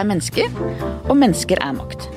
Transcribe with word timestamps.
er 0.00 0.08
mennesker, 0.08 0.48
og 1.08 1.16
mennesker 1.20 1.60
er 1.62 1.76
makt. 1.76 2.08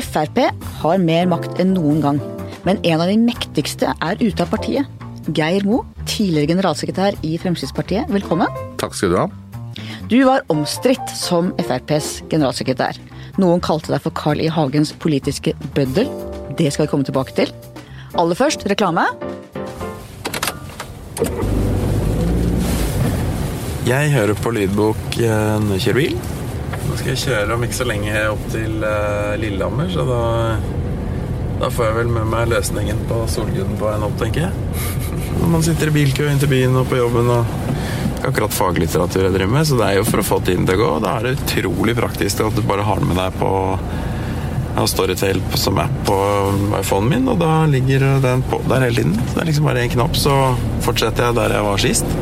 Frp 0.00 0.40
har 0.82 1.02
mer 1.02 1.28
makt 1.30 1.60
enn 1.62 1.74
noen 1.76 2.00
gang, 2.04 2.18
men 2.66 2.80
en 2.82 3.02
av 3.02 3.08
de 3.10 3.18
mektigste 3.20 3.92
er 3.94 4.20
ute 4.20 4.44
av 4.44 4.50
partiet. 4.52 4.88
Geir 5.36 5.64
Mo, 5.68 5.84
tidligere 6.08 6.54
generalsekretær 6.54 7.18
i 7.26 7.36
Fremskrittspartiet, 7.40 8.10
velkommen. 8.10 8.50
Takk 8.80 8.96
skal 8.96 9.12
du 9.12 9.18
ha. 9.20 9.28
Du 10.10 10.18
var 10.26 10.42
omstridt 10.50 11.12
som 11.14 11.52
FrPs 11.60 12.24
generalsekretær. 12.32 12.98
Noen 13.38 13.62
kalte 13.62 13.92
deg 13.92 14.02
for 14.02 14.14
Carl 14.16 14.42
I. 14.42 14.48
Hagens 14.50 14.90
politiske 14.98 15.54
bøddel. 15.76 16.10
Det 16.58 16.72
skal 16.72 16.88
vi 16.88 16.90
komme 16.90 17.06
tilbake 17.06 17.36
til. 17.36 17.52
Aller 18.18 18.34
først 18.34 18.66
reklame. 18.68 19.06
Jeg 23.86 24.10
hører 24.12 24.36
på 24.36 24.52
lydbok 24.54 25.22
eh, 25.22 25.56
når 25.62 25.78
jeg 25.78 25.86
kjører 25.86 26.00
bil. 26.02 26.29
Nå 26.90 26.96
skal 26.98 27.12
jeg 27.12 27.20
kjøre 27.22 27.54
om 27.54 27.62
ikke 27.62 27.76
så 27.76 27.84
lenge 27.86 28.20
opp 28.32 28.40
til 28.50 28.82
eh, 28.82 29.34
Lillehammer, 29.38 29.90
så 29.92 30.02
da, 30.08 30.22
da 31.60 31.68
får 31.70 31.86
jeg 31.86 31.96
vel 32.00 32.08
med 32.16 32.26
meg 32.32 32.48
løsningen 32.50 33.04
på 33.06 33.20
Solguden 33.30 33.76
på 33.78 33.86
veien 33.86 34.06
opp, 34.08 34.16
tenker 34.18 34.48
jeg. 34.48 34.80
Når 35.36 35.52
man 35.52 35.62
sitter 35.62 35.92
i 35.92 35.94
bilkø 35.94 36.26
inn 36.26 36.42
til 36.42 36.50
byen 36.50 36.74
og 36.80 36.88
på 36.90 36.98
jobben 36.98 37.30
og 37.30 37.54
akkurat 38.26 38.52
faglitteratur 38.52 39.22
jeg 39.28 39.36
driver 39.36 39.54
med, 39.54 39.68
så 39.70 39.78
det 39.78 39.86
er 39.86 40.00
jo 40.00 40.08
for 40.08 40.22
å 40.22 40.26
få 40.26 40.40
tiden 40.48 40.66
til 40.66 40.80
å 40.80 40.82
gå. 40.82 40.88
Da 41.04 41.14
er 41.14 41.28
det 41.28 41.36
utrolig 41.38 41.94
praktisk 41.96 42.42
at 42.44 42.58
du 42.58 42.66
bare 42.66 42.84
har 42.84 42.98
den 42.98 43.12
med 43.12 43.20
deg 43.22 43.38
på 43.38 43.52
jeg 44.70 44.78
har 44.78 44.90
Storytel 44.90 45.40
som 45.58 45.78
app 45.82 45.94
på 46.06 46.16
iPhonen 46.78 47.08
min, 47.10 47.30
og 47.30 47.38
da 47.40 47.64
ligger 47.70 48.04
den 48.22 48.42
på 48.50 48.60
der 48.70 48.86
hele 48.86 49.02
tiden. 49.02 49.14
Så 49.14 49.36
det 49.36 49.44
er 49.44 49.48
liksom 49.52 49.70
bare 49.70 49.86
én 49.86 49.94
knapp, 49.94 50.18
så 50.18 50.34
fortsetter 50.82 51.28
jeg 51.28 51.38
der 51.38 51.54
jeg 51.54 51.66
var 51.66 51.82
sist. 51.86 52.18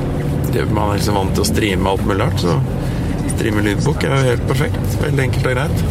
Man 0.72 0.84
er 0.90 0.96
liksom 1.00 1.18
vant 1.18 1.34
til 1.36 1.44
å 1.44 1.48
streame 1.48 1.92
alt 1.92 2.04
mulig 2.08 2.20
rart, 2.20 2.40
så 2.44 2.56
streame 3.38 3.62
lydbok 3.62 4.02
er 4.02 4.14
jo 4.16 4.26
helt 4.32 4.44
perfekt. 4.50 4.98
Veldig 4.98 5.24
enkelt 5.28 5.46
og 5.46 5.54
greit. 5.54 5.82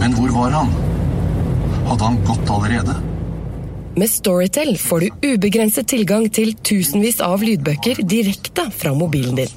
Men 0.00 0.16
hvor 0.16 0.30
var 0.32 0.54
han? 0.56 0.70
Hadde 1.90 2.06
han 2.06 2.20
gått 2.24 2.52
allerede? 2.54 2.96
Med 4.00 4.08
Storytel 4.08 4.76
får 4.80 5.02
du 5.02 5.26
ubegrenset 5.32 5.88
tilgang 5.90 6.28
til 6.32 6.54
tusenvis 6.64 7.18
av 7.26 7.42
lydbøker 7.44 8.00
direkte 8.06 8.68
fra 8.72 8.94
mobilen 8.96 9.36
din. 9.42 9.52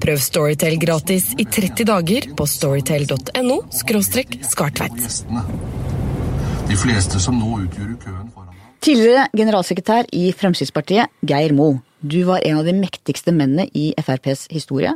Prøv 0.00 0.22
Storytel 0.24 0.78
gratis 0.80 1.32
i 1.36 1.44
30 1.44 1.88
dager 1.90 2.30
på 2.38 2.46
storytel.no 2.48 3.58
skartveit. 3.74 5.04
De 6.64 6.80
fleste 6.80 7.20
som 7.20 7.36
nå 7.36 7.58
utgjør 7.66 7.96
køen 8.06 8.30
foran 8.32 8.54
Tidligere 8.84 9.28
generalsekretær 9.32 10.08
i 10.12 10.26
Fremskrittspartiet, 10.36 11.12
Geir 11.24 11.54
Mo. 11.56 11.70
Du 12.04 12.18
var 12.28 12.42
en 12.44 12.58
av 12.60 12.66
de 12.68 12.74
mektigste 12.76 13.32
mennene 13.32 13.64
i 13.72 13.94
FrPs 13.96 14.42
historie. 14.52 14.90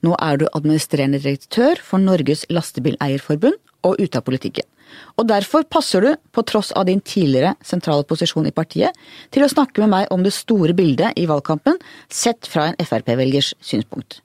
Nå 0.00 0.14
er 0.24 0.38
du 0.40 0.46
administrerende 0.56 1.18
direktør 1.20 1.76
for 1.84 2.00
Norges 2.00 2.46
Lastebileierforbund 2.48 3.58
og 3.84 4.00
ute 4.00 4.16
av 4.16 4.24
politikken. 4.24 4.64
Og 5.20 5.28
derfor 5.28 5.66
passer 5.68 6.00
du, 6.00 6.14
på 6.32 6.44
tross 6.48 6.70
av 6.72 6.86
din 6.88 7.02
tidligere 7.04 7.58
sentrale 7.60 8.06
posisjon 8.08 8.48
i 8.48 8.54
partiet, 8.56 8.96
til 9.36 9.44
å 9.44 9.50
snakke 9.52 9.82
med 9.84 9.92
meg 9.92 10.14
om 10.14 10.24
det 10.24 10.32
store 10.32 10.72
bildet 10.78 11.18
i 11.20 11.26
valgkampen, 11.28 11.76
sett 12.08 12.48
fra 12.48 12.70
en 12.70 12.80
Frp-velgers 12.80 13.52
synspunkt. 13.60 14.22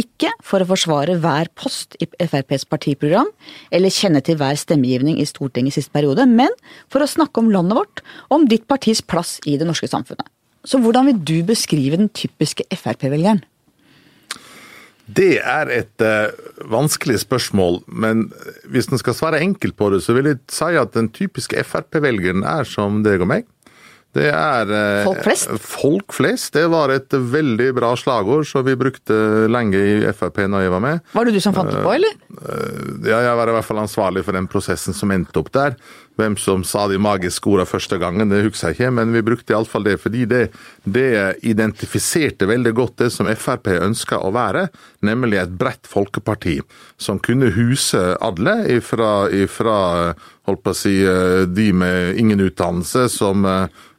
Ikke 0.00 0.30
for 0.42 0.64
å 0.64 0.68
forsvare 0.70 1.18
hver 1.20 1.50
post 1.52 1.98
i 2.00 2.08
FrPs 2.08 2.64
partiprogram, 2.70 3.28
eller 3.68 3.92
kjenne 3.92 4.24
til 4.24 4.40
hver 4.40 4.56
stemmegivning 4.56 5.20
i 5.20 5.28
Stortinget 5.28 5.74
i 5.74 5.82
siste 5.82 5.92
periode, 5.92 6.24
men 6.24 6.56
for 6.88 7.04
å 7.04 7.10
snakke 7.10 7.44
om 7.44 7.52
landet 7.52 7.76
vårt, 7.82 8.02
om 8.32 8.48
ditt 8.48 8.64
partis 8.72 9.04
plass 9.04 9.36
i 9.44 9.58
det 9.60 9.68
norske 9.68 9.90
samfunnet. 9.92 10.32
Så 10.64 10.80
hvordan 10.80 11.10
vil 11.10 11.18
du 11.20 11.36
beskrive 11.46 11.98
den 12.00 12.08
typiske 12.08 12.64
Frp-velgeren? 12.72 13.42
Det 15.04 15.36
er 15.36 15.68
et 15.68 16.00
uh, 16.00 16.32
vanskelig 16.72 17.18
spørsmål, 17.26 17.82
men 17.92 18.30
hvis 18.72 18.88
en 18.88 19.00
skal 19.00 19.16
svare 19.16 19.42
enkelt 19.44 19.76
på 19.76 19.90
det, 19.92 20.00
så 20.00 20.16
vil 20.16 20.30
jeg 20.30 20.40
si 20.48 20.70
at 20.80 20.94
den 20.96 21.10
typiske 21.12 21.60
Frp-velgeren 21.68 22.46
er 22.48 22.64
som 22.68 23.02
deg 23.04 23.20
og 23.20 23.28
meg. 23.34 23.44
Det 24.14 24.28
er 24.30 24.70
uh, 24.70 25.04
folk 25.04 25.24
flest? 25.26 25.52
Folk 25.60 26.14
flest. 26.14 26.52
Det 26.54 26.64
var 26.72 26.92
et 26.94 27.12
veldig 27.12 27.68
bra 27.76 27.90
slagord 27.98 28.46
som 28.46 28.64
vi 28.64 28.76
brukte 28.78 29.16
lenge 29.50 29.76
i 29.76 30.12
Frp 30.14 30.44
når 30.48 30.64
jeg 30.64 30.72
var 30.72 30.84
med. 30.84 31.02
Var 31.12 31.28
det 31.28 31.34
du 31.34 31.40
som 31.42 31.56
fant 31.56 31.72
det 31.74 31.82
på, 31.82 31.94
eller? 31.96 32.14
Uh, 32.38 33.02
ja, 33.04 33.20
jeg 33.26 33.40
var 33.40 33.50
i 33.50 33.56
hvert 33.58 33.68
fall 33.68 33.82
ansvarlig 33.82 34.24
for 34.24 34.38
den 34.38 34.48
prosessen 34.50 34.96
som 34.96 35.12
endte 35.12 35.42
opp 35.42 35.50
der. 35.52 35.76
Hvem 36.14 36.36
som 36.38 36.62
sa 36.62 36.84
de 36.86 36.98
magiske 37.02 37.48
ordene 37.50 37.66
første 37.66 37.98
gangen, 37.98 38.30
det 38.30 38.44
husker 38.44 38.70
jeg 38.70 38.76
ikke, 38.76 38.90
men 38.94 39.10
vi 39.14 39.22
brukte 39.26 39.50
iallfall 39.54 39.86
det 39.86 39.96
fordi 39.98 40.26
det, 40.30 40.42
det, 40.86 41.08
identifiserte 41.42 42.46
veldig 42.46 42.72
godt 42.76 43.00
det 43.02 43.08
som 43.10 43.26
Frp 43.26 43.72
ønska 43.74 44.20
å 44.22 44.30
være, 44.34 44.68
nemlig 45.02 45.40
et 45.42 45.56
bredt 45.58 45.90
folkeparti 45.90 46.60
som 47.02 47.18
kunne 47.18 47.50
huse 47.56 48.02
alle, 48.22 48.60
ifra, 48.76 49.26
ifra 49.34 49.78
holdt 50.46 50.62
på 50.62 50.74
å 50.74 50.78
si, 50.78 50.94
de 51.50 51.66
med 51.74 52.20
ingen 52.20 52.46
utdannelse, 52.46 53.08
som 53.10 53.42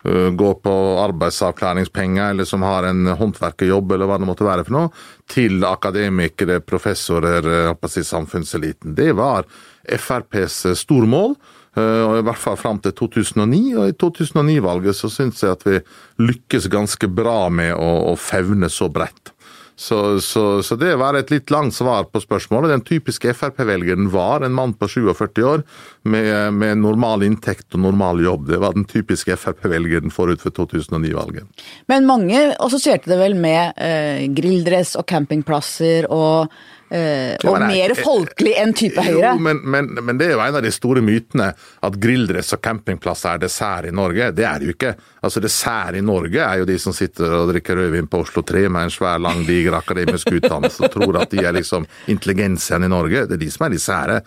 går 0.06 0.54
på 0.62 0.74
arbeidsavklaringspenger, 1.02 2.30
eller 2.30 2.46
som 2.48 2.64
har 2.64 2.86
en 2.88 3.08
håndverkerjobb, 3.18 3.92
eller 3.92 4.10
hva 4.10 4.20
det 4.22 4.30
måtte 4.30 4.48
være 4.48 4.66
for 4.68 4.78
noe, 4.78 5.06
til 5.32 5.66
akademikere, 5.66 6.62
professorer, 6.62 7.44
holdt 7.72 7.82
på 7.82 7.90
å 7.90 7.96
si, 7.98 8.06
samfunnseliten. 8.06 8.96
Det 8.96 9.12
var 9.18 9.50
FrPs 9.98 10.62
stormål. 10.86 11.36
I 11.76 12.24
hvert 12.24 12.40
fall 12.40 12.56
fram 12.60 12.80
til 12.80 12.94
2009, 12.96 13.62
og 13.76 13.90
i 13.90 13.96
2009-valget 14.00 14.96
så 14.96 15.10
syns 15.12 15.44
jeg 15.44 15.58
at 15.58 15.66
vi 15.68 15.80
lykkes 16.24 16.70
ganske 16.72 17.10
bra 17.12 17.50
med 17.52 17.74
å, 17.76 17.90
å 18.12 18.20
fevne 18.20 18.72
så 18.72 18.88
bredt. 18.88 19.36
Så, 19.78 20.22
så, 20.22 20.64
så, 20.64 20.76
det 20.80 20.94
var 20.96 21.18
et 21.20 21.32
litt 21.34 21.52
langt 21.52 21.76
svar 21.76 22.06
på 22.08 22.22
spørsmålet. 22.24 22.72
Den 22.72 22.84
typiske 22.88 23.34
Frp-velgeren 23.36 24.08
var 24.14 24.46
en 24.46 24.56
mann 24.56 24.72
på 24.80 24.88
47 24.88 25.42
år 25.44 25.66
med, 26.08 26.54
med, 26.56 26.80
normal 26.80 27.26
inntekt 27.28 27.76
og 27.76 27.84
normal 27.84 28.24
jobb. 28.24 28.48
Det 28.54 28.62
var 28.64 28.78
den 28.78 28.88
typiske 28.88 29.36
Frp-velgeren 29.36 30.14
forut 30.16 30.44
for 30.44 30.56
2009-valget. 30.56 31.68
Men 31.92 32.08
mange 32.08 32.48
assosierte 32.56 33.12
det 33.12 33.20
vel 33.20 33.36
med 33.36 33.76
eh, 33.76 34.24
grilldress 34.32 34.96
og 34.96 35.10
campingplasser 35.12 36.08
og 36.08 36.56
og 37.46 37.58
mer 37.66 37.94
folkelig 38.00 38.56
enn 38.62 38.74
type 38.78 39.04
Høyre. 39.06 39.34
Jo, 39.34 39.42
men, 39.42 39.62
men, 39.64 39.92
men, 40.00 40.20
det 40.20 40.30
er 40.30 40.36
jo 40.36 40.44
en 40.46 40.60
av 40.60 40.64
de 40.66 40.72
store 40.74 41.04
mytene 41.06 41.52
at 41.56 42.00
grilldress 42.02 42.56
og 42.56 42.64
campingplasser 42.66 43.36
er 43.36 43.44
dessert 43.46 43.90
i 43.90 43.94
Norge. 43.96 44.32
Det 44.36 44.48
er 44.48 44.62
det 44.62 44.70
jo 44.70 44.76
ikke. 44.76 44.96
Altså 45.26 45.42
Dessert 45.42 45.98
i 45.98 46.04
Norge 46.06 46.42
er 46.42 46.62
jo 46.62 46.68
de 46.70 46.78
som 46.82 46.94
sitter 46.96 47.32
og 47.40 47.50
drikker 47.50 47.80
rødvin 47.80 48.10
på 48.12 48.22
Oslo 48.26 48.44
3 48.46 48.68
med 48.70 48.88
en 48.88 48.94
svær, 48.94 49.22
lang, 49.22 49.44
diger 49.48 49.78
akademisk 49.78 50.30
utdannelse 50.36 50.86
og 50.86 50.94
tror 50.94 51.22
at 51.24 51.34
de 51.34 51.42
er 51.44 51.56
liksom 51.56 51.88
intelligensene 52.12 52.86
i 52.86 52.92
Norge. 52.92 53.26
Det 53.30 53.40
er 53.40 53.44
de 53.46 53.52
som 53.54 53.66
er 53.68 53.74
de 53.74 53.82
sære. 53.82 54.20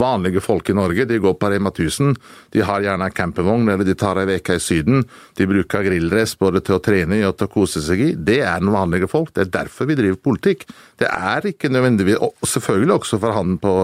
Vanlige 0.00 0.42
folk 0.42 0.68
i 0.70 0.74
Norge 0.76 1.06
de 1.06 1.18
går 1.22 1.34
på 1.38 1.50
Rema 1.52 1.70
1000. 1.70 2.16
De 2.50 2.62
har 2.66 2.82
gjerne 2.82 3.06
en 3.08 3.14
campingvogn 3.14 3.68
eller 3.68 3.86
de 3.86 3.94
tar 3.98 4.18
ei 4.22 4.38
uke 4.38 4.56
i 4.58 4.62
Syden. 4.62 5.04
De 5.38 5.46
bruker 5.46 5.86
grilldress 5.86 6.34
både 6.40 6.62
til 6.66 6.78
å 6.78 6.82
trene 6.82 7.20
i 7.20 7.26
og 7.26 7.36
til 7.38 7.48
å 7.48 7.52
kose 7.52 7.82
seg 7.84 8.02
i. 8.02 8.10
Det 8.14 8.40
er 8.42 8.62
den 8.62 8.72
vanlige 8.74 9.10
folk. 9.10 9.30
Det 9.34 9.46
er 9.46 9.52
derfor 9.60 9.90
vi 9.90 9.98
driver 9.98 10.18
politikk. 10.30 10.66
Det 10.98 11.10
er 11.10 11.46
ikke 11.50 11.70
nødvendigvis 11.70 12.18
Og 12.24 12.48
selvfølgelig 12.48 12.94
også 12.94 13.18
for 13.22 13.34
han 13.36 13.58
på, 13.58 13.74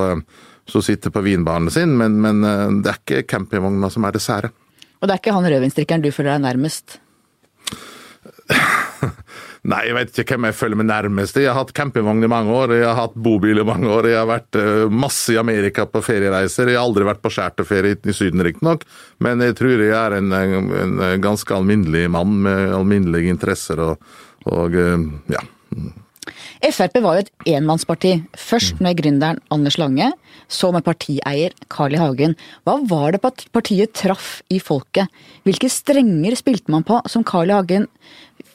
som 0.71 0.83
sitter 0.83 1.11
på 1.15 1.23
vinbaren 1.25 1.71
sin, 1.71 1.97
men, 1.99 2.19
men 2.23 2.43
det 2.83 2.91
er 2.91 2.99
ikke 2.99 3.29
campingvogna 3.31 3.91
som 3.91 4.05
er 4.05 4.17
det 4.17 4.23
sære. 4.25 4.51
Og 5.01 5.09
det 5.09 5.15
er 5.15 5.23
ikke 5.23 5.37
han 5.37 5.49
rødvinsdrikkeren 5.49 6.05
du 6.05 6.11
føler 6.13 6.37
deg 6.37 6.45
nærmest? 6.45 6.99
Nei, 9.69 9.81
jeg 9.91 9.97
vet 9.97 10.19
ikke 10.23 10.37
hvem 10.39 10.47
jeg 10.49 10.57
følger 10.57 10.79
med 10.81 10.89
nærmest. 10.89 11.37
Jeg 11.37 11.51
har 11.51 11.59
hatt 11.59 11.75
campingvogn 11.77 12.25
i 12.25 12.31
mange 12.33 12.55
år, 12.57 12.73
jeg 12.79 12.87
har 12.89 12.97
hatt 12.97 13.17
bobil 13.21 13.61
i 13.61 13.67
mange 13.67 13.91
år, 13.93 14.09
jeg 14.09 14.17
har 14.17 14.29
vært 14.31 14.57
uh, 14.57 14.87
masse 14.89 15.35
i 15.35 15.41
Amerika 15.41 15.85
på 15.85 16.01
feriereiser. 16.05 16.71
Jeg 16.73 16.81
har 16.81 16.89
aldri 16.89 17.05
vært 17.05 17.21
på 17.21 17.33
charterferie 17.35 17.99
i 18.01 18.17
Syden, 18.17 18.41
riktignok, 18.47 18.87
men 19.21 19.45
jeg 19.45 19.59
tror 19.61 19.75
jeg 19.77 19.93
er 19.93 20.17
en, 20.17 20.33
en, 20.33 21.01
ganske 21.21 21.53
alminnelig 21.53 22.07
mann 22.13 22.39
med 22.47 22.73
alminnelige 22.73 23.35
interesser 23.37 23.83
og, 23.85 24.13
og 24.49 24.81
uh, 24.81 25.11
ja. 25.29 25.45
Frp 26.61 26.99
var 27.01 27.17
jo 27.17 27.25
et 27.25 27.53
enmannsparti. 27.57 28.15
Først 28.37 28.81
med 28.85 28.99
gründeren 29.01 29.41
Anders 29.53 29.79
Lange, 29.81 30.11
så 30.49 30.69
med 30.75 30.85
partieier 30.85 31.55
Carl 31.73 31.97
I. 31.97 32.01
Hagen. 32.01 32.37
Hva 32.69 32.79
var 32.89 33.17
det 33.17 33.23
partiet 33.25 33.95
traff 33.97 34.41
i 34.53 34.61
folket? 34.61 35.09
Hvilke 35.49 35.71
strenger 35.73 36.37
spilte 36.37 36.73
man 36.73 36.85
på 36.87 37.01
som 37.09 37.25
Carl 37.25 37.53
I. 37.53 37.57
Hagen 37.57 37.89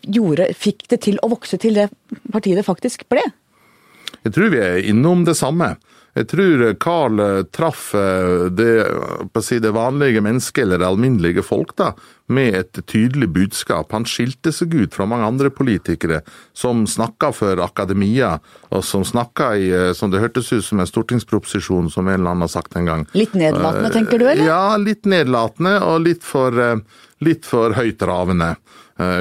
gjorde, 0.05 0.51
fikk 0.57 0.87
det 0.91 1.01
til 1.07 1.19
å 1.23 1.31
vokse 1.33 1.59
til 1.61 1.79
det 1.79 1.89
partiet 2.31 2.59
det 2.59 2.67
faktisk 2.67 3.07
ble? 3.11 3.23
Jeg 4.25 4.33
tror 4.33 4.53
vi 4.53 4.61
er 4.63 4.85
innom 4.89 5.25
det 5.27 5.37
samme. 5.37 5.75
Jeg 6.15 6.29
tror 6.31 6.61
Carl 6.79 7.19
traff 7.51 7.89
eh, 7.99 8.45
det, 8.55 8.69
si, 9.43 9.57
det, 9.59 9.73
vanlige 9.75 10.21
mennesket, 10.23 10.63
eller 10.63 10.79
det 10.79 10.87
alminnelige 10.87 11.43
folk, 11.43 11.73
da, 11.75 11.89
med 12.31 12.55
et 12.55 12.79
tydelig 12.87 13.27
budskap. 13.35 13.91
Han 13.91 14.07
skilte 14.07 14.53
seg 14.55 14.77
ut 14.79 14.95
fra 14.95 15.07
mange 15.11 15.27
andre 15.27 15.51
politikere 15.51 16.21
som 16.55 16.85
snakka 16.87 17.33
for 17.35 17.59
akademia, 17.65 18.37
og 18.71 18.85
som 18.87 19.03
snakka 19.03 19.49
i 19.59 19.67
eh, 19.75 19.91
som 19.97 20.13
det 20.13 20.23
hørtes 20.23 20.53
ut 20.55 20.63
som 20.63 20.79
en 20.79 20.87
stortingsproposisjon, 20.87 21.91
som 21.91 22.07
en 22.07 22.15
eller 22.15 22.31
annen 22.31 22.47
har 22.47 22.53
sagt 22.55 22.79
en 22.79 22.87
gang. 22.87 23.03
Litt 23.11 23.35
nedlatende, 23.35 23.91
tenker 23.97 24.23
du, 24.23 24.29
eller? 24.29 24.47
Ja, 24.47 24.79
litt 24.79 25.03
nedlatende, 25.03 25.81
og 25.83 25.99
litt 26.07 26.23
for, 26.23 26.79
litt 27.27 27.43
for 27.49 27.75
høytravende. 27.75 28.53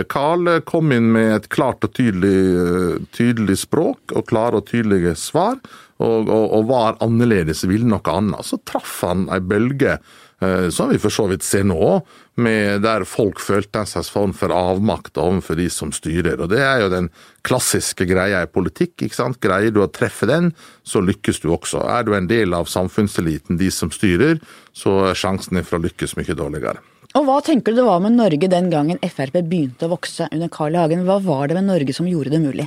Carl 0.09 0.61
kom 0.69 0.93
inn 0.95 1.09
med 1.11 1.33
et 1.35 1.47
klart 1.51 1.83
og 1.83 1.97
tydelig, 1.97 3.09
tydelig 3.11 3.57
språk 3.65 4.15
og 4.15 4.29
klare 4.31 4.61
og 4.61 4.69
tydelige 4.69 5.17
svar, 5.19 5.57
og, 5.99 6.29
og, 6.29 6.45
og 6.55 6.69
var 6.69 7.01
annerledes, 7.03 7.65
ville 7.67 7.89
noe 7.91 8.13
annet. 8.13 8.47
Så 8.47 8.61
traff 8.63 9.01
han 9.03 9.27
ei 9.35 9.41
bølge 9.43 9.97
Eh, 10.45 10.69
som 10.69 10.91
vi 10.91 10.99
for 10.99 11.15
så 11.15 11.27
vidt 11.31 11.45
ser 11.47 11.65
nå, 11.67 11.89
der 12.35 13.05
folk 13.07 13.39
følte 13.39 13.81
en 13.81 13.89
slags 13.89 14.11
form 14.11 14.33
for 14.35 14.51
avmakt 14.51 15.19
overfor 15.23 15.59
de 15.59 15.69
som 15.71 15.93
styrer. 15.95 16.41
Og 16.41 16.49
Det 16.51 16.61
er 16.61 16.83
jo 16.83 16.89
den 16.91 17.11
klassiske 17.47 18.05
greia 18.11 18.43
i 18.43 18.51
politikk. 18.51 19.03
ikke 19.03 19.15
sant? 19.15 19.41
Greier 19.41 19.71
du 19.71 19.81
å 19.83 19.93
treffe 19.93 20.27
den, 20.27 20.53
så 20.83 21.01
lykkes 21.01 21.41
du 21.41 21.53
også. 21.55 21.87
Er 21.87 22.03
du 22.03 22.15
en 22.15 22.27
del 22.27 22.55
av 22.55 22.67
samfunnseliten, 22.67 23.57
de 23.57 23.71
som 23.71 23.91
styrer, 23.91 24.41
så 24.73 25.11
er 25.11 25.15
sjansen 25.15 25.55
din 25.55 25.65
for 25.65 25.79
å 25.79 25.87
lykkes 25.87 26.17
mye 26.17 26.35
dårligere. 26.35 26.83
Og 27.15 27.29
Hva 27.29 27.37
tenker 27.47 27.71
du 27.71 27.79
det 27.79 27.87
var 27.87 28.01
med 28.03 28.17
Norge 28.19 28.49
den 28.51 28.73
gangen 28.73 28.99
Frp 29.07 29.37
begynte 29.47 29.87
å 29.87 29.93
vokse 29.93 30.27
under 30.35 30.49
Carl. 30.51 30.75
Hagen? 30.75 31.05
Hva 31.07 31.21
var 31.23 31.47
det 31.47 31.55
med 31.55 31.69
Norge 31.69 31.95
som 31.95 32.09
gjorde 32.11 32.33
det 32.33 32.41
mulig? 32.43 32.67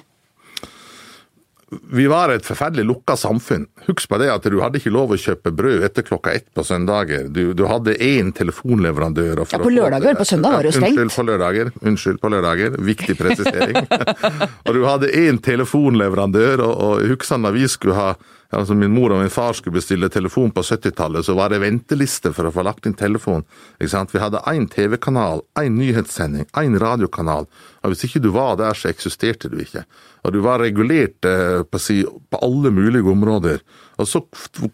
Vi 1.70 2.06
var 2.08 2.32
et 2.32 2.46
forferdelig 2.48 2.86
lukka 2.88 3.18
samfunn. 3.20 3.66
Husk 3.90 4.08
på 4.08 4.20
det 4.22 4.30
at 4.32 4.46
du 4.48 4.56
hadde 4.62 4.80
ikke 4.80 4.94
lov 4.96 5.12
å 5.12 5.18
kjøpe 5.20 5.52
brød 5.52 5.84
etter 5.84 6.06
klokka 6.08 6.32
ett 6.38 6.48
på 6.56 6.64
søndager. 6.64 7.28
Du, 7.28 7.52
du 7.58 7.66
hadde 7.68 7.98
én 8.04 8.32
telefonleverandør. 8.36 9.44
ja, 9.44 9.60
På 9.60 9.74
lørdager, 9.74 10.16
på 10.16 10.28
søndag 10.30 10.56
var 10.56 10.64
det 10.64 10.72
jo 10.72 10.80
stengt. 10.80 11.02
Unnskyld, 11.04 11.18
på 11.18 11.28
lørdager. 11.28 11.74
Unnskyld, 11.84 12.22
på 12.24 12.32
lørdager. 12.32 12.80
Viktig 12.88 13.18
presisering. 13.20 13.84
og 14.66 14.72
du 14.80 14.82
hadde 14.88 15.12
én 15.12 15.42
telefonleverandør, 15.44 16.64
og, 16.64 16.74
og 16.88 17.06
husker 17.12 17.44
da 17.44 17.52
vi 17.56 17.68
skulle 17.68 18.00
ha 18.00 18.10
altså 18.56 18.76
Min 18.80 18.94
mor 18.96 19.12
og 19.12 19.20
min 19.20 19.32
far 19.32 19.52
skulle 19.58 19.76
bestille 19.76 20.10
telefon 20.10 20.54
på 20.56 20.64
70-tallet, 20.64 21.26
så 21.26 21.36
var 21.36 21.52
det 21.52 21.60
venteliste 21.60 22.32
for 22.32 22.48
å 22.48 22.54
få 22.56 22.64
lagt 22.64 22.86
inn 22.88 22.96
telefon. 22.96 23.44
Vi 23.80 23.90
hadde 23.92 24.44
én 24.48 24.70
TV-kanal, 24.72 25.44
én 25.60 25.76
nyhetssending, 25.76 26.48
én 26.56 26.80
radiokanal. 26.80 27.48
og 27.84 27.92
Hvis 27.92 28.06
ikke 28.08 28.24
du 28.24 28.30
var 28.32 28.56
der, 28.56 28.74
så 28.74 28.88
eksisterte 28.88 29.52
du 29.52 29.60
ikke. 29.60 29.84
Og 30.28 30.34
du 30.36 30.42
var 30.44 30.60
regulert 30.60 31.24
eh, 31.26 31.62
på, 31.64 31.80
på 31.80 32.40
alle 32.44 32.72
mulige 32.76 33.08
områder. 33.08 33.62
Og 33.98 34.08
så 34.12 34.20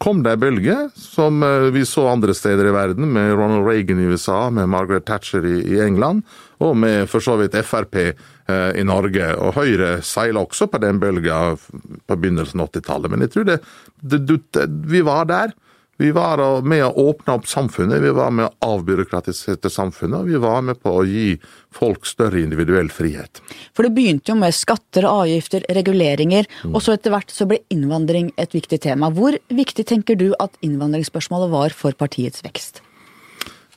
kom 0.02 0.24
det 0.26 0.34
ei 0.34 0.40
bølge, 0.42 0.78
som 0.98 1.44
eh, 1.46 1.70
vi 1.76 1.86
så 1.86 2.08
andre 2.10 2.34
steder 2.34 2.72
i 2.72 2.74
verden, 2.74 3.12
med 3.14 3.36
Ronald 3.38 3.68
Reagan 3.68 4.02
i 4.02 4.08
USA, 4.10 4.48
med 4.50 4.72
Margaret 4.74 5.06
Thatcher 5.06 5.46
i, 5.46 5.60
i 5.76 5.78
England, 5.86 6.24
og 6.58 6.74
med 6.82 7.06
for 7.12 7.22
så 7.22 7.38
vidt 7.38 7.60
Frp 7.70 8.00
eh, 8.02 8.72
i 8.82 8.88
Norge. 8.88 9.30
Og 9.38 9.54
Høyre 9.60 10.00
seila 10.02 10.42
også 10.42 10.72
på 10.74 10.82
den 10.82 10.98
bølga 11.04 11.44
på 11.54 12.18
begynnelsen 12.18 12.66
av 12.66 12.74
80-tallet. 12.74 13.14
Men 13.14 13.28
jeg 13.28 13.36
tror 13.36 13.48
det, 13.52 13.60
det, 14.02 14.24
det, 14.26 14.66
vi 14.90 15.06
var 15.06 15.30
der. 15.30 15.54
Vi 16.01 16.10
var 16.12 16.42
med 16.66 16.81
å 16.88 17.10
åpne 17.12 17.36
opp 17.38 17.45
samfunnet, 17.48 18.01
vi 18.01 18.10
var 18.18 18.31
med 18.34 18.48
å 18.48 18.72
avbyråkratisere 18.74 19.69
samfunnet, 19.69 20.24
og 20.24 20.31
vi 20.31 20.40
var 20.42 20.63
med 20.66 20.80
på 20.81 20.90
å 20.90 21.04
gi 21.06 21.36
folk 21.74 22.07
større 22.10 22.42
individuell 22.42 22.90
frihet. 22.90 23.44
For 23.78 23.86
det 23.86 23.94
begynte 23.94 24.34
jo 24.34 24.40
med 24.42 24.56
skatter, 24.57 25.06
avgifter, 25.06 25.68
reguleringer, 25.78 26.50
mm. 26.63 26.74
og 26.74 26.81
så 26.81 26.95
etter 26.98 27.13
hvert 27.13 27.30
så 27.34 27.45
ble 27.50 27.62
innvandring 27.74 28.31
et 28.42 28.57
viktig 28.57 28.81
tema. 28.81 29.12
Hvor 29.13 29.38
viktig 29.54 29.86
tenker 29.92 30.18
du 30.18 30.31
at 30.42 30.57
innvandringsspørsmålet 30.66 31.54
var 31.54 31.78
for 31.78 31.94
partiets 32.00 32.42
vekst? 32.45 32.81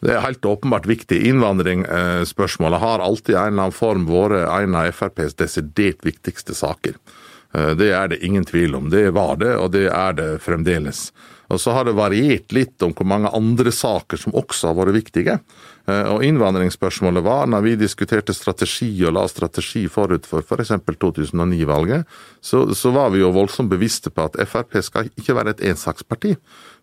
Det 0.00 0.12
er 0.12 0.24
helt 0.24 0.44
åpenbart 0.44 0.88
viktig. 0.88 1.20
Innvandringsspørsmålet 1.28 2.80
har 2.80 3.04
alltid 3.04 3.34
en 3.34 3.46
eller 3.52 3.68
annen 3.68 3.76
form 3.76 4.08
vært 4.08 4.40
en 4.48 4.76
av 4.76 4.88
FrPs 4.92 5.36
desidert 5.36 6.04
viktigste 6.04 6.56
saker. 6.56 6.96
Eh, 7.52 7.72
det 7.76 7.92
er 7.92 8.12
det 8.12 8.24
ingen 8.24 8.44
tvil 8.44 8.76
om. 8.76 8.90
Det 8.92 9.10
var 9.16 9.36
det, 9.40 9.54
og 9.56 9.72
det 9.76 9.88
er 9.92 10.16
det 10.16 10.30
fremdeles. 10.44 11.10
Og 11.52 11.60
så 11.62 11.74
har 11.76 11.86
det 11.86 11.94
variert 11.98 12.52
litt 12.54 12.82
om 12.82 12.94
hvor 12.96 13.06
mange 13.06 13.30
andre 13.36 13.72
saker 13.74 14.18
som 14.20 14.34
også 14.36 14.72
har 14.72 14.78
vært 14.80 14.96
viktige. 14.96 15.38
Eh, 15.86 16.08
og 16.10 16.24
innvandringsspørsmålet 16.26 17.22
var, 17.26 17.46
når 17.50 17.62
vi 17.62 17.74
diskuterte 17.78 18.34
strategi 18.34 18.90
og 19.06 19.14
la 19.14 19.26
strategi 19.30 19.84
forut 19.92 20.26
for 20.26 20.42
f.eks. 20.42 20.74
For 20.86 20.98
2009-valget, 21.06 22.06
så, 22.42 22.64
så, 22.74 22.90
var 22.94 23.12
vi 23.14 23.22
jo 23.22 23.34
voldsomt 23.34 23.70
bevisste 23.70 24.10
på 24.10 24.26
at 24.26 24.38
Frp 24.50 24.80
skal 24.82 25.12
ikke 25.14 25.36
være 25.38 25.54
et 25.54 25.62
ensaksparti. 25.70 26.34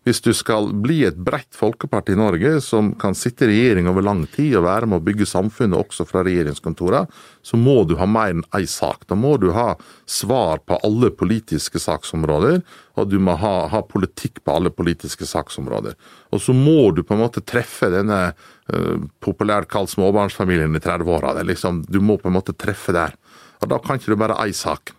Hvis 0.04 0.20
du 0.20 0.34
skal 0.36 0.68
bli 0.84 0.98
et 1.08 1.16
bredt 1.16 1.56
folkeparti 1.56 2.12
i 2.12 2.18
Norge 2.18 2.58
som 2.60 2.90
kan 3.00 3.16
sitte 3.16 3.46
i 3.46 3.54
regjering 3.54 3.86
over 3.88 4.04
lang 4.04 4.26
tid 4.34 4.52
og 4.58 4.66
være 4.66 4.88
med 4.90 5.00
å 5.00 5.04
bygge 5.04 5.24
samfunnet 5.30 5.78
også 5.78 6.04
fra 6.04 6.20
regjeringskontorene, 6.26 7.06
så 7.40 7.56
må 7.56 7.78
du 7.88 7.94
ha 7.96 8.04
mer 8.08 8.34
enn 8.34 8.42
én 8.58 8.68
sak. 8.68 9.06
Da 9.08 9.16
må 9.16 9.38
du 9.40 9.48
ha 9.56 9.70
svar 10.04 10.60
på 10.68 10.76
alle 10.84 11.08
politiske 11.08 11.80
saksområder, 11.80 12.60
og 13.00 13.08
du 13.08 13.16
må 13.16 13.38
ha, 13.40 13.54
ha 13.72 13.80
politikk 13.88 14.42
på 14.44 14.52
alle 14.52 14.72
politiske 14.72 15.24
saksområder. 15.28 15.96
Og 16.36 16.42
så 16.44 16.52
må 16.52 16.90
du 16.92 17.00
på 17.00 17.16
en 17.16 17.22
måte 17.24 17.40
treffe 17.40 17.88
denne 17.94 18.20
uh, 18.34 18.96
populært 19.24 19.70
kalt 19.72 19.94
småbarnsfamilien 19.94 20.76
i 20.76 20.84
30-åra. 20.84 21.32
Liksom, 21.48 21.80
du 21.88 22.02
må 22.04 22.18
på 22.20 22.28
en 22.28 22.36
måte 22.36 22.52
treffe 22.52 22.92
der. 22.92 23.16
Og 23.64 23.72
da 23.72 23.80
kan 23.80 23.96
ikke 23.96 24.12
du 24.12 24.20
bare 24.20 24.36
ha 24.36 24.44
én 24.44 24.56
sak. 24.56 24.92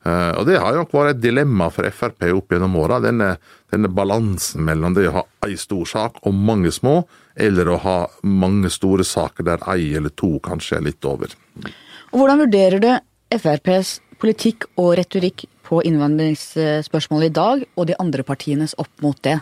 Uh, 0.00 0.32
og 0.40 0.46
Det 0.48 0.56
har 0.56 0.72
jo 0.72 0.80
nok 0.80 0.94
vært 0.96 1.18
et 1.18 1.22
dilemma 1.26 1.66
for 1.68 1.84
Frp 1.92 2.24
opp 2.32 2.54
gjennom 2.54 2.78
åra. 2.80 3.02
Denne, 3.04 3.34
denne, 3.72 3.90
balansen 3.92 4.64
mellom 4.64 4.96
det 4.96 5.10
å 5.10 5.18
ha 5.18 5.24
ei 5.44 5.58
stor 5.60 5.84
sak 5.88 6.22
og 6.24 6.36
mange 6.36 6.72
små, 6.72 7.02
eller 7.36 7.68
å 7.68 7.76
ha 7.84 7.98
mange 8.24 8.72
store 8.72 9.04
saker 9.04 9.44
der 9.44 9.66
ei 9.68 9.92
eller 9.98 10.14
to 10.16 10.38
kanskje 10.44 10.78
er 10.78 10.86
litt 10.88 11.04
over. 11.04 11.36
Og 12.10 12.16
Hvordan 12.16 12.40
vurderer 12.46 12.80
du 12.80 12.90
FrPs 13.36 13.98
politikk 14.20 14.70
og 14.80 14.94
retorikk 14.98 15.44
på 15.68 15.82
innvandringsspørsmålet 15.86 17.30
i 17.30 17.36
dag, 17.36 17.62
og 17.76 17.86
de 17.86 18.00
andre 18.00 18.24
partienes 18.26 18.74
opp 18.80 19.04
mot 19.04 19.20
det? 19.22 19.36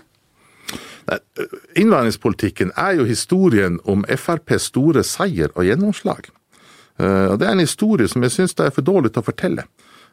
Innvandringspolitikken 1.78 2.74
er 2.76 2.98
jo 2.98 3.06
historien 3.08 3.78
om 3.88 4.02
FrPs 4.10 4.68
store 4.72 5.06
seier 5.06 5.54
og 5.54 5.64
gjennomslag. 5.64 6.28
Uh, 6.98 7.30
og 7.32 7.38
Det 7.38 7.46
er 7.46 7.54
en 7.54 7.62
historie 7.62 8.10
som 8.10 8.26
jeg 8.26 8.34
syns 8.34 8.58
det 8.58 8.66
er 8.66 8.74
for 8.74 8.84
dårlig 8.84 9.14
til 9.14 9.22
å 9.22 9.28
fortelle. 9.30 9.64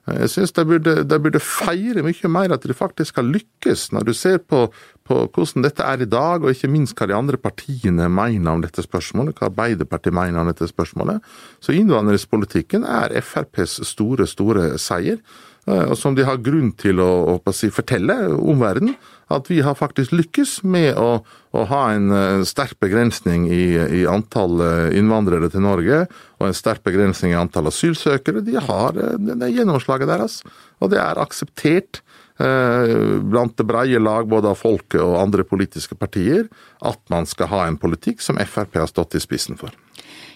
Jeg 0.06 0.30
synes 0.30 0.52
de 0.54 0.66
burde, 0.70 0.94
de 1.04 1.18
burde, 1.20 1.40
feire 1.42 2.04
mye 2.06 2.30
mer 2.30 2.54
at 2.54 2.66
de 2.68 2.76
faktisk 2.78 3.18
har 3.18 3.26
lykkes, 3.26 3.88
når 3.92 4.06
du 4.06 4.14
ser 4.14 4.38
på, 4.38 4.68
på, 5.02 5.18
hvordan 5.34 5.66
dette 5.66 5.82
er 5.82 6.04
i 6.04 6.10
dag, 6.10 6.44
og 6.44 6.54
ikke 6.54 6.70
minst 6.70 6.94
hva 7.00 7.08
de 7.10 7.18
andre 7.18 7.40
partiene 7.42 8.06
mener 8.06 8.52
om 8.54 8.62
dette 8.62 8.86
spørsmålet, 8.86 9.40
hva 9.40 9.50
Arbeiderpartiet 9.50 10.14
mener 10.14 10.44
om 10.44 10.52
dette 10.52 10.70
spørsmålet. 10.70 11.26
Så 11.58 11.74
innvandringspolitikken 11.74 12.86
er 12.86 13.18
FrPs 13.24 13.80
store, 13.90 14.30
store 14.30 14.76
seier. 14.82 15.18
Eh, 15.66 15.86
og 15.90 15.98
som 15.98 16.14
de 16.14 16.26
har 16.26 16.44
grunn 16.46 16.70
til 16.78 17.02
å, 17.02 17.42
å 17.42 17.54
si, 17.56 17.72
fortelle 17.74 18.16
om 18.38 18.62
verden. 18.62 18.94
At 19.34 19.50
vi 19.50 19.64
har 19.66 19.78
faktisk 19.78 20.14
lykkes 20.14 20.60
med 20.70 20.92
å, 21.02 21.24
å 21.26 21.64
ha 21.72 21.82
en 21.96 22.14
eh, 22.14 22.44
sterk 22.46 22.78
begrensning 22.84 23.48
i, 23.50 23.64
i, 23.74 24.04
antall 24.10 24.62
eh, 24.62 24.92
innvandrere 25.00 25.50
til 25.50 25.66
Norge, 25.66 26.04
og 26.46 26.52
en 26.52 26.58
sterk 26.58 26.84
begrensning 26.86 27.34
i 27.34 27.40
antall 27.40 27.72
asylsøkere. 27.72 28.46
De 28.46 28.60
har 28.62 28.96
det 28.96 29.52
gjennomslaget 29.56 30.12
deres, 30.12 30.42
og 30.80 30.94
det 30.94 31.02
er 31.02 31.22
akseptert 31.22 32.04
blant 32.36 33.56
det 33.56 33.64
breie 33.64 34.00
lag 34.02 34.28
både 34.28 34.52
av 34.52 34.60
folket 34.60 35.00
og 35.00 35.22
andre 35.22 35.46
politiske 35.48 35.96
partier 35.96 36.50
at 36.84 37.00
man 37.08 37.24
skal 37.30 37.48
ha 37.48 37.62
en 37.64 37.78
politikk 37.80 38.20
som 38.20 38.36
Frp 38.36 38.76
har 38.76 38.90
stått 38.92 39.16
i 39.16 39.22
spissen 39.24 39.56
for. 39.56 39.72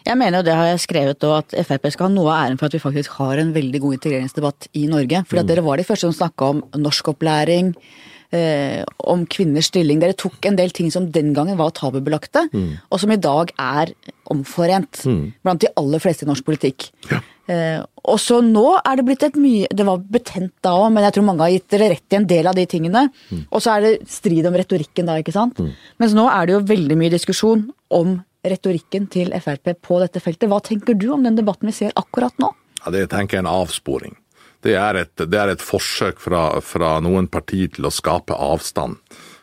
Jeg 0.08 0.16
mener, 0.16 0.40
og 0.40 0.48
det 0.48 0.56
har 0.56 0.70
jeg 0.72 0.86
skrevet 0.86 1.26
òg, 1.28 1.42
at 1.44 1.68
Frp 1.68 1.90
skal 1.92 2.08
ha 2.08 2.14
noe 2.14 2.32
av 2.32 2.46
æren 2.46 2.60
for 2.60 2.70
at 2.70 2.78
vi 2.78 2.82
faktisk 2.82 3.18
har 3.20 3.42
en 3.42 3.52
veldig 3.56 3.82
god 3.84 3.98
integreringsdebatt 3.98 4.70
i 4.80 4.86
Norge. 4.88 5.26
Fordi 5.28 5.42
at 5.42 5.50
mm. 5.50 5.52
dere 5.52 5.66
var 5.66 5.82
de 5.82 5.88
første 5.90 6.08
som 6.08 6.16
snakka 6.16 6.54
om 6.54 6.62
norskopplæring, 6.80 7.74
eh, 8.36 8.84
om 9.10 9.26
kvinners 9.30 9.70
stilling. 9.72 10.02
Dere 10.02 10.18
tok 10.18 10.46
en 10.50 10.60
del 10.60 10.74
ting 10.76 10.92
som 10.94 11.10
den 11.14 11.34
gangen 11.38 11.60
var 11.60 11.74
tabubelagte, 11.78 12.48
mm. 12.54 12.70
og 12.90 13.02
som 13.02 13.14
i 13.14 13.20
dag 13.22 13.54
er 13.58 13.94
omforent 14.30 15.04
mm. 15.06 15.22
blant 15.44 15.64
de 15.64 15.72
aller 15.80 16.04
fleste 16.04 16.26
i 16.26 16.30
norsk 16.30 16.46
politikk. 16.48 16.90
Ja. 17.10 17.22
Eh, 17.50 17.82
og 18.10 18.20
så 18.22 18.40
nå 18.46 18.66
er 18.78 19.00
det 19.00 19.04
blitt 19.08 19.24
et 19.26 19.38
mye 19.42 19.66
Det 19.74 19.82
var 19.88 20.04
betent 20.14 20.52
da 20.62 20.76
òg, 20.84 20.92
men 20.94 21.02
jeg 21.08 21.16
tror 21.16 21.26
mange 21.26 21.42
har 21.42 21.54
gitt 21.56 21.72
dere 21.74 21.88
rett 21.96 22.14
i 22.14 22.18
en 22.20 22.28
del 22.30 22.50
av 22.50 22.58
de 22.58 22.66
tingene. 22.70 23.08
Mm. 23.32 23.44
Og 23.50 23.64
så 23.66 23.76
er 23.76 23.86
det 23.86 23.94
strid 24.12 24.46
om 24.46 24.58
retorikken 24.58 25.10
da, 25.10 25.18
ikke 25.22 25.36
sant. 25.36 25.60
Mm. 25.60 25.74
Mens 26.02 26.16
nå 26.18 26.28
er 26.30 26.46
det 26.46 26.58
jo 26.58 26.66
veldig 26.70 26.98
mye 27.00 27.14
diskusjon 27.16 27.70
om 27.96 28.20
retorikken 28.46 29.10
til 29.12 29.34
Frp 29.42 29.74
på 29.84 30.00
dette 30.04 30.22
feltet. 30.24 30.48
Hva 30.52 30.62
tenker 30.64 30.96
du 30.96 31.10
om 31.16 31.26
den 31.26 31.38
debatten 31.40 31.72
vi 31.72 31.76
ser 31.76 31.96
akkurat 32.00 32.36
nå? 32.40 32.54
Ja, 32.86 32.92
Det 32.92 33.10
tenker 33.12 33.38
jeg 33.38 33.44
er 33.44 33.48
en 33.48 33.54
avsporing. 33.54 34.16
Det 34.66 34.76
er 34.76 35.04
et, 35.06 35.16
det 35.32 35.40
er 35.40 35.54
et 35.54 35.64
forsøk 35.64 36.20
fra, 36.20 36.44
fra 36.66 36.98
noen 37.04 37.30
partier 37.32 37.72
til 37.72 37.88
å 37.88 37.94
skape 37.94 38.36
avstand. 38.36 39.00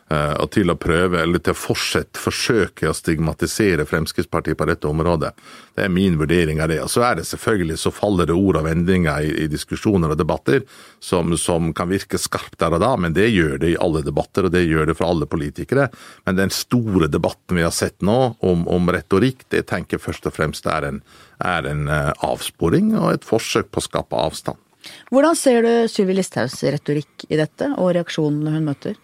Eh, 0.07 0.33
og 0.39 0.53
til 0.55 0.71
å 0.71 0.77
prøve, 0.79 1.19
eller 1.19 1.41
til 1.43 1.51
å 1.51 1.59
fortsette 1.59 2.21
forsøke 2.21 2.87
å 2.87 2.95
stigmatisere 2.95 3.83
Fremskrittspartiet 3.83 4.55
på 4.55 4.67
dette 4.69 4.87
området. 4.87 5.33
Det 5.75 5.83
er 5.83 5.91
min 5.91 6.15
vurdering 6.15 6.61
av 6.63 6.69
det. 6.71 6.77
Og 6.79 6.87
så 6.93 7.01
er 7.03 7.17
det 7.19 7.25
selvfølgelig, 7.27 7.75
så 7.81 7.91
faller 7.91 8.29
det 8.29 8.37
ord 8.37 8.61
og 8.61 8.69
vendinger 8.69 9.25
i, 9.25 9.33
i 9.43 9.49
diskusjoner 9.51 10.13
og 10.13 10.21
debatter 10.21 10.61
som, 11.03 11.35
som, 11.35 11.73
kan 11.75 11.91
virke 11.91 12.19
skarpt 12.23 12.55
der 12.61 12.77
og 12.77 12.85
da, 12.85 12.93
men 12.95 13.17
det 13.17 13.27
gjør 13.33 13.57
det 13.59 13.73
i 13.73 13.81
alle 13.83 13.99
debatter, 14.05 14.47
og 14.47 14.55
det 14.55 14.63
gjør 14.63 14.87
det 14.87 14.95
for 14.95 15.09
alle 15.09 15.27
politikere. 15.27 15.89
Men 16.23 16.39
den 16.39 16.55
store 16.55 17.11
debatten 17.11 17.59
vi 17.59 17.65
har 17.67 17.75
sett 17.75 17.99
nå 17.99 18.37
om, 18.39 18.63
om 18.63 18.87
retorikk, 18.95 19.43
det 19.51 19.65
tenker 19.67 19.97
jeg 19.97 20.05
først 20.05 20.31
og 20.31 20.37
fremst 20.39 20.71
er 20.71 20.87
en, 20.87 21.03
er 21.43 21.67
en 21.67 21.83
uh, 21.91 22.15
avsporing 22.23 22.93
og 22.95 23.11
et 23.11 23.27
forsøk 23.27 23.73
på 23.73 23.83
å 23.83 23.87
skape 23.89 24.23
avstand. 24.23 24.63
Hvordan 25.11 25.35
ser 25.39 25.61
du 25.65 25.73
Sylvi 25.91 26.17
Listhaugs 26.19 26.61
retorikk 26.63 27.27
i 27.29 27.39
dette, 27.39 27.73
og 27.77 27.93
reaksjonene 27.97 28.55
hun 28.57 28.65
møter? 28.71 28.97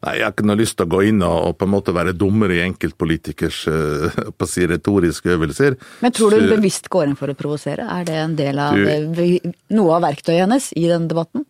Nei, 0.00 0.14
Jeg 0.16 0.24
har 0.24 0.32
ikke 0.32 0.46
noe 0.48 0.58
lyst 0.60 0.76
til 0.78 0.86
å 0.86 0.90
gå 0.92 1.00
inn 1.08 1.22
og, 1.24 1.54
på 1.60 1.66
en 1.66 1.72
måte 1.72 1.92
være 1.96 2.12
dommer 2.16 2.52
i 2.52 2.60
enkeltpolitikers 2.64 3.58
uh, 3.68 4.18
på 4.38 4.48
si 4.48 4.66
retoriske 4.68 5.32
øvelser. 5.34 5.76
Men 6.04 6.14
tror 6.16 6.34
du 6.34 6.40
hun 6.40 6.52
bevisst 6.54 6.88
går 6.92 7.10
inn 7.10 7.18
for 7.20 7.32
å 7.32 7.36
provosere? 7.38 7.86
Er 7.98 8.06
det 8.08 8.16
en 8.20 8.36
del 8.38 8.60
av 8.60 8.76
Du- 8.76 8.86
eh, 8.88 9.50
noe 9.76 9.96
av 9.96 10.04
verktøyet 10.04 10.44
hennes 10.44 10.70
i 10.76 10.86
denne 10.88 11.10
debatten? 11.10 11.44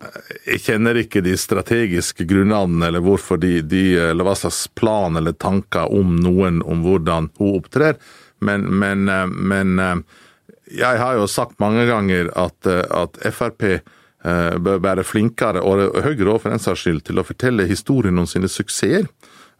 Jeg 0.47 0.63
kjenner 0.67 0.99
ikke 1.03 1.23
de 1.27 1.37
strategiske 1.39 2.27
grunnene, 2.31 2.89
eller 2.91 3.05
hvorfor 3.05 3.41
de, 3.43 3.61
de 3.67 3.85
eller 4.11 4.27
hva 4.27 4.37
slags 4.39 4.65
plan 4.79 5.17
eller 5.21 5.37
tanker 5.39 5.91
om 5.91 6.17
noen 6.23 6.63
om 6.67 6.83
hvordan 6.87 7.31
hun 7.39 7.55
opptrer, 7.61 7.99
men, 8.47 8.67
men, 8.83 9.07
eh, 9.11 9.27
men 9.31 9.79
eh, 9.79 10.27
jeg 10.71 11.01
har 11.01 11.19
jo 11.19 11.27
sagt 11.31 11.59
mange 11.63 11.87
ganger 11.89 12.31
at, 12.39 12.67
eh, 12.69 12.85
at 12.95 13.19
Frp 13.35 13.67
eh, 13.71 14.57
bør 14.61 14.81
være 14.85 15.07
flinkere, 15.07 15.63
og 15.65 15.97
Høyre 16.05 16.35
òg 16.35 16.43
for 16.45 16.53
den 16.53 16.63
saks 16.63 16.85
skyld, 16.85 17.05
til 17.09 17.21
å 17.21 17.27
fortelle 17.27 17.69
historien 17.69 18.19
om 18.21 18.29
sine 18.31 18.51
suksesser. 18.51 19.09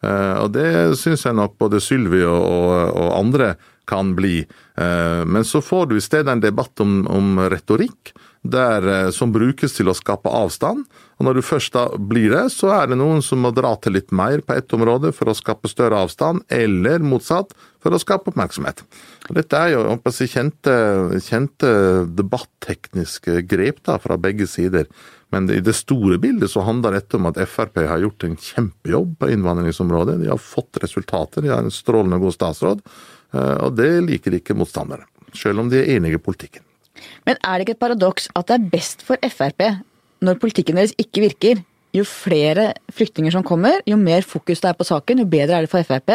Eh, 0.01 0.35
Og 0.41 0.51
det 0.55 0.97
syns 1.01 1.25
jeg 1.27 1.37
nok 1.37 1.57
både 1.61 1.81
Sylvi 1.83 2.23
og, 2.23 2.41
og, 2.41 2.95
og 2.95 3.13
andre 3.19 3.55
kan 3.91 4.13
bli. 4.15 4.45
Men 4.77 5.43
så 5.43 5.59
får 5.59 5.89
du 5.89 5.95
i 5.97 6.03
stedet 6.03 6.29
en 6.31 6.39
debatt 6.39 6.79
om, 6.79 7.01
om 7.11 7.41
retorikk 7.51 8.13
der, 8.39 9.09
som 9.11 9.33
brukes 9.33 9.73
til 9.75 9.89
å 9.91 9.95
skape 9.97 10.31
avstand. 10.31 10.85
Og 11.19 11.25
når 11.27 11.37
du 11.37 11.41
først 11.43 11.75
da 11.75 11.83
blir 11.97 12.31
det, 12.31 12.45
så 12.53 12.71
er 12.77 12.87
det 12.87 12.99
noen 13.01 13.19
som 13.25 13.41
må 13.43 13.51
dra 13.51 13.73
til 13.81 13.97
litt 13.97 14.13
mer 14.15 14.45
på 14.45 14.55
ett 14.55 14.71
område 14.77 15.11
for 15.17 15.33
å 15.33 15.35
skape 15.35 15.67
større 15.67 15.99
avstand, 16.05 16.45
eller 16.47 17.03
motsatt, 17.03 17.51
for 17.83 17.91
å 17.91 17.99
skape 17.99 18.31
oppmerksomhet. 18.31 18.85
Og 19.31 19.37
dette 19.39 19.55
er 19.55 19.69
jo 19.71 19.95
si, 20.11 20.25
kjente, 20.27 20.71
kjente 21.23 21.69
debattekniske 22.19 23.45
grep 23.47 23.77
da, 23.87 23.95
fra 24.03 24.17
begge 24.19 24.43
sider. 24.51 24.89
Men 25.31 25.47
i 25.47 25.61
det 25.63 25.71
store 25.77 26.17
bildet 26.19 26.51
så 26.51 26.65
handler 26.67 26.97
dette 26.97 27.15
om 27.15 27.29
at 27.29 27.39
Frp 27.47 27.79
har 27.87 28.03
gjort 28.03 28.25
en 28.27 28.35
kjempejobb 28.35 29.13
på 29.21 29.29
innvandringsområdet. 29.31 30.17
De 30.19 30.27
har 30.27 30.41
fått 30.43 30.81
resultater, 30.83 31.45
de 31.45 31.53
har 31.53 31.63
en 31.63 31.71
strålende 31.71 32.19
god 32.19 32.35
statsråd, 32.35 32.83
eh, 33.31 33.55
og 33.63 33.79
det 33.79 33.87
liker 34.09 34.35
ikke 34.35 34.57
motstandere. 34.59 35.07
Selv 35.31 35.63
om 35.63 35.71
de 35.71 35.79
er 35.79 35.93
enige 35.95 36.19
i 36.19 36.25
politikken. 36.27 36.67
Men 37.23 37.39
er 37.39 37.55
det 37.55 37.69
ikke 37.69 37.77
et 37.77 37.85
paradoks 37.85 38.27
at 38.35 38.51
det 38.51 38.57
er 38.57 38.69
best 38.75 39.07
for 39.07 39.31
Frp 39.31 39.63
når 40.21 40.43
politikken 40.43 40.75
deres 40.75 40.91
ikke 40.99 41.23
virker? 41.23 41.63
Jo 41.95 42.05
flere 42.07 42.69
flyktninger 42.95 43.33
som 43.35 43.43
kommer, 43.43 43.81
jo 43.89 43.97
mer 43.99 44.23
fokus 44.23 44.63
det 44.63 44.69
er 44.71 44.77
på 44.79 44.87
saken, 44.87 45.23
jo 45.23 45.27
bedre 45.31 45.57
er 45.57 45.67
det 45.67 45.71
for 45.71 45.83
Frp. 45.83 46.13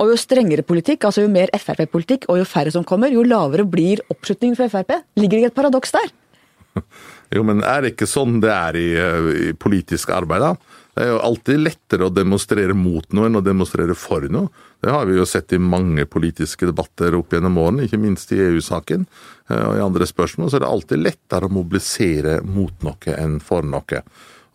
Og 0.00 0.12
jo 0.12 0.18
strengere 0.20 0.64
politikk, 0.64 1.04
altså 1.08 1.26
jo 1.26 1.32
mer 1.32 1.52
Frp-politikk 1.52 2.28
og 2.32 2.40
jo 2.40 2.48
færre 2.48 2.72
som 2.72 2.86
kommer, 2.88 3.12
jo 3.12 3.24
lavere 3.26 3.68
blir 3.68 4.00
oppslutningen 4.12 4.56
for 4.56 4.72
Frp. 4.72 4.96
Ligger 5.20 5.36
det 5.36 5.42
ikke 5.44 5.52
et 5.52 5.60
paradoks 5.60 5.98
der? 5.98 6.14
Jo, 7.32 7.40
men 7.48 7.62
er 7.64 7.80
det 7.80 7.94
ikke 7.94 8.04
sånn 8.04 8.42
det 8.42 8.50
er 8.52 8.76
i, 8.76 8.88
eh, 9.00 9.26
i 9.48 9.52
politisk 9.56 10.10
arbeid, 10.12 10.42
da? 10.44 10.80
Det 10.92 11.06
er 11.06 11.14
jo 11.14 11.20
alltid 11.24 11.62
lettere 11.62 12.04
å 12.04 12.12
demonstrere 12.12 12.74
mot 12.76 13.06
noe 13.16 13.30
enn 13.30 13.38
å 13.38 13.44
demonstrere 13.44 13.94
for 13.96 14.26
noe. 14.28 14.50
Det 14.84 14.92
har 14.92 15.06
vi 15.08 15.16
jo 15.16 15.24
sett 15.28 15.54
i 15.56 15.60
mange 15.62 16.04
politiske 16.10 16.68
debatter 16.68 17.16
opp 17.16 17.32
gjennom 17.32 17.56
årene, 17.62 17.86
ikke 17.86 18.00
minst 18.02 18.34
i 18.36 18.40
EU-saken 18.50 19.06
eh, 19.06 19.62
og 19.62 19.78
i 19.78 19.84
andre 19.86 20.08
spørsmål. 20.08 20.50
Så 20.50 20.58
er 20.58 20.66
det 20.66 20.72
alltid 20.74 21.04
lettere 21.06 21.48
å 21.48 21.56
mobilisere 21.56 22.36
mot 22.44 22.84
noe 22.84 23.16
enn 23.16 23.40
for 23.40 23.64
noe. 23.64 24.02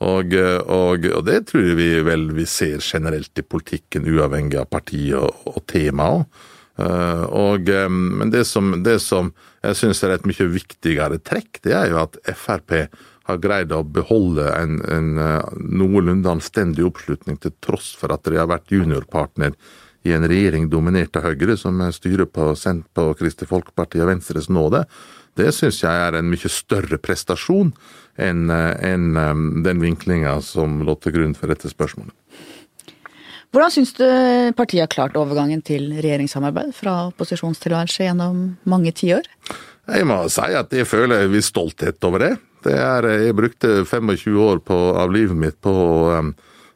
Og, 0.06 0.34
og, 0.70 1.08
og 1.10 1.24
det 1.26 1.40
tror 1.50 1.72
vi 1.80 1.88
vel 2.06 2.28
vi 2.38 2.46
ser 2.46 2.84
generelt 2.86 3.40
i 3.42 3.46
politikken, 3.46 4.06
uavhengig 4.06 4.60
av 4.62 4.68
parti 4.70 5.08
og, 5.18 5.48
og 5.50 5.64
tema. 5.66 6.12
Eh, 6.78 7.24
og, 7.34 7.70
eh, 7.70 7.90
men 7.90 8.30
det 8.34 8.46
som, 8.46 8.76
det 8.86 9.00
som 9.02 9.32
jeg 9.66 9.80
syns 9.80 10.04
er 10.06 10.14
et 10.14 10.28
mye 10.30 10.50
viktigere 10.54 11.18
trekk, 11.26 11.62
det 11.66 11.74
er 11.74 11.90
jo 11.92 12.02
at 12.04 12.20
Frp 12.38 12.76
har 13.28 13.42
greid 13.44 13.74
å 13.76 13.82
beholde 13.84 14.46
en, 14.54 14.78
en 14.86 15.10
eh, 15.20 15.58
noenlunde 15.58 16.38
anstendig 16.38 16.86
oppslutning, 16.88 17.42
til 17.42 17.56
tross 17.64 17.96
for 17.98 18.14
at 18.14 18.30
de 18.30 18.38
har 18.38 18.50
vært 18.52 18.72
juniorpartner 18.72 19.58
i 20.08 20.14
en 20.16 20.28
regjering 20.30 20.70
dominert 20.72 21.18
av 21.18 21.26
Høyre, 21.26 21.58
som 21.60 21.82
styrer 21.92 22.30
på, 22.30 22.52
sendt 22.56 22.86
på 22.96 23.10
Kristelig 23.18 23.50
Folkeparti 23.50 24.00
og 24.04 24.12
Venstres 24.14 24.48
nåde. 24.54 24.86
Det 25.38 25.50
syns 25.54 25.82
jeg 25.84 26.06
er 26.06 26.18
en 26.18 26.30
mye 26.30 26.50
større 26.50 26.98
prestasjon 27.02 27.74
enn 28.18 28.50
en, 28.52 29.08
eh, 29.18 29.42
den 29.66 29.82
vinklinga 29.84 30.40
som 30.42 30.82
lå 30.86 30.98
til 31.02 31.16
grunn 31.18 31.36
for 31.38 31.54
dette 31.54 31.72
spørsmålet. 31.72 32.14
Hvordan 33.54 33.72
syns 33.72 33.94
du 33.96 34.04
partiet 34.58 34.84
har 34.84 34.92
klart 34.92 35.16
overgangen 35.16 35.64
til 35.64 35.94
regjeringssamarbeid 35.96 36.74
fra 36.76 37.08
opposisjonstilværelse 37.14 38.04
gjennom 38.04 38.42
mange 38.68 38.92
tiår? 38.92 39.24
Jeg 39.88 40.04
må 40.06 40.20
si 40.30 40.52
at 40.60 40.74
jeg 40.76 40.86
føler 40.86 41.24
en 41.24 41.32
viss 41.32 41.48
stolthet 41.54 42.04
over 42.04 42.26
det. 42.26 42.34
det 42.68 42.76
er, 42.76 43.08
jeg 43.24 43.38
brukte 43.38 43.86
25 43.86 44.36
år 44.44 44.60
på, 44.60 44.76
av 45.00 45.14
livet 45.16 45.38
mitt 45.40 45.62
på 45.64 45.72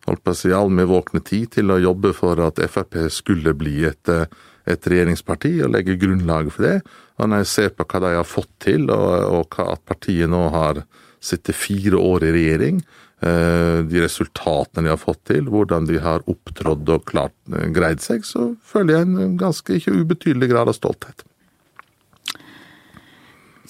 holdt 0.08 0.24
på 0.24 0.34
å 0.34 0.38
si, 0.38 0.52
all 0.56 0.72
min 0.74 0.90
våkne 0.90 1.22
tid 1.26 1.52
til 1.58 1.74
å 1.74 1.82
jobbe 1.82 2.14
for 2.18 2.40
at 2.44 2.62
Frp 2.72 2.98
skulle 3.14 3.54
bli 3.58 3.84
et, 3.90 4.10
eh, 4.10 4.26
et 4.66 4.88
regjeringsparti, 4.88 5.62
og 5.64 5.74
legge 5.76 6.00
grunnlaget 6.00 6.54
for 6.54 6.64
det. 6.64 6.82
Og 7.20 7.30
når 7.30 7.44
jeg 7.44 7.52
ser 7.54 7.70
på 7.70 7.86
hva 7.86 8.00
de 8.02 8.16
har 8.16 8.28
fått 8.28 8.52
til, 8.60 8.90
og, 8.90 9.10
og 9.36 9.56
hva 9.56 9.74
at 9.74 9.86
partiet 9.86 10.30
nå 10.30 10.50
har 10.54 10.84
sittet 11.22 11.58
fire 11.58 12.00
år 12.02 12.26
i 12.28 12.34
regjering, 12.36 12.82
eh, 13.22 13.80
de 13.88 14.04
resultatene 14.04 14.88
de 14.88 14.94
har 14.94 15.02
fått 15.02 15.24
til, 15.30 15.46
hvordan 15.52 15.88
de 15.90 16.00
har 16.02 16.26
opptrådt 16.30 16.90
og 16.90 17.06
klart 17.10 17.36
eh, 17.54 17.70
greid 17.74 18.04
seg, 18.04 18.26
så 18.28 18.52
føler 18.66 18.98
jeg 18.98 19.08
en 19.08 19.38
ganske 19.42 19.78
ikke 19.78 19.96
ubetydelig 19.96 20.52
grad 20.52 20.72
av 20.72 20.78
stolthet. 20.78 21.26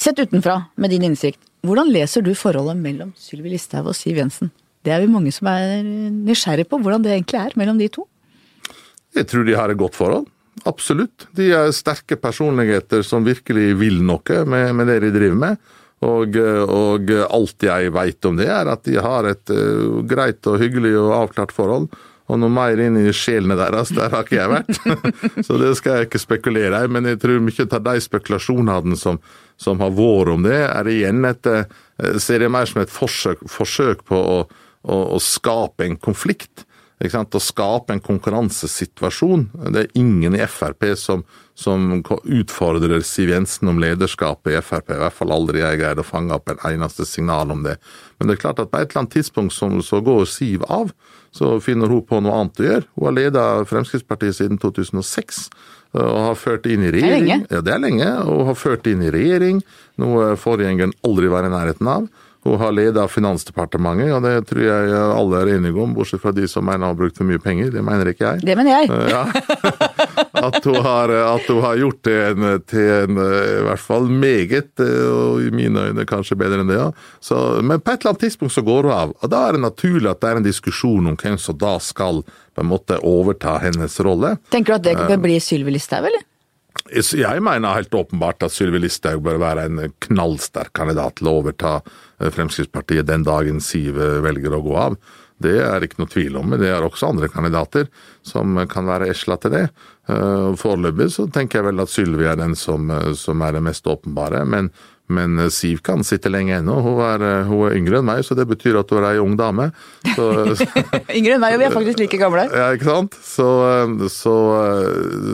Sett 0.01 0.17
utenfra, 0.17 0.63
med 0.81 0.89
din 0.89 1.05
innsikt, 1.05 1.43
hvordan 1.61 1.91
leser 1.93 2.23
du 2.25 2.31
forholdet 2.33 2.79
mellom 2.81 3.11
Sylvi 3.19 3.51
Listhaug 3.53 3.91
og 3.91 3.97
Siv 3.97 4.17
Jensen? 4.17 4.49
Det 4.81 4.95
er 4.95 5.03
vi 5.03 5.11
mange 5.13 5.29
som 5.35 5.45
er 5.51 5.83
nysgjerrig 5.85 6.65
på 6.71 6.79
hvordan 6.81 7.03
det 7.05 7.13
egentlig 7.13 7.37
er 7.37 7.53
mellom 7.59 7.77
de 7.77 7.89
to. 7.93 8.07
Jeg 9.13 9.27
tror 9.29 9.45
de 9.45 9.57
har 9.59 9.69
et 9.69 9.77
godt 9.77 9.99
forhold. 9.99 10.25
Absolutt. 10.65 11.27
De 11.37 11.51
er 11.53 11.69
sterke 11.75 12.17
personligheter 12.19 13.05
som 13.05 13.25
virkelig 13.25 13.75
vil 13.79 14.01
noe 14.05 14.41
med, 14.49 14.73
med 14.77 14.89
det 14.89 14.97
de 15.05 15.13
driver 15.13 15.37
med. 15.43 15.61
Og, 16.01 16.37
og 16.65 17.11
alt 17.29 17.65
jeg 17.65 17.91
veit 17.93 18.25
om 18.25 18.39
det, 18.39 18.47
er 18.49 18.69
at 18.71 18.87
de 18.87 18.95
har 18.97 19.27
et 19.29 19.51
uh, 19.53 19.99
greit 20.09 20.47
og 20.49 20.57
hyggelig 20.61 20.95
og 20.97 21.11
avklart 21.19 21.53
forhold. 21.53 21.91
Og 22.31 22.39
noe 22.39 22.53
mer 22.53 22.79
inn 22.79 22.95
i 22.97 23.11
sjelene 23.13 23.57
deres, 23.59 23.91
der 23.93 24.09
har 24.13 24.23
ikke 24.23 24.37
jeg 24.39 24.51
vært. 24.53 24.79
Så 25.47 25.59
det 25.59 25.73
skal 25.77 25.99
jeg 25.99 26.09
ikke 26.09 26.23
spekulere 26.23 26.79
i. 26.85 26.89
Men 26.89 27.09
jeg 27.09 27.19
tror 27.21 27.43
mye 27.43 27.67
av 27.67 27.85
de 27.85 27.95
spekulasjonene 28.07 28.97
som, 28.97 29.19
som 29.59 29.83
har 29.83 29.93
vært 29.97 30.33
om 30.33 30.47
det, 30.47 30.57
er 30.69 30.91
igjen 30.91 31.25
et 31.29 31.51
uh, 31.51 31.63
Ser 32.17 32.41
jeg 32.41 32.49
mer 32.49 32.65
som 32.65 32.79
et 32.81 32.89
forsøk, 32.89 33.43
forsøk 33.45 33.99
på 34.09 34.17
å, 34.17 34.37
å, 34.89 34.95
å 35.13 35.17
skape 35.21 35.85
en 35.85 35.99
konflikt. 36.01 36.63
Å 37.01 37.39
skape 37.41 37.95
en 37.95 38.01
konkurransesituasjon. 38.03 39.47
Det 39.73 39.79
er 39.81 39.95
ingen 39.97 40.35
i 40.37 40.43
Frp 40.45 40.85
som, 40.99 41.23
som 41.57 42.03
utfordrer 42.23 43.01
Siv 43.01 43.31
Jensen 43.33 43.71
om 43.71 43.81
lederskapet 43.81 44.53
i 44.53 44.61
Frp. 44.61 44.93
I 44.93 44.99
hvert 45.01 45.17
fall 45.17 45.33
aldri 45.33 45.63
jeg 45.63 45.79
greid 45.81 46.01
å 46.01 46.05
fange 46.05 46.35
opp 46.37 46.51
en 46.53 46.61
eneste 46.69 47.07
signal 47.09 47.49
om 47.55 47.65
det. 47.65 47.79
Men 48.19 48.29
det 48.29 48.37
er 48.37 48.43
klart 48.43 48.61
at 48.61 48.69
på 48.69 48.77
et 48.77 48.91
eller 48.91 49.01
annet 49.01 49.15
tidspunkt 49.17 49.55
som, 49.57 49.79
så 49.81 50.03
går 50.05 50.29
Siv 50.29 50.67
av, 50.69 50.93
så 51.33 51.55
finner 51.63 51.89
hun 51.89 52.05
på 52.05 52.21
noe 52.21 52.37
annet 52.37 52.61
å 52.61 52.69
gjøre. 52.69 52.89
Hun 52.93 53.07
har 53.07 53.17
ledet 53.17 53.69
Fremskrittspartiet 53.71 54.37
siden 54.37 54.61
2006. 54.61 55.47
Og 55.97 56.17
har 56.27 56.37
ført 56.39 56.67
inn 56.71 56.85
i 56.85 56.91
regjering. 56.93 57.25
Det 57.25 57.33
er 57.33 57.39
lenge. 57.41 57.47
Ja, 57.49 57.61
det 57.65 57.73
er 57.73 57.81
lenge. 57.83 58.11
Og 58.29 58.45
har 58.51 58.59
ført 58.59 58.85
inn 58.87 59.01
i 59.03 59.11
regjering, 59.11 59.63
noe 59.99 60.35
forgjengeren 60.39 60.93
aldri 61.07 61.31
var 61.33 61.49
i 61.49 61.51
nærheten 61.51 61.89
av. 61.91 62.05
Hun 62.43 62.57
har 62.57 62.73
ledet 62.73 63.03
Finansdepartementet, 63.13 64.09
og 64.15 64.23
det 64.25 64.33
tror 64.49 64.63
jeg 64.65 64.93
alle 64.97 65.41
er 65.43 65.51
enige 65.57 65.77
om, 65.83 65.91
bortsett 65.93 66.23
fra 66.23 66.33
de 66.33 66.47
som 66.49 66.65
mener 66.65 66.87
hun 66.87 66.95
har 66.95 66.97
brukt 66.97 67.19
for 67.19 67.29
mye 67.29 67.41
penger. 67.41 67.69
Det 67.75 67.83
mener 67.85 68.09
ikke 68.09 68.31
jeg. 68.31 68.45
Det 68.49 68.55
mener 68.57 68.79
jeg. 68.79 68.89
Ja. 69.13 69.25
At 70.41 70.63
hun, 70.65 70.79
har, 70.81 71.11
at 71.11 71.45
hun 71.51 71.59
har 71.61 71.77
gjort 71.77 71.99
det 72.07 72.15
en, 72.31 72.45
til 72.65 72.87
en 72.95 73.19
i 73.19 73.59
hvert 73.67 73.83
fall 73.83 74.07
meget, 74.09 74.71
og 74.81 75.43
i 75.43 75.51
mine 75.53 75.83
øyne 75.91 76.05
kanskje 76.09 76.37
bedre 76.39 76.63
enn 76.63 76.71
det. 76.71 76.79
Ja. 76.79 76.87
Så, 77.21 77.37
men 77.61 77.83
på 77.83 77.93
et 77.93 78.01
eller 78.01 78.15
annet 78.15 78.23
tidspunkt 78.25 78.55
så 78.55 78.63
går 78.65 78.89
hun 78.89 78.95
av. 78.95 79.13
Og 79.21 79.29
da 79.29 79.43
er 79.45 79.57
det 79.57 79.61
naturlig 79.67 80.09
at 80.09 80.23
det 80.23 80.31
er 80.31 80.41
en 80.41 80.47
diskusjon 80.47 81.11
om 81.11 81.19
hvem 81.19 81.37
som 81.37 81.59
da 81.61 81.75
skal 81.83 82.23
på 82.25 82.63
en 82.63 82.71
måte 82.71 82.97
overta 83.05 83.59
hennes 83.61 83.99
rolle. 84.01 84.35
Tenker 84.49 84.73
du 84.73 84.79
at 84.79 84.89
det 84.89 84.97
kan 84.97 85.21
bli 85.21 85.37
Sylvi 85.43 85.75
Listhaug, 85.77 86.09
eller? 86.09 86.25
Jeg 86.91 87.43
mener 87.43 87.75
helt 87.75 87.93
åpenbart 87.93 88.43
at 88.43 88.53
Sylvi 88.55 88.79
Listhaug 88.81 89.21
bør 89.23 89.39
være 89.41 89.67
en 89.67 89.81
knallsterk 90.07 90.71
kandidat 90.75 91.19
til 91.19 91.29
å 91.29 91.35
overta 91.41 91.73
eh, 91.79 91.91
Fremskrittspartiet 92.29 93.07
den 93.09 93.23
dagen 93.27 93.59
Siv 93.63 93.97
velger 93.97 94.53
å 94.53 94.61
gå 94.65 94.77
av. 94.77 94.95
Det 95.41 95.55
er 95.65 95.81
ikke 95.81 95.97
noe 96.03 96.11
tvil 96.11 96.35
om, 96.37 96.51
men 96.53 96.59
det 96.61 96.67
er 96.69 96.83
også 96.85 97.07
andre 97.09 97.25
kandidater 97.33 97.87
som 98.21 98.59
kan 98.69 98.85
være 98.85 99.07
esla 99.09 99.39
til 99.41 99.55
det. 99.55 99.63
Eh, 100.05 100.51
Foreløpig 100.61 101.07
så 101.15 101.25
tenker 101.33 101.57
jeg 101.63 101.65
vel 101.71 101.81
at 101.81 101.89
Sylvi 101.89 102.27
er 102.29 102.37
den 102.37 102.53
som, 102.53 102.91
eh, 102.93 103.13
som 103.17 103.41
er 103.41 103.55
det 103.57 103.63
mest 103.65 103.89
åpenbare. 103.89 104.43
Men, 104.45 104.69
men 105.09 105.41
Siv 105.49 105.81
kan 105.81 106.05
sitte 106.05 106.29
lenge 106.29 106.59
ennå. 106.59 106.75
Hun, 106.85 107.01
er- 107.07 107.43
hun 107.49 107.65
er 107.71 107.73
yngre 107.79 108.03
enn 108.03 108.05
meg, 108.11 108.21
så 108.27 108.37
det 108.37 108.45
betyr 108.53 108.77
at 108.83 108.93
hun 108.93 109.01
er 109.01 109.15
ei 109.15 109.23
ung 109.23 109.33
dame. 109.39 109.71
Så, 110.13 110.29
Yngre 111.17 111.39
enn 111.39 111.41
meg, 111.41 111.57
og 111.57 111.63
vi 111.63 111.69
er 111.71 111.73
faktisk 111.79 112.03
like 112.05 112.21
gamle. 112.21 112.45
ja, 112.53 112.69
ikke 112.77 112.91
sant? 112.91 113.17
Så, 113.25 113.49
så, 114.13 114.37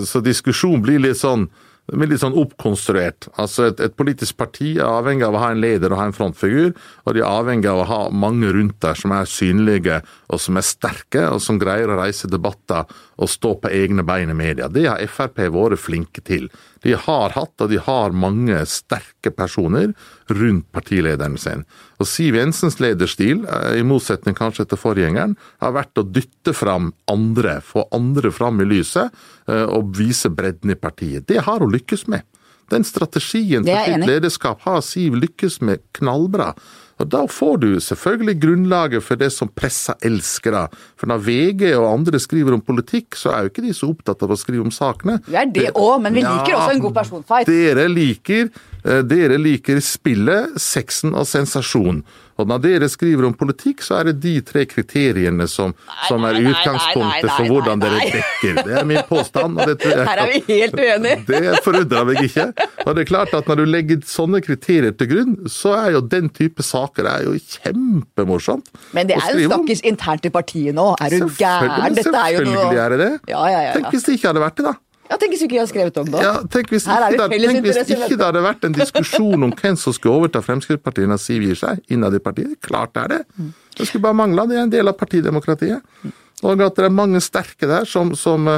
så 0.08 0.24
diskusjon 0.24 0.80
blir 0.88 1.04
litt 1.04 1.20
sånn 1.20 1.50
veldig 1.94 2.18
sånn 2.20 2.38
oppkonstruert. 2.40 3.30
Altså 3.40 3.70
et, 3.70 3.82
et, 3.84 3.96
politisk 3.98 4.38
parti 4.40 4.74
er 4.76 4.88
avhengig 4.88 5.28
av 5.28 5.38
å 5.38 5.44
ha 5.44 5.52
en 5.54 5.62
leder 5.64 5.94
og 5.94 6.02
ha 6.02 6.08
en 6.10 6.16
frontfigur, 6.16 6.74
og 7.06 7.16
de 7.16 7.24
er 7.24 7.30
avhengig 7.30 7.70
av 7.72 7.84
å 7.84 7.88
ha 7.88 8.00
mange 8.12 8.52
rundt 8.56 8.80
der 8.84 8.98
som 9.00 9.14
er 9.16 9.30
synlige 9.32 10.02
og 10.28 10.42
som 10.44 10.60
er 10.60 10.68
sterke, 10.68 11.24
og 11.32 11.40
som 11.44 11.60
greier 11.62 11.92
å 11.92 12.00
reise 12.02 12.30
debatter 12.32 12.90
og 13.18 13.30
stå 13.32 13.54
på 13.62 13.72
egne 13.74 14.06
bein 14.06 14.30
i 14.30 14.38
media. 14.38 14.70
Det 14.70 14.86
har 14.88 15.02
Frp 15.10 15.42
vært 15.54 15.82
flinke 15.82 16.22
til. 16.26 16.48
De 16.86 16.94
har 16.94 17.34
hatt, 17.34 17.56
og 17.62 17.72
de 17.72 17.80
har 17.82 18.16
mange 18.16 18.60
sterke 18.70 19.32
personer 19.34 19.94
rundt 20.30 20.68
partilederen 20.76 21.38
sin. 21.42 21.66
Og 21.98 22.08
Siv 22.10 22.38
Jensens 22.38 22.80
lederstil, 22.84 23.46
eh, 23.46 23.80
i 23.82 23.84
motsetning 23.84 24.38
kanskje 24.38 24.68
til 24.70 24.82
forgjengeren, 24.82 25.36
har 25.60 25.74
vært 25.74 25.98
å 25.98 26.06
dytte 26.06 26.54
fram 26.54 26.94
andre, 27.10 27.60
få 27.62 27.88
andre 27.92 28.32
fram 28.32 28.62
i 28.62 28.70
lyset, 28.70 29.12
eh, 29.48 29.66
og 29.66 29.96
vise 29.98 30.30
bredden 30.30 30.72
i 30.72 30.76
partiet. 30.76 31.26
Det 31.26 31.42
har 31.44 31.60
hun 31.60 31.74
lykkes 31.74 32.08
med. 32.08 32.22
Den 32.70 32.84
strategien 32.84 33.64
for 33.64 33.86
sitt 33.86 34.08
lederskap 34.08 34.62
har 34.62 34.82
Siv 34.82 35.16
lykkes 35.16 35.62
med 35.62 35.80
knallbra. 35.94 36.54
Og 36.98 37.10
Da 37.10 37.24
får 37.30 37.58
du 37.62 37.68
selvfølgelig 37.84 38.38
grunnlaget 38.42 39.04
for 39.06 39.20
det 39.20 39.30
som 39.34 39.50
pressa 39.50 39.96
elsker. 40.02 40.52
da. 40.52 40.68
For 40.98 41.08
når 41.08 41.24
VG 41.26 41.76
og 41.78 41.92
andre 41.94 42.20
skriver 42.20 42.54
om 42.54 42.62
politikk, 42.62 43.16
så 43.16 43.34
er 43.34 43.46
jo 43.46 43.52
ikke 43.52 43.66
de 43.68 43.74
så 43.74 43.92
opptatt 43.92 44.24
av 44.24 44.34
å 44.34 44.38
skrive 44.38 44.66
om 44.66 44.74
sakene. 44.74 45.20
Vi 45.28 45.36
er 45.36 45.46
det 45.46 45.72
òg, 45.74 46.02
men 46.02 46.14
vi 46.14 46.26
liker 46.26 46.56
ja, 46.56 46.62
også 46.62 46.76
en 46.76 46.86
god 46.88 46.96
personfight. 46.98 47.48
Dere 47.48 47.88
liker, 47.88 48.50
eh, 48.84 49.02
dere 49.04 49.38
liker 49.38 49.80
spillet, 49.80 50.58
sexen 50.58 51.14
og 51.14 51.28
sensasjon. 51.30 52.04
Og 52.38 52.48
når 52.50 52.62
dere 52.64 52.90
skriver 52.92 53.26
om 53.28 53.34
politikk, 53.38 53.82
så 53.86 54.00
er 54.00 54.12
det 54.12 54.18
de 54.24 54.36
tre 54.46 54.66
kriteriene 54.70 55.48
som, 55.50 55.74
som 56.08 56.26
er 56.28 56.40
utgangspunktet 56.44 57.32
for 57.34 57.50
hvordan 57.50 57.82
dere 57.82 58.02
dekker. 58.14 58.62
Det 58.68 58.76
er 58.82 58.88
min 58.88 59.02
påstand. 59.10 59.58
og 59.58 59.72
det 59.72 59.78
tror 59.82 59.96
jeg, 59.96 60.08
Her 60.08 60.22
er 60.24 60.32
vi 60.34 60.42
helt 60.52 60.78
uenige. 60.78 61.18
Det 61.28 61.62
forundrer 61.66 62.08
meg 62.08 62.22
ikke. 62.28 62.48
Og 62.86 62.96
det 62.96 63.04
er 63.04 63.10
klart 63.10 63.34
at 63.38 63.48
Når 63.50 63.62
du 63.62 63.66
legger 63.68 64.02
sånne 64.08 64.42
kriterier 64.46 64.94
til 64.98 65.10
grunn, 65.12 65.36
så 65.52 65.74
er 65.80 65.96
jo 65.98 66.02
den 66.02 66.30
type 66.34 66.64
saker 66.66 67.08
er 67.10 67.26
jo 67.28 67.36
kjempemorsomt. 67.38 68.70
Men 68.98 69.10
det 69.10 69.18
er 69.20 69.38
jo 69.38 69.50
snakkes 69.52 69.84
internt 69.88 70.28
i 70.28 70.34
partiet 70.34 70.76
nå. 70.78 70.90
Er 71.02 71.14
du 71.18 71.30
gæren? 71.38 71.96
Dette 71.98 72.14
er 72.14 72.38
jo 72.38 72.44
noe 72.46 72.58
Selvfølgelig 72.58 72.84
er 72.84 72.94
det 72.96 73.00
det. 73.04 73.14
Ja, 73.34 73.46
ja, 73.52 73.64
ja, 73.68 73.74
Tenk 73.78 73.90
hvis 73.96 74.06
det 74.08 74.18
ikke 74.18 74.32
hadde 74.32 74.44
vært 74.44 74.60
det, 74.60 74.68
da. 74.70 74.76
Ja, 75.08 75.16
Tenk 75.16 75.34
hvis 75.34 75.44
ikke 75.46 75.56
jeg 75.56 75.62
hadde 75.64 75.72
skrevet 75.72 75.98
om 76.02 76.10
det. 76.12 76.22
Ja, 76.26 76.34
tenk 76.52 76.72
hvis, 76.74 76.86
ikke, 76.88 77.12
det, 77.16 77.28
tenk 77.32 77.64
hvis 77.64 77.80
ikke 77.88 78.18
det 78.20 78.26
hadde 78.26 78.42
vært 78.44 78.68
en 78.68 78.76
diskusjon 78.76 79.48
om 79.48 79.54
hvem 79.56 79.78
som 79.80 79.96
skulle 79.96 80.22
overta 80.22 80.42
Fremskrittspartiet 80.44 81.08
når 81.08 81.22
Siv 81.24 81.46
gir 81.48 81.60
seg 81.60 81.80
innad 81.94 82.18
i 82.18 82.22
partiet. 82.24 82.58
Klart 82.66 82.94
det 82.98 83.06
er 83.06 83.14
det. 83.14 83.50
Det 83.78 83.88
skulle 83.88 84.04
bare 84.04 84.18
mangle. 84.20 84.48
Det 84.52 84.58
er 84.58 84.66
en 84.66 84.74
del 84.74 84.92
av 84.92 84.98
partidemokratiet. 85.00 86.12
Og 86.46 86.62
at 86.62 86.76
det 86.78 86.86
er 86.86 86.94
mange 86.94 87.22
sterke 87.24 87.70
der 87.70 87.88
som, 87.90 88.12
som, 88.20 88.50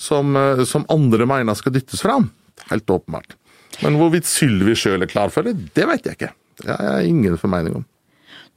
som, 0.00 0.40
som 0.66 0.88
andre 0.90 1.28
mener 1.28 1.58
skal 1.58 1.76
dyttes 1.76 2.02
fram. 2.02 2.30
Helt 2.72 2.90
åpenbart. 2.90 3.36
Men 3.84 4.00
hvorvidt 4.00 4.26
Sylvi 4.26 4.74
sjøl 4.78 5.04
er 5.04 5.10
klar 5.10 5.30
for 5.30 5.46
det, 5.46 5.54
det 5.76 5.86
vet 5.86 6.08
jeg 6.08 6.18
ikke. 6.18 6.32
Det 6.64 6.72
har 6.72 6.98
jeg 6.98 7.12
ingen 7.12 7.36
formening 7.38 7.78
om. 7.82 7.86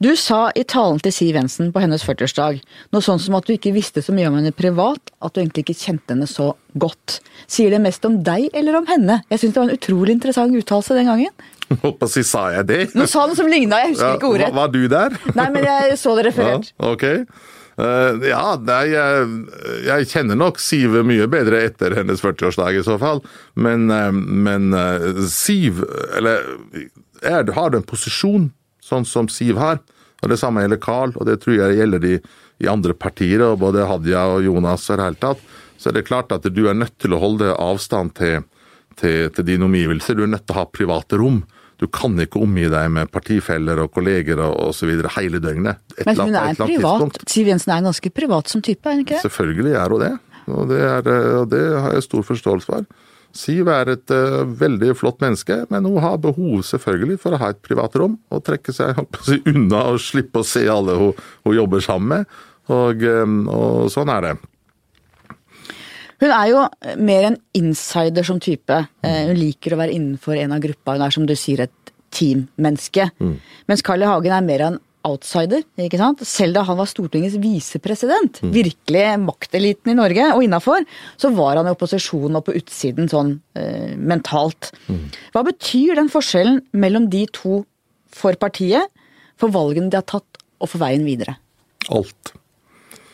Du 0.02 0.10
sa 0.18 0.48
i 0.58 0.62
talen 0.66 0.98
til 1.04 1.12
Siv 1.14 1.36
Jensen 1.36 1.68
på 1.70 1.78
hennes 1.82 2.02
40-årsdag 2.02 2.56
noe 2.94 3.04
sånn 3.04 3.20
som 3.22 3.36
at 3.38 3.46
du 3.46 3.52
ikke 3.54 3.74
visste 3.74 4.02
så 4.02 4.14
mye 4.14 4.26
om 4.30 4.38
henne 4.40 4.50
privat, 4.56 5.12
at 5.22 5.34
du 5.34 5.42
egentlig 5.42 5.62
ikke 5.66 5.76
kjente 5.78 6.14
henne 6.14 6.26
så 6.26 6.48
godt. 6.80 7.20
Sier 7.46 7.70
det 7.70 7.78
mest 7.84 8.02
om 8.08 8.16
deg 8.26 8.48
eller 8.56 8.80
om 8.80 8.88
henne? 8.88 9.20
Jeg 9.30 9.42
syns 9.42 9.54
det 9.54 9.60
var 9.60 9.68
en 9.68 9.78
utrolig 9.78 10.16
interessant 10.16 10.56
uttalelse 10.58 10.96
den 10.96 11.10
gangen. 11.12 11.44
Håper 11.84 12.10
si 12.10 12.24
sa 12.26 12.48
jeg 12.50 12.66
det? 12.70 12.78
Nå 12.98 13.06
sa 13.10 13.28
noe 13.28 13.38
som 13.38 13.50
ligna, 13.52 13.78
jeg 13.84 13.92
husker 13.92 14.08
ja, 14.08 14.16
ikke 14.18 14.30
ordet. 14.32 14.48
Var, 14.48 14.56
var 14.58 14.72
du 14.72 14.80
der? 14.90 15.14
Nei, 15.38 15.46
men 15.54 15.68
jeg 15.68 16.00
så 16.00 16.16
det 16.18 16.24
referert. 16.30 16.72
Ja, 16.72 16.90
ok. 16.96 17.06
Uh, 17.78 18.26
ja, 18.26 18.42
nei, 18.58 18.82
jeg, 18.90 19.30
jeg, 19.86 20.08
kjenner 20.10 20.36
nok 20.40 20.58
Siv 20.60 20.98
mye 21.08 21.28
bedre 21.30 21.62
etter 21.68 21.94
hennes 22.00 22.24
40-årsdag 22.24 22.80
i 22.80 22.82
så 22.88 22.98
fall. 23.00 23.22
Men, 23.54 23.86
uh, 23.92 24.10
men 24.10 24.74
uh, 24.74 25.22
Siv, 25.30 25.84
eller 26.18 26.42
er, 27.22 27.54
har 27.54 27.70
du 27.70 27.78
en 27.78 27.86
posisjon 27.86 28.50
sånn 28.82 29.06
som 29.06 29.30
Siv 29.30 29.62
har. 29.62 29.78
Og 30.22 30.30
Det 30.30 30.38
samme 30.38 30.62
gjelder 30.62 30.80
Carl, 30.82 31.12
og 31.18 31.26
det 31.26 31.40
tror 31.42 31.58
jeg 31.58 31.78
gjelder 31.80 32.02
de 32.02 32.14
i 32.62 32.68
andre 32.70 32.94
partier, 32.94 33.42
og 33.42 33.58
både 33.62 33.86
Hadia 33.90 34.22
og 34.36 34.44
Jonas 34.46 34.86
og 34.90 35.00
det 35.00 35.08
hele 35.08 35.22
tatt. 35.24 35.42
Så 35.82 35.90
er 35.90 35.98
det 35.98 36.06
klart 36.06 36.30
at 36.34 36.46
du 36.46 36.62
er 36.70 36.78
nødt 36.78 36.94
til 37.02 37.16
å 37.16 37.18
holde 37.18 37.50
avstand 37.58 38.14
til, 38.14 38.44
til, 39.00 39.32
til 39.34 39.48
dine 39.48 39.66
omgivelser. 39.66 40.14
Du 40.14 40.22
er 40.22 40.30
nødt 40.30 40.46
til 40.46 40.54
å 40.54 40.60
ha 40.60 40.68
private 40.70 41.18
rom. 41.18 41.42
Du 41.82 41.88
kan 41.90 42.14
ikke 42.22 42.38
omgi 42.38 42.68
deg 42.70 42.92
med 42.94 43.10
partifeller 43.10 43.80
og 43.82 43.90
kolleger 43.96 44.38
og 44.44 44.68
osv. 44.68 44.92
hele 45.16 45.40
døgnet. 45.42 45.80
Et 45.96 46.06
Men 46.06 46.20
hun 46.20 46.36
er 46.38 46.52
en 46.52 46.60
privat, 46.60 47.18
Siv 47.26 47.50
Jensen 47.50 47.74
er 47.74 47.82
ganske 47.82 48.12
privat 48.14 48.52
som 48.52 48.62
type, 48.62 48.86
er 48.86 49.00
hun 49.00 49.02
ikke 49.02 49.16
det? 49.16 49.24
Selvfølgelig 49.26 49.74
er 49.80 49.96
hun 49.96 50.04
det. 50.04 50.12
Og 50.52 50.68
det, 50.70 50.78
er, 50.78 51.10
og 51.40 51.50
det 51.50 51.62
har 51.82 51.96
jeg 51.96 52.06
stor 52.06 52.22
forståelse 52.26 52.70
for. 52.70 52.86
Siv 53.32 53.68
er 53.72 53.88
et 53.94 54.12
uh, 54.12 54.42
veldig 54.44 54.92
flott 54.98 55.22
menneske, 55.24 55.62
men 55.72 55.86
hun 55.88 56.00
har 56.04 56.20
behov 56.20 56.62
selvfølgelig 56.68 57.18
for 57.22 57.32
å 57.32 57.40
ha 57.40 57.52
et 57.54 57.60
privat 57.64 57.94
rom 57.96 58.18
og 58.32 58.44
trekke 58.44 58.74
seg 58.76 58.98
si, 59.26 59.40
unna 59.48 59.86
og 59.94 60.00
slippe 60.04 60.42
å 60.42 60.46
se 60.46 60.66
alle 60.68 60.98
hun, 61.00 61.22
hun 61.46 61.56
jobber 61.56 61.84
sammen 61.84 62.12
med. 62.12 62.40
Og, 62.72 63.02
um, 63.02 63.38
og, 63.50 63.86
sånn 63.92 64.12
er 64.12 64.28
det. 64.28 64.34
Hun 66.22 66.30
er 66.30 66.46
jo 66.52 66.60
mer 67.02 67.32
en 67.32 67.38
insider 67.58 68.26
som 68.26 68.38
type. 68.38 68.76
Mm. 69.02 69.32
hun 69.32 69.38
liker 69.40 69.74
å 69.74 69.80
være 69.80 69.96
innenfor 69.96 70.38
en 70.38 70.54
av 70.54 70.62
gruppa. 70.62 70.94
Hun 70.94 71.06
er 71.08 71.14
som 71.16 71.24
du 71.26 71.34
sier 71.34 71.64
et 71.64 71.92
teammenneske. 72.14 73.08
Mm. 73.18 73.36
Mens 73.66 73.82
Carl 73.82 74.04
I. 74.04 74.10
Hagen 74.10 74.36
er 74.36 74.46
mer 74.46 74.66
en 74.68 74.78
outsider, 75.08 75.64
ikke 75.80 76.00
sant. 76.00 76.22
Selv 76.26 76.56
da 76.56 76.64
han 76.68 76.78
var 76.78 76.88
Stortingets 76.90 77.38
visepresident, 77.42 78.40
mm. 78.42 78.52
virkelig 78.54 79.04
makteliten 79.22 79.92
i 79.92 79.96
Norge 79.98 80.28
og 80.34 80.44
innafor, 80.46 80.86
så 81.20 81.32
var 81.36 81.58
han 81.60 81.70
i 81.70 81.74
opposisjon 81.74 82.38
og 82.38 82.46
på 82.46 82.56
utsiden 82.60 83.10
sånn 83.12 83.34
eh, 83.58 83.94
mentalt. 83.98 84.70
Mm. 84.86 85.08
Hva 85.34 85.44
betyr 85.48 85.98
den 86.00 86.12
forskjellen 86.12 86.62
mellom 86.76 87.08
de 87.12 87.24
to 87.34 87.62
for 88.12 88.36
partiet, 88.40 88.90
for 89.40 89.52
valgene 89.54 89.90
de 89.90 89.98
har 89.98 90.06
tatt, 90.06 90.40
og 90.62 90.70
for 90.70 90.82
veien 90.84 91.04
videre? 91.06 91.38
Alt. 91.90 92.34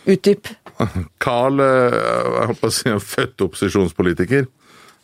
Utdyp. 0.08 0.50
Carl 1.24 1.60
eh, 1.64 1.98
jeg 1.98 2.52
håper 2.52 2.70
å 2.70 2.74
si, 2.74 2.88
er 2.92 3.02
født 3.02 3.48
opposisjonspolitiker. 3.48 4.48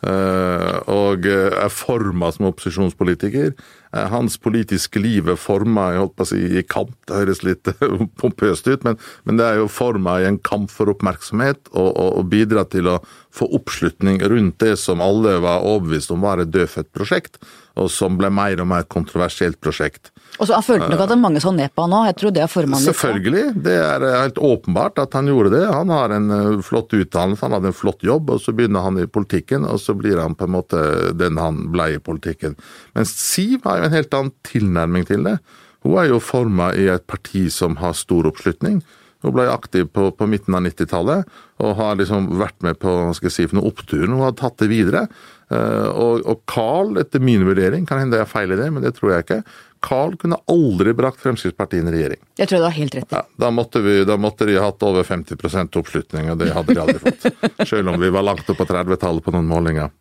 Eh, 0.05 0.75
og 0.91 1.25
eh, 1.25 1.49
er 1.55 1.71
forma 1.73 2.29
som 2.35 2.49
opposisjonspolitiker. 2.51 3.53
Eh, 3.95 4.07
hans 4.11 4.37
politiske 4.37 4.99
liv 4.99 5.29
er 5.31 5.39
forma 5.39 5.87
si, 6.27 6.41
i 6.59 6.63
kamp, 6.67 6.95
det 7.07 7.15
høres 7.15 7.43
litt 7.47 7.69
pompøst 8.19 8.67
ut, 8.67 8.83
men, 8.83 8.97
men, 9.23 9.39
det 9.39 9.45
er 9.47 9.61
jo 9.61 9.69
forma 9.71 10.17
i 10.19 10.27
en 10.27 10.39
kamp 10.43 10.71
for 10.73 10.91
oppmerksomhet, 10.91 11.69
og, 11.71 11.93
og, 11.93 12.09
og 12.19 12.27
bidra 12.33 12.65
til 12.67 12.91
å 12.91 12.97
få 13.35 13.47
oppslutning 13.55 14.19
rundt 14.31 14.59
det 14.63 14.75
som 14.81 15.03
alle 15.03 15.37
var 15.43 15.63
overbevist 15.63 16.11
om 16.11 16.23
var 16.25 16.43
et 16.43 16.51
dødfødt 16.51 16.91
prosjekt, 16.95 17.39
og 17.75 17.89
som 17.91 18.19
ble 18.19 18.29
mer 18.31 18.59
og 18.63 18.69
mer 18.71 18.85
kontroversielt 18.91 19.59
prosjekt. 19.63 20.11
Og 20.39 20.47
så 20.47 20.57
Han 20.57 20.65
følte 20.65 20.87
nok 20.91 21.01
at 21.03 21.11
det 21.11 21.15
er 21.15 21.21
mange 21.21 21.41
så 21.43 21.51
ned 21.55 21.71
på 21.71 21.85
han 21.85 21.95
òg, 21.95 22.07
jeg 22.09 22.17
tror 22.19 22.33
det 22.35 22.43
har 22.43 22.51
formannen? 22.51 22.87
Selvfølgelig, 22.89 23.43
det 23.63 23.75
er 23.79 24.03
eh, 24.03 24.15
helt 24.25 24.39
åpenbart 24.49 24.99
at 25.03 25.15
han 25.15 25.29
gjorde 25.31 25.53
det. 25.53 25.63
Han 25.71 25.93
har 25.93 26.15
en 26.15 26.33
eh, 26.35 26.63
flott 26.65 26.95
utdannelse, 26.95 27.43
han 27.45 27.55
hadde 27.55 27.71
en 27.71 27.77
flott 27.77 28.03
jobb, 28.03 28.33
og 28.35 28.41
så 28.43 28.55
begynner 28.55 28.83
han 28.83 28.99
i 28.99 29.07
politikken, 29.07 29.67
og 29.69 29.79
så 29.83 29.95
blir 29.95 30.19
han 30.19 30.35
på 30.35 30.47
en 30.47 30.55
måte 30.57 30.81
den 31.15 31.39
han 31.39 31.61
ble 31.71 31.93
i 31.95 32.01
politikken. 32.03 32.57
Mens 32.97 33.15
Siv 33.15 33.63
har 33.67 33.79
jo 33.79 33.84
en 33.87 33.95
helt 33.95 34.17
annen 34.17 34.33
tilnærming 34.47 35.07
til 35.07 35.25
det. 35.27 35.37
Hun 35.85 35.99
er 36.01 36.09
jo 36.09 36.21
forma 36.23 36.71
i 36.73 36.87
et 36.89 37.05
parti 37.07 37.45
som 37.53 37.77
har 37.81 37.97
stor 37.97 38.27
oppslutning. 38.31 38.81
Hun 39.25 39.33
ble 39.33 39.45
aktiv 39.49 39.87
på, 39.93 40.09
på 40.13 40.27
midten 40.29 40.57
av 40.57 40.65
90-tallet 40.65 41.29
og 41.63 41.77
har 41.79 41.95
liksom 41.97 42.27
vært 42.37 42.57
med 42.65 42.77
på 42.81 42.91
skal 43.17 43.29
jeg 43.29 43.35
si, 43.35 43.45
for 43.49 43.57
noen 43.57 43.71
oppturen. 43.71 44.13
Hun 44.13 44.25
har 44.25 44.35
tatt 44.37 44.59
det 44.61 44.69
videre. 44.69 45.05
Uh, 45.53 45.87
og, 45.93 46.25
og 46.25 46.41
Carl, 46.49 46.95
etter 47.01 47.21
min 47.21 47.45
vurdering, 47.45 47.85
kan 47.89 48.01
hende 48.01 48.17
jeg 48.17 48.29
feil 48.29 48.53
i 48.53 48.57
det, 48.59 48.67
men 48.73 48.85
det 48.85 48.95
tror 48.97 49.13
jeg 49.13 49.25
ikke, 49.25 49.39
Carl 49.85 50.15
kunne 50.17 50.39
aldri 50.49 50.95
brakt 50.97 51.21
Fremskrittspartiet 51.21 51.83
inn 51.83 51.91
i 51.91 51.93
regjering. 51.93 52.21
Jeg 52.41 52.49
tror 52.49 52.63
du 52.63 52.65
har 52.65 52.73
helt 52.73 52.97
rett. 52.97 53.13
Ja, 53.13 53.21
da, 53.45 53.51
måtte 53.53 53.81
vi, 53.85 53.99
da 54.09 54.17
måtte 54.17 54.47
de 54.49 54.57
hatt 54.57 54.85
over 54.85 55.05
50% 55.05 55.77
oppslutning, 55.81 56.31
og 56.33 56.41
det 56.41 56.49
hadde 56.55 56.73
de 56.73 56.81
aldri 56.81 57.01
fått. 57.03 57.27
Selv 57.69 57.93
om 57.93 57.99
vi 58.01 58.09
var 58.13 58.25
langt 58.25 58.49
opp 58.49 58.61
på 58.61 58.67
30-tallet 58.71 59.25
på 59.25 59.35
noen 59.35 59.49
målinger. 59.49 59.93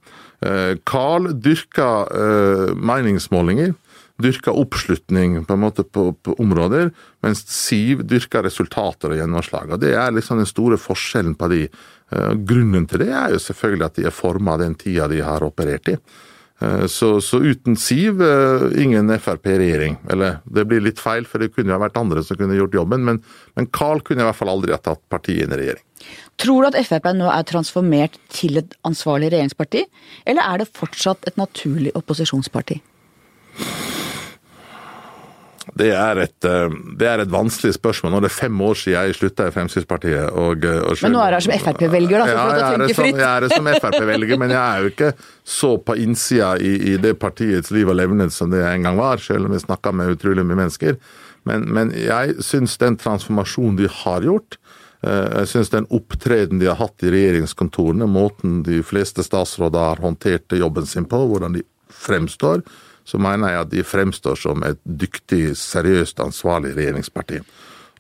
Eh, 0.45 0.77
Carl 0.85 1.31
dyrka 1.41 1.89
uh, 2.05 2.75
meningsmålinger, 2.77 3.73
dyrka 4.21 4.53
oppslutning 4.53 5.39
på 5.47 5.57
en 5.57 5.63
måte 5.63 5.87
på, 5.89 6.11
på 6.21 6.35
områder, 6.43 6.91
mens 7.25 7.43
Siv 7.51 8.05
dyrka 8.05 8.43
resultater 8.45 9.15
og 9.15 9.19
gjennomslag. 9.23 9.73
Og 9.73 9.81
Det 9.81 9.95
er 9.97 10.13
liksom 10.13 10.43
den 10.43 10.51
store 10.51 10.79
forskjellen 10.81 11.39
på 11.41 11.49
de. 11.53 11.65
Uh, 12.13 12.35
grunnen 12.37 12.85
til 12.91 13.07
det 13.07 13.11
er 13.17 13.33
jo 13.33 13.41
selvfølgelig 13.41 13.89
at 13.89 13.97
de 13.97 14.07
er 14.11 14.15
forma 14.15 14.55
av 14.55 14.61
den 14.67 14.77
tida 14.79 15.09
de 15.09 15.23
har 15.25 15.47
operert 15.47 15.89
i. 15.95 15.97
Eh, 16.63 16.87
så, 16.87 17.21
så, 17.21 17.41
uten 17.43 17.77
Siv, 17.77 18.23
eh, 18.23 18.83
ingen 18.83 19.11
Frp-regjering. 19.19 19.97
Eller 20.11 20.39
det 20.45 20.67
blir 20.71 20.85
litt 20.85 21.03
feil, 21.03 21.27
for 21.27 21.43
det 21.43 21.53
kunne 21.55 21.75
jo 21.75 21.81
vært 21.83 21.99
andre 21.99 22.23
som 22.25 22.39
kunne 22.39 22.59
gjort 22.59 22.77
jobben, 22.77 23.05
men, 23.07 23.21
men 23.59 23.69
Carl 23.75 24.03
kunne 24.05 24.25
i 24.25 24.29
hvert 24.29 24.39
fall 24.39 24.53
aldri 24.53 24.75
ha 24.75 24.81
tatt 24.83 25.03
partiet 25.13 25.47
inn 25.47 25.57
i 25.57 25.61
regjering. 25.65 25.85
Tror 26.41 26.65
du 26.65 26.71
at 26.71 26.79
Frp 26.87 27.11
nå 27.17 27.31
er 27.33 27.47
transformert 27.49 28.19
til 28.35 28.61
et 28.61 28.75
ansvarlig 28.87 29.33
regjeringsparti, 29.35 29.87
eller 30.31 30.47
er 30.47 30.63
det 30.63 30.73
fortsatt 30.75 31.31
et 31.31 31.39
naturlig 31.41 31.95
opposisjonsparti? 31.99 32.81
Det 35.73 35.89
er, 35.97 36.19
et, 36.27 36.45
eh, 36.45 36.75
det 37.01 37.07
er 37.09 37.23
et 37.23 37.31
vanskelig 37.33 37.75
spørsmål. 37.79 38.13
Nå 38.13 38.19
er 38.21 38.27
det 38.27 38.33
fem 38.35 38.61
år 38.67 38.77
siden 38.77 39.09
jeg 39.09 39.17
slutta 39.17 39.47
i 39.49 39.55
Fremskrittspartiet. 39.55 40.37
Og, 40.37 40.65
eh, 40.69 40.81
og 40.85 41.01
Men 41.07 41.17
nå 41.17 41.23
er 41.25 41.33
du 41.33 41.37
her 41.39 41.47
som 41.47 41.55
Frp-velger, 41.65 42.21
da, 42.21 42.27
så 42.27 42.35
Ja, 42.35 42.45
jeg 42.45 42.91
er 42.91 42.95
som, 42.95 43.09
jeg 43.09 43.25
er 43.25 43.49
som 43.55 43.71
Frp-velger, 43.81 44.41
men 44.43 44.53
jeg 44.53 44.61
er 44.61 44.85
jo 44.85 44.93
ikke 44.93 45.13
så 45.57 45.73
på 45.81 45.97
innsida 46.05 46.55
i, 46.61 46.75
i 46.93 46.97
det 47.01 47.17
partiets 47.19 47.73
liv 47.75 47.89
og 47.89 47.97
levnet 47.97 48.35
som 48.35 48.53
det 48.53 48.61
en 48.61 48.89
gang 48.89 49.01
var, 49.01 49.23
selv 49.25 49.49
om 49.49 49.57
vi 49.57 49.63
snakka 49.65 49.95
med 49.97 50.19
utrolig 50.19 50.45
mye 50.45 50.61
mennesker. 50.67 51.01
Men, 51.49 51.67
men 51.73 51.93
jeg 51.97 52.39
syns 52.45 52.77
den 52.81 52.99
transformasjonen 53.01 53.81
de 53.81 53.89
har 54.05 54.25
gjort, 54.25 54.59
eh, 55.05 55.29
jeg 55.41 55.53
syns 55.55 55.73
den 55.73 55.89
opptreden 55.89 56.61
de 56.61 56.69
har 56.69 56.81
hatt 56.81 57.05
i 57.05 57.13
regjeringskontorene, 57.13 58.09
måten 58.09 58.63
de 58.69 58.83
fleste 58.85 59.25
statsråder 59.25 59.95
har 59.95 60.05
håndtert 60.05 60.53
jobben 60.53 60.89
sin 60.89 61.09
på, 61.09 61.25
hvordan 61.31 61.57
de 61.57 61.65
fremstår, 61.89 62.65
så 63.05 63.21
mener 63.21 63.53
jeg 63.53 63.61
at 63.65 63.71
de 63.73 63.85
fremstår 63.87 64.39
som 64.41 64.65
et 64.67 64.81
dyktig, 64.85 65.53
seriøst, 65.61 66.21
ansvarlig 66.25 66.75
regjeringsparti. 66.77 67.43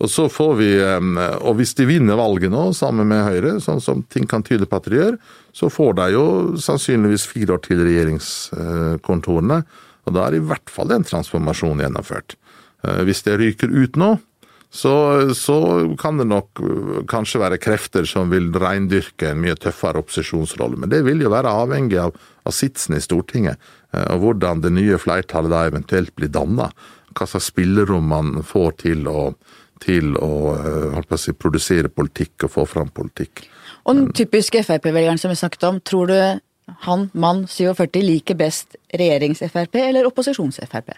Og 0.03 0.11
så 0.11 0.27
får 0.33 0.55
vi, 0.59 0.71
eh, 0.83 1.09
og 1.45 1.57
hvis 1.61 1.77
de 1.79 1.87
vinner 1.87 2.19
valget 2.19 2.51
nå 2.51 2.73
sammen 2.75 3.09
med 3.13 3.25
Høyre, 3.29 3.61
sånn 3.63 3.83
som 3.83 4.03
ting 4.11 4.27
kan 4.27 4.43
tyde 4.43 4.67
på 4.67 4.81
at 4.81 4.91
de 4.91 4.99
gjør, 4.99 5.19
så 5.55 5.71
får 5.71 5.95
de 6.01 6.11
jo 6.17 6.27
sannsynligvis 6.59 7.29
fire 7.31 7.55
år 7.55 7.63
til 7.69 7.85
regjeringskontorene. 7.87 9.63
Og 10.05 10.17
da 10.17 10.27
er 10.27 10.37
i 10.37 10.45
hvert 10.45 10.73
fall 10.73 10.91
en 10.93 11.07
transformasjon 11.07 11.85
gjennomført. 11.85 12.35
Eh, 12.85 13.05
Hvis 13.07 13.23
det 13.23 13.39
ryker 13.39 13.71
ut 13.71 13.97
nå, 14.01 14.17
så, 14.75 14.95
så 15.39 15.57
kan 16.01 16.19
det 16.19 16.27
nok 16.27 16.59
øh, 16.59 17.07
kanskje 17.07 17.39
være 17.39 17.61
krefter 17.63 18.09
som 18.11 18.33
vil 18.33 18.49
reindyrke 18.59 19.31
en 19.31 19.39
mye 19.45 19.55
tøffere 19.55 20.03
opposisjonsrolle. 20.03 20.81
Men 20.83 20.91
det 20.91 21.05
vil 21.07 21.23
jo 21.23 21.31
være 21.31 21.53
avhengig 21.63 22.01
av, 22.03 22.17
av 22.43 22.57
sitsen 22.57 22.97
i 22.99 23.03
Stortinget, 23.05 23.55
eh, 23.55 23.84
og 24.11 24.23
hvordan 24.23 24.63
det 24.65 24.73
nye 24.75 24.99
flertallet 25.01 25.53
da 25.53 25.65
eventuelt 25.69 26.15
blir 26.17 26.33
danna. 26.33 26.71
Hva 27.15 27.29
slags 27.31 27.51
spillerom 27.53 28.09
man 28.11 28.33
får 28.47 28.79
til 28.85 29.07
å, 29.11 29.29
til 29.85 30.15
på 30.17 31.05
å 31.05 31.21
si, 31.21 31.35
produsere 31.39 31.93
politikk 31.93 32.49
og 32.49 32.55
få 32.57 32.67
fram 32.69 32.91
politikk. 32.95 33.47
Og 33.85 33.99
den 33.99 34.11
typiske 34.17 34.65
Frp-velgeren 34.65 35.21
som 35.21 35.33
vi 35.33 35.39
snakket 35.39 35.69
om, 35.69 35.81
tror 35.85 36.11
du 36.11 36.19
han, 36.87 37.09
mann 37.13 37.45
47, 37.51 38.01
liker 38.01 38.39
best 38.41 38.79
regjerings-Frp 38.97 39.83
eller 39.83 40.09
opposisjons-Frp? 40.09 40.95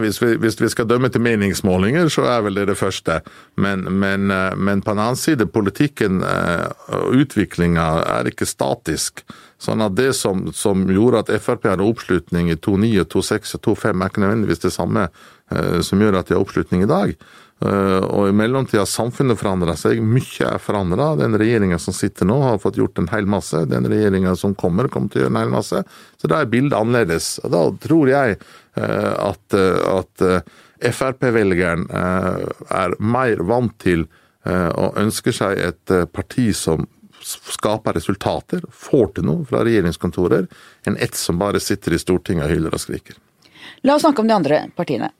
Hvis, 0.00 0.22
vi, 0.22 0.36
hvis 0.40 0.56
vi 0.60 0.70
skal 0.72 0.88
dømme 0.88 1.10
til 1.12 1.20
meningsmålinger, 1.20 2.08
så 2.12 2.24
er 2.30 2.44
vel 2.46 2.56
det 2.56 2.70
det 2.70 2.78
første. 2.80 3.18
Men, 3.60 3.84
men, 4.00 4.30
eh, 4.32 4.56
men 4.56 4.80
på 4.80 4.94
en 4.94 5.02
annen 5.02 5.20
side, 5.20 5.50
politikken 5.52 6.22
eh, 6.24 6.64
og 6.96 7.18
utviklinga 7.20 7.86
er 8.16 8.30
ikke 8.30 8.48
statisk. 8.48 9.20
Sånn 9.60 9.84
at 9.84 9.94
det 9.98 10.14
som, 10.18 10.46
som 10.56 10.86
gjorde 10.88 11.22
at 11.22 11.34
Frp 11.44 11.68
hadde 11.68 11.84
oppslutning 11.84 12.48
i 12.50 12.56
2.9, 12.56 13.04
2.6 13.12 13.56
og 13.58 13.64
2.5, 13.68 13.92
er 13.92 14.08
ikke 14.08 14.24
nødvendigvis 14.24 14.64
det 14.64 14.72
samme 14.74 15.06
eh, 15.10 15.78
som 15.84 16.00
gjør 16.00 16.22
at 16.22 16.30
de 16.30 16.38
har 16.38 16.44
oppslutning 16.44 16.86
i 16.86 16.92
dag. 16.92 17.16
Og 17.62 18.24
i 18.26 18.32
mellomtida 18.34 18.80
har 18.80 18.88
samfunnet 18.90 19.38
forandra 19.38 19.76
seg. 19.78 20.00
Mye 20.02 20.48
er 20.48 20.58
forandra. 20.58 21.12
Den 21.20 21.36
regjeringa 21.38 21.76
som 21.78 21.94
sitter 21.94 22.26
nå, 22.26 22.40
har 22.42 22.58
fått 22.58 22.80
gjort 22.80 22.98
en 22.98 23.06
hel 23.12 23.28
masse. 23.30 23.60
Den 23.70 23.86
regjeringa 23.86 24.32
som 24.34 24.56
kommer, 24.58 24.88
kommer 24.90 25.12
til 25.12 25.20
å 25.20 25.22
gjøre 25.22 25.30
en 25.36 25.38
hel 25.44 25.52
masse. 25.52 25.84
Så 26.18 26.30
da 26.32 26.40
er 26.42 26.50
bildet 26.50 26.74
annerledes. 26.74 27.36
Og 27.46 27.54
da 27.54 27.60
tror 27.84 28.10
jeg 28.10 28.40
at, 28.80 29.54
eh, 29.54 29.80
at 29.98 30.24
eh, 30.26 30.90
Frp-velgeren 30.92 31.86
eh, 31.90 32.46
er 32.74 32.96
mer 32.98 33.42
vant 33.46 33.74
til 33.82 34.06
eh, 34.46 34.70
og 34.70 34.98
ønsker 34.98 35.34
seg 35.36 35.60
et 35.62 35.94
eh, 35.94 36.06
parti 36.10 36.48
som 36.56 36.86
skaper 37.22 37.94
resultater, 37.94 38.64
får 38.74 39.12
til 39.16 39.28
noe 39.28 39.44
fra 39.46 39.60
regjeringskontorer, 39.62 40.48
enn 40.88 40.96
ett 40.98 41.14
som 41.14 41.38
bare 41.38 41.60
sitter 41.62 41.94
i 41.94 42.00
Stortinget 42.02 42.48
og 42.48 42.54
hyler 42.56 42.74
og 42.74 42.82
skriker. 42.82 43.18
La 43.86 43.94
oss 43.94 44.02
snakke 44.02 44.24
om 44.24 44.30
de 44.30 44.34
andre 44.34 44.58
partiene. 44.74 45.12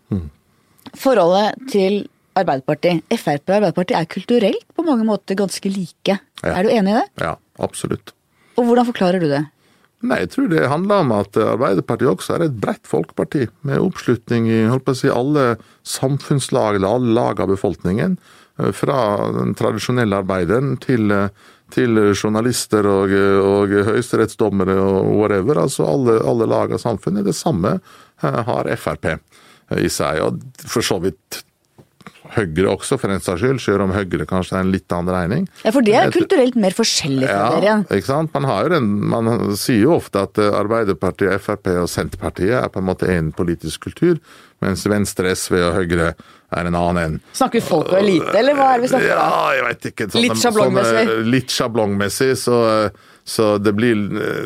Forholdet 0.98 1.62
til 1.70 2.02
Arbeiderpartiet, 2.38 3.04
Frp 3.12 3.52
og 3.52 3.56
Arbeiderpartiet 3.60 3.98
er 4.00 4.10
kulturelt 4.10 4.66
på 4.74 4.84
mange 4.86 5.06
måter 5.06 5.38
ganske 5.38 5.70
like. 5.70 6.16
Ja. 6.42 6.54
Er 6.56 6.66
du 6.66 6.72
enig 6.72 6.94
i 6.94 6.98
det? 6.98 7.06
Ja, 7.22 7.36
absolutt. 7.62 8.14
Og 8.56 8.66
hvordan 8.66 8.88
forklarer 8.88 9.22
du 9.22 9.28
det? 9.30 9.44
Nei, 10.02 10.18
jeg 10.24 10.32
tror 10.32 10.48
det 10.50 10.66
handler 10.66 11.04
om 11.04 11.12
at 11.14 11.36
Arbeiderpartiet 11.38 12.10
også 12.10 12.34
er 12.34 12.46
et 12.48 12.56
bredt 12.58 12.88
folkeparti, 12.90 13.46
med 13.62 13.82
oppslutning 13.84 14.48
i 14.50 14.60
si, 14.98 15.08
alle 15.08 15.56
samfunnslag 15.86 16.76
eller 16.78 16.96
alle 16.96 17.14
lag 17.14 17.40
av 17.40 17.52
befolkningen. 17.52 18.16
eh, 18.58 18.72
Fra 18.72 19.30
den 19.30 19.54
tradisjonelle 19.54 20.18
arbeideren 20.24 20.76
til, 20.82 21.10
eh, 21.10 21.28
til 21.70 21.94
journalister 22.14 22.84
og, 22.84 23.14
og 23.14 23.68
høyesterettsdommere 23.68 24.74
og 24.74 25.14
whatever. 25.20 25.62
Altså 25.62 25.86
alle, 25.86 26.18
alle 26.20 26.46
lag 26.50 26.72
av 26.72 26.82
samfunnet. 26.82 27.24
Det 27.24 27.34
samme 27.38 27.78
eh, 27.78 28.42
har 28.42 28.76
Frp 28.76 29.06
i 29.78 29.88
seg. 29.88 30.20
Og 30.20 30.42
for 30.66 30.82
så 30.82 30.98
vidt 31.00 31.44
Høyre 32.32 32.70
også, 32.72 32.96
for 33.00 33.12
en 33.12 33.20
saks 33.22 33.42
skyld, 33.42 33.60
selv 33.60 33.84
om 33.84 33.92
Høyre 33.92 34.26
kanskje 34.28 34.56
er 34.56 34.64
en 34.64 34.72
litt 34.72 34.92
annen 34.94 35.12
regning. 35.12 35.46
Ja, 35.66 35.72
For 35.74 35.84
det 35.84 35.96
er 35.98 36.12
kulturelt 36.14 36.56
mer 36.60 36.74
forskjellig 36.76 37.28
fra 37.28 37.48
dere 37.54 37.66
igjen. 37.66 37.84
ikke 37.98 38.08
sant? 38.08 38.32
Man, 38.36 38.48
den, 38.72 38.90
man 39.12 39.32
sier 39.60 39.82
jo 39.84 39.96
ofte 39.98 40.22
at 40.24 40.40
eh, 40.40 40.52
Arbeiderpartiet, 40.56 41.42
Frp 41.44 41.68
og 41.76 41.90
Senterpartiet 41.92 42.56
er 42.62 42.70
på 42.72 42.80
en 42.80 42.88
måte 42.88 43.10
en 43.12 43.32
politisk 43.36 43.84
kultur, 43.88 44.16
mens 44.64 44.84
Venstre, 44.88 45.34
SV 45.36 45.58
og 45.60 45.76
Høyre 45.80 46.12
er 46.52 46.68
en 46.68 46.76
annen 46.76 47.00
en. 47.02 47.14
Snakker 47.36 47.60
vi 47.60 47.64
folk 47.66 47.92
og 47.92 47.98
elite, 48.00 48.32
eller 48.38 48.56
hva 48.58 48.72
er 48.72 48.80
det 48.80 48.86
vi 48.86 48.92
snakker 48.92 49.14
om? 49.14 49.22
Ja, 49.22 49.54
jeg 49.56 49.66
vet 49.68 49.88
ikke. 49.92 50.08
Sånne, 50.12 50.26
Litt 50.26 50.42
sjablongmessig. 50.44 50.98
Sånne, 51.02 51.30
litt 51.36 51.56
sjablongmessig, 51.56 52.30
så, 52.40 52.58
så 53.24 53.54
det 53.62 53.72
blir 53.78 53.94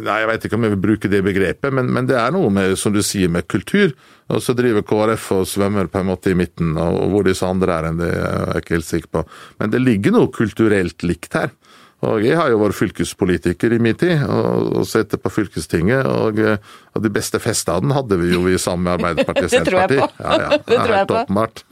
Nei, 0.05 0.19
jeg 0.21 0.29
vet 0.29 0.45
ikke 0.47 0.59
om 0.59 0.67
jeg 0.67 0.75
vil 0.75 0.83
bruke 0.85 1.09
det 1.13 1.23
begrepet, 1.25 1.73
men, 1.73 1.89
men 1.93 2.09
det 2.09 2.19
er 2.21 2.35
noe 2.35 2.51
med, 2.53 2.75
som 2.77 2.93
du 2.93 3.01
sier, 3.05 3.31
med 3.33 3.49
kultur. 3.49 3.95
Og 4.29 4.43
så 4.43 4.53
driver 4.59 4.83
KrF 4.85 5.31
og 5.37 5.47
svømmer 5.49 5.89
på 5.89 6.01
en 6.03 6.11
måte 6.11 6.33
i 6.33 6.37
midten, 6.39 6.75
og 6.81 7.07
hvor 7.13 7.25
disse 7.27 7.47
andre 7.47 7.79
er 7.79 7.93
det 7.97 8.11
er 8.11 8.51
jeg 8.57 8.65
ikke 8.65 8.75
helt 8.77 8.89
sikker 8.91 9.13
på. 9.17 9.23
Men 9.63 9.73
det 9.73 9.81
ligger 9.85 10.17
noe 10.17 10.33
kulturelt 10.35 11.07
likt 11.07 11.39
her. 11.39 11.55
Og 12.05 12.21
jeg 12.21 12.37
har 12.37 12.51
jo 12.53 12.59
vært 12.61 12.77
fylkespolitiker 12.77 13.73
i 13.73 13.79
min 13.81 13.97
tid, 13.97 14.21
og, 14.29 14.67
og 14.83 14.85
sittet 14.87 15.23
på 15.25 15.31
fylkestinget, 15.33 16.05
og, 16.05 16.37
og 16.93 17.03
de 17.07 17.11
beste 17.15 17.41
festene 17.41 17.97
hadde 17.97 18.19
vi 18.21 18.35
jo 18.35 18.43
i 18.53 18.59
sammen 18.61 18.85
med 18.85 18.99
Arbeiderpartiet 18.99 19.49
og 19.49 19.55
Det 19.57 19.63
tror 19.65 19.81
jeg 19.81 19.89
Senterpartiet. 19.89 20.19
på. 20.19 20.27
Ja, 20.27 20.37
ja, 20.43 20.59
Det 20.61 20.77
er 20.77 20.83
jeg 20.91 20.99
helt 20.99 21.09
på. 21.09 21.23
åpenbart. 21.23 21.65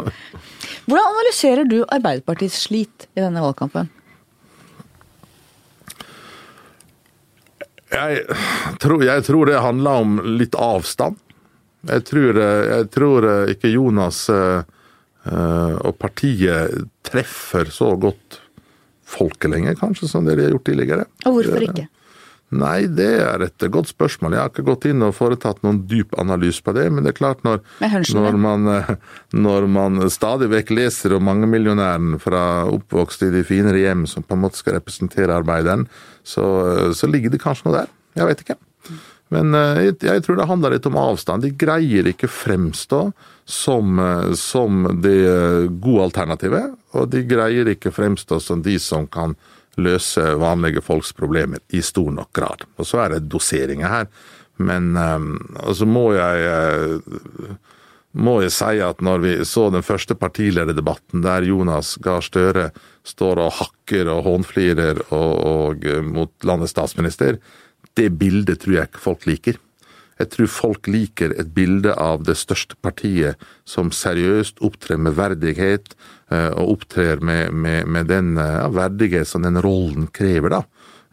Hvordan 0.88 1.10
analyserer 1.12 1.68
du 1.68 1.76
Arbeiderpartiets 1.84 2.62
slit 2.64 3.06
i 3.12 3.20
denne 3.20 3.44
valgkampen? 3.44 3.92
Jeg 7.94 8.24
tror, 8.82 9.04
jeg 9.06 9.24
tror 9.26 9.50
det 9.50 9.62
handler 9.62 10.04
om 10.04 10.16
litt 10.40 10.56
avstand. 10.58 11.20
Jeg 11.84 12.04
tror, 12.08 12.38
jeg 12.40 12.88
tror 12.94 13.26
ikke 13.52 13.70
Jonas 13.70 14.24
eh, 14.32 14.62
eh, 15.28 15.74
og 15.84 15.98
partiet 16.00 16.88
treffer 17.04 17.68
så 17.70 17.92
godt 18.00 18.40
folket 19.04 19.52
lenger, 19.52 19.76
kanskje, 19.78 20.08
som 20.10 20.24
det 20.24 20.38
de 20.38 20.46
har 20.46 20.54
gjort 20.56 20.66
tidligere. 20.70 21.04
Og 21.28 21.38
hvorfor 21.38 21.66
ikke? 21.68 21.86
Nei, 22.54 22.86
det 22.86 23.08
er 23.24 23.42
et 23.46 23.66
godt 23.72 23.90
spørsmål. 23.90 24.36
Jeg 24.36 24.42
har 24.42 24.52
ikke 24.52 24.66
gått 24.68 24.86
inn 24.90 25.02
og 25.02 25.16
foretatt 25.16 25.62
noen 25.66 25.82
dyp 25.90 26.14
analyse 26.20 26.62
på 26.64 26.74
det, 26.76 26.86
men 26.92 27.06
det 27.06 27.14
er 27.14 27.18
klart 27.18 27.42
når, 27.46 27.62
når, 28.14 28.38
man, 28.40 28.68
eh, 28.70 28.92
når 29.46 29.68
man 29.74 30.04
stadig 30.12 30.50
vekk 30.52 30.74
leser 30.78 31.16
om 31.16 31.26
mangemillionæren 31.28 32.20
fra 32.22 32.44
oppvokst 32.70 33.26
i 33.26 33.32
de 33.34 33.42
finere 33.46 33.82
hjem 33.82 34.06
som 34.10 34.26
på 34.26 34.36
en 34.36 34.44
måte 34.46 34.60
skal 34.60 34.78
representere 34.78 35.34
arbeideren, 35.34 35.88
så, 36.22 36.46
så 36.94 37.10
ligger 37.10 37.34
det 37.34 37.42
kanskje 37.42 37.68
noe 37.68 37.82
der. 37.82 37.92
Jeg 38.14 38.30
vet 38.30 38.46
ikke. 38.46 38.60
Men 39.32 39.54
eh, 39.56 39.80
jeg, 39.88 39.98
jeg 40.04 40.24
tror 40.24 40.38
det 40.38 40.48
handler 40.50 40.76
litt 40.76 40.88
om 40.88 40.98
avstand. 41.00 41.44
De 41.44 41.52
greier 41.64 42.08
ikke 42.10 42.30
fremstå 42.30 43.08
som, 43.48 43.98
eh, 44.00 44.32
som 44.38 44.86
det 45.04 45.16
eh, 45.30 45.66
gode 45.82 46.10
alternativet, 46.10 46.74
og 46.94 47.10
de 47.12 47.24
greier 47.28 47.70
ikke 47.72 47.94
fremstå 47.94 48.40
som 48.42 48.64
de 48.64 48.76
som 48.82 49.08
kan 49.10 49.36
løse 49.80 50.22
vanlige 50.40 50.82
folks 50.84 51.12
problemer 51.16 51.62
i 51.74 51.82
stor 51.82 52.10
nok 52.14 52.32
grad. 52.36 52.64
Og 52.78 52.88
så 52.88 53.04
er 53.04 53.14
det 53.14 53.28
doseringer 53.32 53.90
her. 53.90 54.08
Men 54.62 54.94
um, 54.96 55.32
altså 55.58 55.86
må 55.86 56.12
jeg 56.14 56.44
eh, 56.46 57.56
må 58.14 58.36
jeg 58.44 58.52
si 58.54 58.78
at 58.86 59.00
når 59.02 59.22
vi 59.24 59.32
så 59.48 59.66
den 59.74 59.82
første 59.82 60.14
partilederdebatten 60.14 61.24
der 61.24 61.46
Jonas 61.48 61.96
Gahr 62.02 62.22
Støre 62.22 62.68
står 63.02 63.40
og 63.42 63.56
hakker 63.58 64.10
og 64.12 64.22
hånflirer 64.28 65.02
og, 65.08 65.32
og, 65.34 65.84
eh, 65.84 66.02
mot 66.06 66.30
landets 66.46 66.76
statsminister, 66.76 67.40
det 67.98 68.12
bildet 68.18 68.62
tror 68.62 68.78
jeg 68.78 68.90
ikke 68.90 69.02
folk 69.02 69.26
liker. 69.26 69.58
Jeg 70.20 70.30
tror 70.30 70.50
folk 70.50 70.88
liker 70.90 71.34
et 71.34 71.50
bilde 71.54 71.94
av 71.98 72.22
det 72.26 72.36
største 72.38 72.78
partiet 72.82 73.40
som 73.66 73.90
seriøst 73.94 74.62
opptrer 74.64 75.00
med 75.00 75.16
verdighet, 75.18 75.96
eh, 76.30 76.50
og 76.54 76.76
opptrer 76.78 77.22
med, 77.24 77.50
med, 77.52 77.88
med 77.90 78.10
den 78.12 78.36
eh, 78.38 78.60
ja, 78.60 78.68
verdighet 78.70 79.28
som 79.28 79.42
den 79.42 79.58
rollen 79.64 80.06
krever, 80.14 80.58
da. 80.58 80.62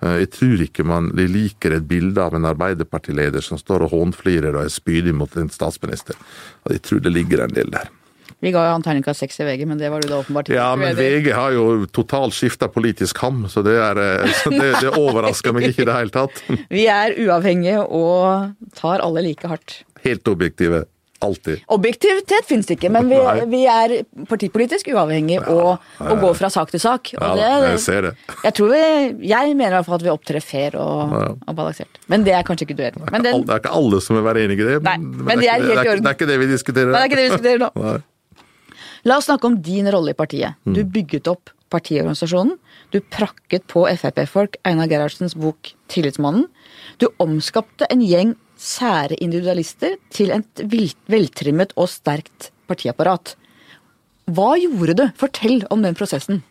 Eh, 0.01 0.19
Jeg 0.23 0.31
tror 0.37 0.65
ikke 0.67 0.85
man 0.85 1.09
liker 1.17 1.77
et 1.77 1.87
bilde 1.89 2.21
av 2.21 2.37
en 2.37 2.45
Arbeiderpartileder 2.51 3.41
som 3.41 3.57
står 3.57 3.87
og 3.87 3.95
hånflirer 3.95 4.53
og 4.53 4.65
er 4.65 4.73
spydig 4.73 5.15
mot 5.17 5.33
en 5.37 5.49
statsminister. 5.49 6.19
Jeg 6.69 6.85
tror 6.85 7.01
det 7.01 7.15
ligger 7.15 7.45
en 7.45 7.57
del 7.57 7.73
der. 7.73 7.89
Vi 8.41 8.49
ga 8.53 8.63
jo 8.65 8.71
han 8.73 8.81
terningkast 8.85 9.21
seks 9.21 9.37
i 9.43 9.45
VG, 9.45 9.65
men 9.69 9.77
det 9.77 9.91
var 9.93 10.01
du 10.01 10.09
da 10.09 10.17
åpenbart 10.23 10.49
ikke 10.49 10.57
Ja, 10.57 10.71
men. 10.79 10.95
VG 10.97 11.29
har 11.37 11.53
jo 11.53 11.85
totalt 11.93 12.33
skifta 12.33 12.67
politisk 12.73 13.21
ham, 13.21 13.43
så 13.53 13.61
det, 13.65 13.75
er, 13.77 14.01
eh, 14.01 14.31
så 14.41 14.49
det, 14.53 14.71
det 14.81 14.95
overrasker 14.97 15.53
meg 15.53 15.69
ikke 15.69 15.85
i 15.85 15.89
det 15.91 15.97
hele 15.99 16.15
tatt. 16.15 16.41
Vi 16.73 16.87
er 16.89 17.13
uavhengige 17.21 17.83
og 17.85 18.73
tar 18.77 19.03
alle 19.05 19.21
like 19.27 19.45
hardt. 19.51 19.83
Helt 20.01 20.27
objektive. 20.27 20.87
Alltid. 21.21 21.59
Objektivitet 21.69 22.47
finnes 22.49 22.65
det 22.65 22.79
ikke, 22.79 22.89
men 22.89 23.05
vi, 23.05 23.17
vi 23.51 23.59
er 23.69 23.91
partipolitisk 24.25 24.87
uavhengig 24.89 25.35
og, 25.43 25.75
og 26.01 26.15
går 26.23 26.33
fra 26.39 26.49
sak 26.49 26.71
til 26.73 26.81
sak. 26.81 27.11
Ja, 27.13 27.35
jeg 27.67 27.77
ser 27.83 28.07
det. 28.07 28.13
Jeg, 28.47 28.55
tror 28.57 28.71
vi, 28.73 28.79
jeg 29.29 29.51
mener 29.53 29.67
i 29.69 29.75
hvert 29.75 29.85
fall 29.85 29.99
at 29.99 30.05
vi 30.07 30.09
opptrer 30.09 30.41
fair 30.41 30.79
og, 30.81 31.13
Ja. 31.13 31.27
og 31.37 31.57
balansert. 31.59 32.01
Men 32.09 32.25
det 32.25 32.33
er 32.33 32.41
kanskje 32.47 32.65
ikke 32.65 32.79
du 32.79 32.81
enig 32.87 33.05
i. 33.05 33.21
Det 33.21 33.35
er 33.37 33.61
ikke 33.61 33.75
alle 33.77 34.01
som 34.01 34.17
vil 34.17 34.25
være 34.25 34.47
enig 34.47 34.57
i 34.57 34.65
det. 34.65 34.79
Men 34.81 35.05
det 35.13 35.45
det, 35.45 35.59
det 35.61 35.99
det 36.01 36.09
er 36.09 36.15
ikke 36.17 36.31
det 36.33 36.39
vi 36.41 36.49
diskuterer 36.55 37.61
nå. 37.67 37.93
La 39.07 39.17
oss 39.17 39.29
snakke 39.29 39.49
om 39.49 39.57
din 39.63 39.89
rolle 39.91 40.13
i 40.13 40.17
partiet. 40.17 40.59
Mm. 40.65 40.75
Du 40.77 40.83
bygget 40.97 41.29
opp 41.31 41.51
partiorganisasjonen. 41.71 42.57
Du 42.91 42.99
prakket 43.13 43.65
på 43.71 43.85
Frp-folk 43.87 44.57
Einar 44.67 44.89
Gerhardsens 44.91 45.37
bok 45.39 45.73
'Tillitsmannen'. 45.89 46.49
Du 46.99 47.07
omskapte 47.23 47.87
en 47.89 48.03
gjeng 48.03 48.35
sære 48.61 49.17
individualister 49.23 49.97
til 50.13 50.33
et 50.35 50.63
veltrimmet 51.09 51.73
og 51.75 51.89
sterkt 51.89 52.51
partiapparat. 52.69 53.35
Hva 54.29 54.53
gjorde 54.59 54.97
du? 54.99 55.05
Fortell 55.17 55.63
om 55.73 55.81
den 55.81 55.97
prosessen. 55.97 56.43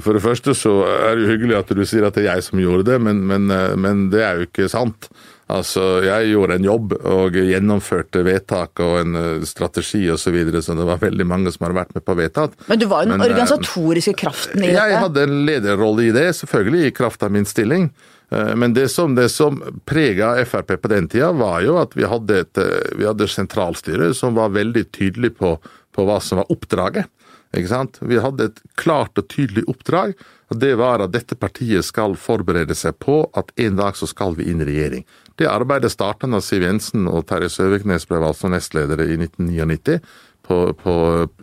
For 0.00 0.16
det 0.16 0.24
første 0.24 0.54
så 0.56 0.72
er 0.88 1.18
det 1.18 1.28
hyggelig 1.28 1.58
at 1.58 1.72
du 1.76 1.82
sier 1.84 2.06
at 2.06 2.16
det 2.16 2.24
er 2.24 2.38
jeg 2.38 2.46
som 2.46 2.60
gjorde 2.62 2.86
det, 2.88 2.96
men, 3.04 3.20
men, 3.28 3.50
eh, 3.52 3.74
men 3.76 4.06
det 4.12 4.22
er 4.24 4.38
jo 4.38 4.46
ikke 4.48 4.70
sant. 4.72 5.10
Altså, 5.48 6.02
Jeg 6.02 6.32
gjorde 6.32 6.56
en 6.58 6.64
jobb 6.66 6.94
og 7.06 7.36
gjennomførte 7.38 8.24
vedtak 8.26 8.80
og 8.82 8.96
en 9.04 9.14
eh, 9.20 9.44
strategi 9.46 10.00
osv., 10.10 10.24
så, 10.26 10.32
videre, 10.34 10.62
så 10.64 10.74
det 10.74 10.86
var 10.88 10.98
veldig 10.98 11.26
mange 11.28 11.52
som 11.54 11.68
har 11.68 11.76
vært 11.76 11.94
med 11.94 12.02
på 12.06 12.16
vedtak. 12.18 12.56
Men 12.66 12.80
du 12.82 12.86
var 12.90 13.04
jo 13.04 13.12
den 13.12 13.20
Men, 13.20 13.28
eh, 13.28 13.30
organisatoriske 13.30 14.16
kraften 14.18 14.64
i 14.64 14.72
Jeg 14.72 14.74
dette. 14.90 15.02
hadde 15.04 15.22
en 15.22 15.46
lederrolle 15.46 16.08
i 16.08 16.10
det, 16.16 16.26
selvfølgelig 16.40 16.86
i 16.88 16.94
kraft 16.98 17.22
av 17.22 17.30
min 17.30 17.46
stilling. 17.46 17.90
Eh, 18.32 18.54
Men 18.56 18.74
det 18.74 18.88
som, 18.90 19.14
det 19.14 19.28
som 19.30 19.62
prega 19.86 20.34
Frp 20.44 20.80
på 20.82 20.88
den 20.90 21.06
tida, 21.06 21.30
var 21.32 21.62
jo 21.62 21.78
at 21.78 21.94
vi 21.94 22.02
hadde 22.02 22.40
et 22.42 22.62
vi 22.98 23.06
hadde 23.06 23.30
sentralstyre 23.30 24.12
som 24.14 24.34
var 24.34 24.50
veldig 24.50 24.90
tydelig 24.90 25.36
på, 25.38 25.60
på 25.94 26.04
hva 26.04 26.18
som 26.20 26.38
var 26.42 26.50
oppdraget. 26.50 27.06
Vi 27.54 28.18
hadde 28.18 28.44
et 28.50 28.58
klart 28.76 29.16
og 29.16 29.28
tydelig 29.28 29.64
oppdrag, 29.70 30.12
det 30.54 30.76
var 30.78 31.02
at 31.02 31.10
dette 31.10 31.34
partiet 31.34 31.84
skal 31.84 32.14
forberede 32.14 32.74
seg 32.78 32.94
på 33.02 33.24
at 33.34 33.50
en 33.58 33.78
dag 33.80 33.96
så 33.98 34.06
skal 34.06 34.36
vi 34.38 34.46
inn 34.50 34.62
i 34.62 34.68
regjering. 34.68 35.06
Det 35.34 35.48
arbeidet 35.50 35.90
startet 35.92 36.30
da 36.30 36.38
Siv 36.40 36.62
Jensen 36.62 37.08
og 37.10 37.26
Terje 37.26 37.50
Søviknes 37.50 38.06
ble 38.06 38.20
valgt 38.22 38.40
som 38.40 38.54
nestledere 38.54 39.08
i 39.10 39.18
1999 39.18 39.98
på, 40.46 40.60
på, 40.78 40.94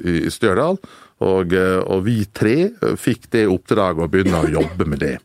i 0.08 0.32
Stjørdal. 0.32 0.80
Og, 1.24 1.54
eh, 1.56 1.82
og 1.84 2.06
vi 2.08 2.24
tre 2.36 2.72
fikk 3.00 3.28
det 3.36 3.46
oppdraget 3.52 4.06
å 4.06 4.10
begynne 4.12 4.39
å 4.39 4.52
jobbe 4.52 4.88
med 4.88 5.04
det. 5.04 5.18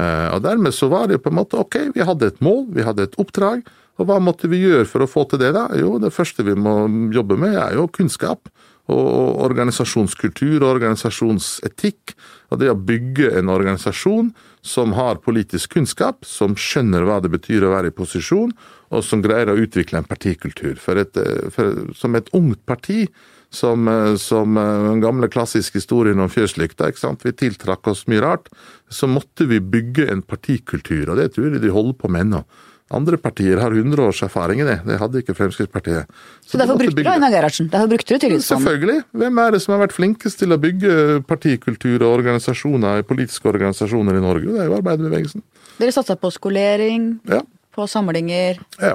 Eh, 0.00 0.28
Og 0.34 0.42
dermed 0.44 0.74
så 0.74 0.88
var 0.88 1.08
det 1.08 1.20
på 1.22 1.30
en 1.32 1.38
måte 1.40 1.60
ok, 1.60 1.92
vi 1.94 2.04
hadde 2.08 2.32
et 2.32 2.40
mål, 2.44 2.66
vi 2.74 2.86
hadde 2.86 3.08
et 3.08 3.20
oppdrag. 3.20 3.62
Og 3.98 4.06
hva 4.06 4.20
måtte 4.22 4.48
vi 4.50 4.62
gjøre 4.62 4.86
for 4.86 5.02
å 5.02 5.10
få 5.10 5.24
til 5.28 5.40
det, 5.42 5.52
da? 5.56 5.66
Jo, 5.74 5.96
det 5.98 6.14
første 6.14 6.44
vi 6.46 6.54
må 6.54 6.86
jobbe 7.14 7.36
med, 7.36 7.56
er 7.58 7.74
jo 7.74 7.88
kunnskap. 7.90 8.48
Og 8.88 9.42
organisasjonskultur 9.44 10.62
og 10.62 10.70
organisasjonsetikk. 10.78 12.14
Og 12.48 12.62
det 12.62 12.70
å 12.72 12.78
bygge 12.78 13.34
en 13.36 13.50
organisasjon 13.52 14.30
som 14.64 14.94
har 14.96 15.20
politisk 15.24 15.76
kunnskap, 15.76 16.24
som 16.24 16.56
skjønner 16.56 17.04
hva 17.04 17.18
det 17.20 17.30
betyr 17.34 17.66
å 17.66 17.74
være 17.74 17.92
i 17.92 17.96
posisjon, 17.96 18.54
og 18.88 19.04
som 19.04 19.20
greier 19.24 19.52
å 19.52 19.58
utvikle 19.60 20.00
en 20.00 20.08
partikultur. 20.08 20.78
For 20.80 21.00
et, 21.00 21.16
eh, 21.20 21.50
for, 21.52 21.92
som 21.94 22.16
et 22.16 22.30
ungt 22.32 22.64
parti, 22.66 23.06
som, 23.50 23.88
eh, 23.88 24.16
som 24.16 24.56
eh, 24.56 24.88
den 24.90 25.00
gamle 25.04 25.28
klassiske 25.28 25.80
historien 25.80 26.20
om 26.20 26.32
fjøslykta, 26.32 26.90
vi 27.22 27.32
tiltrakk 27.32 27.86
oss 27.88 28.06
mye 28.06 28.24
rart, 28.24 28.48
så 28.88 29.08
måtte 29.08 29.48
vi 29.48 29.60
bygge 29.60 30.08
en 30.10 30.22
partikultur, 30.22 31.10
og 31.10 31.16
det 31.16 31.32
tror 31.34 31.52
jeg 31.52 31.62
de 31.62 31.72
holder 31.72 31.96
på 32.00 32.08
med 32.08 32.28
ennå. 32.28 32.44
Andre 32.90 33.18
partier 33.20 33.58
har 33.60 33.70
100 33.76 34.00
års 34.00 34.22
erfaring 34.24 34.62
i 34.62 34.64
det, 34.64 34.78
det 34.88 34.96
hadde 34.98 35.20
ikke 35.20 35.34
Fremskrittspartiet. 35.36 36.06
Så 36.46 36.56
derfor 36.56 36.78
brukte 36.80 37.02
du. 37.04 37.10
Einar 37.10 37.28
Gerhardsen. 37.34 37.68
Derfor 37.68 37.90
brukte 37.90 38.14
du 38.16 38.22
Tillitsmannen. 38.22 38.64
Selvfølgelig. 38.64 39.02
Hvem 39.12 39.40
er 39.44 39.50
det 39.52 39.60
som 39.60 39.74
har 39.74 39.82
vært 39.86 39.92
flinkest 39.92 40.38
til 40.40 40.54
å 40.56 40.58
bygge 40.62 40.94
partikultur 41.28 42.00
og 42.06 42.14
organisasjoner, 42.22 43.02
politiske 43.04 43.44
organisasjoner 43.52 44.16
i 44.16 44.22
Norge? 44.24 44.46
Det 44.54 44.62
er 44.64 44.70
jo 44.70 44.78
arbeiderbevegelsen. 44.78 45.44
Dere 45.78 45.92
satsa 45.92 46.16
på 46.16 46.30
skolering, 46.32 47.18
Ja. 47.28 47.42
på 47.76 47.84
samlinger. 47.86 48.58
ja. 48.80 48.94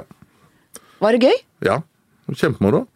Var 1.00 1.12
det 1.12 1.20
gøy? 1.28 1.38
Ja, 1.62 1.78
kjempemoro. 2.32 2.86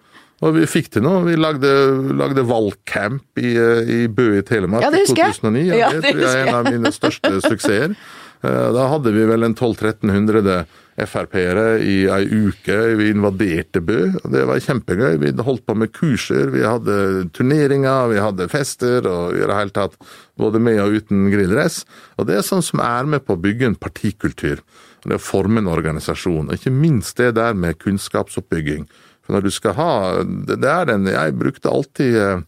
Og 0.40 0.54
vi 0.54 0.66
fikk 0.70 0.88
til 0.94 1.02
noe. 1.02 1.24
Vi 1.26 1.34
lagde, 1.36 1.68
lagde 2.14 2.42
valgcamp 2.46 3.22
i, 3.42 3.54
eh, 3.58 3.90
i 4.04 4.06
Bø 4.06 4.38
i 4.38 4.42
Telemark 4.42 4.82
Ja, 4.82 4.90
i 4.90 5.04
2009. 5.06 5.64
Ja, 5.66 5.74
Ja, 5.76 5.88
det 5.90 6.02
det 6.02 6.12
tror 6.14 6.20
jeg 6.22 6.34
er 6.42 6.46
en 6.48 6.54
av 6.54 6.64
mine 6.72 6.92
største 6.94 7.32
suksesser. 7.42 7.96
Eh, 8.42 8.72
Da 8.72 8.88
hadde 8.88 9.12
vi 9.12 9.24
vel 9.26 9.42
en 9.44 9.54
1200-1300 9.54 10.66
Frp-ere 11.06 11.78
i 11.78 11.96
ei 12.10 12.24
uke. 12.26 12.76
Vi 12.98 13.10
invaderte 13.12 13.82
Bø. 13.84 14.00
Det 14.26 14.44
var 14.48 14.62
kjempegøy. 14.64 15.18
Vi 15.22 15.32
holdt 15.46 15.64
på 15.68 15.76
med 15.78 15.92
kurser, 15.94 16.50
vi 16.50 16.64
hadde 16.66 17.28
turneringer, 17.36 18.08
vi 18.10 18.18
hadde 18.22 18.48
fester 18.50 19.06
og 19.06 19.36
i 19.36 19.44
det 19.44 19.58
hele 19.60 19.74
tatt 19.76 19.94
både 20.38 20.58
med 20.62 20.80
og 20.82 20.98
uten 20.98 21.28
grilldress. 21.30 21.84
Og 22.18 22.26
det 22.28 22.38
er 22.38 22.46
sånn 22.46 22.64
som 22.66 22.82
er 22.82 23.06
med 23.10 23.26
på 23.26 23.36
å 23.36 23.42
bygge 23.42 23.70
en 23.70 23.78
partikultur. 23.78 24.62
Det 25.04 25.18
å 25.18 25.22
forme 25.22 25.62
en 25.62 25.70
organisasjon. 25.70 26.48
Og 26.48 26.58
ikke 26.58 26.74
minst 26.74 27.20
det 27.22 27.36
der 27.38 27.54
med 27.54 27.78
kunnskapsoppbygging. 27.82 28.88
For 29.22 29.36
når 29.36 29.46
du 29.46 29.52
skal 29.52 29.76
ha 29.76 29.92
Det 30.24 30.56
det 30.62 30.70
er 30.72 30.86
den 30.88 31.06
Jeg 31.06 31.36
brukte 31.36 31.68
alltid 31.70 32.16
eh, 32.16 32.40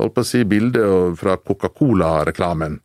holdt 0.00 0.14
på 0.14 0.24
å 0.24 0.26
si 0.26 0.42
bildet 0.48 1.18
fra 1.20 1.36
Coca-Cola-reklamen. 1.36 2.80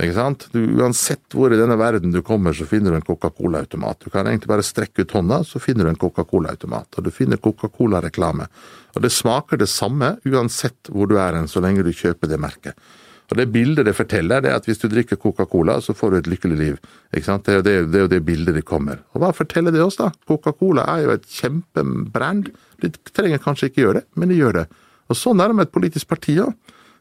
Ikke 0.00 0.14
sant? 0.16 0.46
Du, 0.54 0.60
uansett 0.80 1.34
hvor 1.36 1.52
i 1.52 1.58
denne 1.60 1.76
verden 1.76 2.14
du 2.14 2.22
kommer, 2.24 2.54
så 2.56 2.64
finner 2.64 2.94
du 2.94 2.96
en 2.96 3.04
Coca-Cola-automat. 3.04 4.00
Du 4.00 4.12
kan 4.12 4.28
egentlig 4.30 4.48
bare 4.48 4.64
strekke 4.64 5.04
ut 5.04 5.12
hånda, 5.12 5.42
så 5.44 5.60
finner 5.60 5.84
du 5.84 5.92
en 5.92 6.00
Coca-Cola-automat. 6.00 6.96
Og 6.96 7.04
du 7.04 7.10
finner 7.12 7.40
Coca-Cola-reklame. 7.42 8.48
Og 8.96 9.04
det 9.04 9.12
smaker 9.12 9.60
det 9.60 9.68
samme 9.68 10.14
uansett 10.24 10.88
hvor 10.88 11.10
du 11.10 11.18
er 11.20 11.36
hen, 11.36 11.48
så 11.48 11.60
lenge 11.60 11.84
du 11.84 11.92
kjøper 11.92 12.32
det 12.32 12.40
merket. 12.40 12.88
Og 13.32 13.36
det 13.36 13.46
bildet 13.52 13.86
det 13.88 13.94
forteller, 13.96 14.42
det 14.44 14.50
er 14.50 14.58
at 14.60 14.66
hvis 14.68 14.80
du 14.80 14.88
drikker 14.92 15.20
Coca-Cola, 15.20 15.78
så 15.80 15.94
får 15.96 16.10
du 16.10 16.16
et 16.18 16.32
lykkelig 16.34 16.56
liv. 16.56 16.80
Ikke 17.12 17.28
sant? 17.28 17.44
Det 17.44 17.52
er 17.52 17.60
jo 17.60 17.68
det, 17.68 17.76
det, 17.92 18.02
det 18.12 18.24
bildet 18.24 18.56
det 18.56 18.64
kommer. 18.68 19.04
Og 19.12 19.22
hva 19.22 19.30
forteller 19.36 19.72
det 19.72 19.84
oss, 19.84 20.00
da? 20.00 20.10
Coca-Cola 20.28 20.84
er 20.96 21.06
jo 21.06 21.14
et 21.14 21.28
kjempebrand. 21.36 22.50
De 22.80 22.92
trenger 23.12 23.40
kanskje 23.44 23.68
ikke 23.70 23.84
gjøre 23.84 24.00
det, 24.00 24.06
men 24.20 24.32
de 24.32 24.40
gjør 24.40 24.62
det. 24.62 24.66
Og 25.12 25.20
sånn 25.20 25.40
er 25.40 25.52
det 25.52 25.60
med 25.60 25.68
et 25.68 25.76
politisk 25.76 26.08
parti 26.12 26.36
òg. 26.40 26.52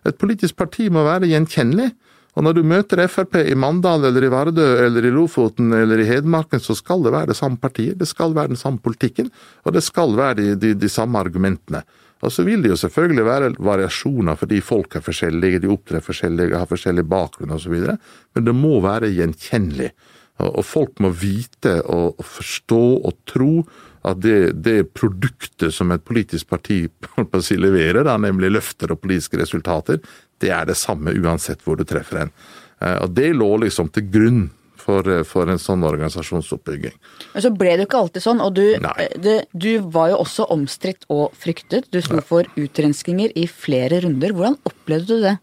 Et 0.08 0.18
politisk 0.18 0.56
parti 0.60 0.88
må 0.92 1.04
være 1.08 1.30
gjenkjennelig. 1.32 1.92
Og 2.32 2.46
når 2.46 2.56
du 2.56 2.62
møter 2.64 3.02
Frp 3.12 3.36
i 3.42 3.56
Mandal 3.60 4.06
eller 4.08 4.24
i 4.24 4.30
Vardø 4.32 4.68
eller 4.86 5.04
i 5.04 5.12
Lofoten 5.12 5.74
eller 5.76 6.00
i 6.00 6.08
Hedmarken, 6.08 6.62
så 6.64 6.76
skal 6.78 7.04
det 7.04 7.12
være 7.12 7.34
det 7.34 7.40
samme 7.40 7.60
partiet, 7.60 7.98
det 8.00 8.08
skal 8.08 8.36
være 8.38 8.54
den 8.54 8.62
samme 8.62 8.80
politikken, 8.80 9.28
og 9.66 9.76
det 9.76 9.84
skal 9.84 10.16
være 10.16 10.38
de, 10.40 10.48
de, 10.56 10.72
de 10.80 10.92
samme 10.92 11.20
argumentene. 11.20 11.84
Og 12.22 12.32
så 12.32 12.46
vil 12.46 12.62
det 12.62 12.72
jo 12.72 12.80
selvfølgelig 12.80 13.26
være 13.26 13.52
variasjoner 13.60 14.38
fordi 14.38 14.62
folk 14.64 14.96
er 14.96 15.04
forskjellige, 15.04 15.64
de 15.64 15.72
opptrer 15.74 16.06
forskjellige, 16.06 16.58
har 16.58 16.70
forskjellig 16.70 17.06
bakgrunn 17.10 17.56
osv., 17.58 17.78
men 18.36 18.48
det 18.48 18.56
må 18.56 18.78
være 18.84 19.12
gjenkjennelig. 19.16 19.92
Og 20.42 20.64
folk 20.66 21.02
må 21.04 21.12
vite 21.14 21.80
og, 21.92 22.22
forstå 22.26 22.84
og 23.06 23.18
tro 23.30 23.52
at 24.08 24.22
det, 24.24 24.38
det 24.66 24.94
produktet 24.98 25.74
som 25.76 25.92
et 25.94 26.02
politisk 26.06 26.50
parti 26.50 26.84
si, 27.46 27.58
leverer, 27.60 28.04
da, 28.08 28.16
nemlig 28.22 28.54
løfter 28.54 28.94
og 28.94 29.02
politiske 29.04 29.38
resultater, 29.42 30.00
det 30.42 30.52
er 30.54 30.66
det 30.70 30.78
samme 30.80 31.14
uansett 31.14 31.62
hvor 31.66 31.78
du 31.80 31.86
treffer 31.88 32.26
en. 32.26 32.34
Eh, 32.82 32.98
Og 33.04 33.14
det 33.16 33.32
lå 33.38 33.52
liksom 33.64 33.92
til 33.94 34.10
grunn 34.12 34.42
for, 34.82 35.06
eh, 35.08 35.24
for 35.24 35.50
en 35.50 35.62
sånn 35.62 35.86
organisasjonsoppbygging. 35.86 36.96
Men 37.34 37.44
så 37.46 37.52
ble 37.56 37.76
det 37.76 37.86
jo 37.86 37.90
ikke 37.90 38.02
alltid 38.02 38.26
sånn, 38.26 38.42
og 38.42 38.56
du, 38.58 38.66
eh, 38.74 39.18
det, 39.22 39.38
du 39.54 39.80
var 39.94 40.10
jo 40.14 40.24
også 40.24 40.50
omstridt 40.50 41.06
og 41.10 41.36
fryktet. 41.38 41.92
Du 41.94 42.02
sto 42.02 42.22
for 42.26 42.50
utrenskinger 42.58 43.32
i 43.38 43.46
flere 43.48 44.02
runder. 44.02 44.34
Hvordan 44.34 44.58
opplevde 44.66 45.20
du 45.20 45.22
det? 45.22 45.38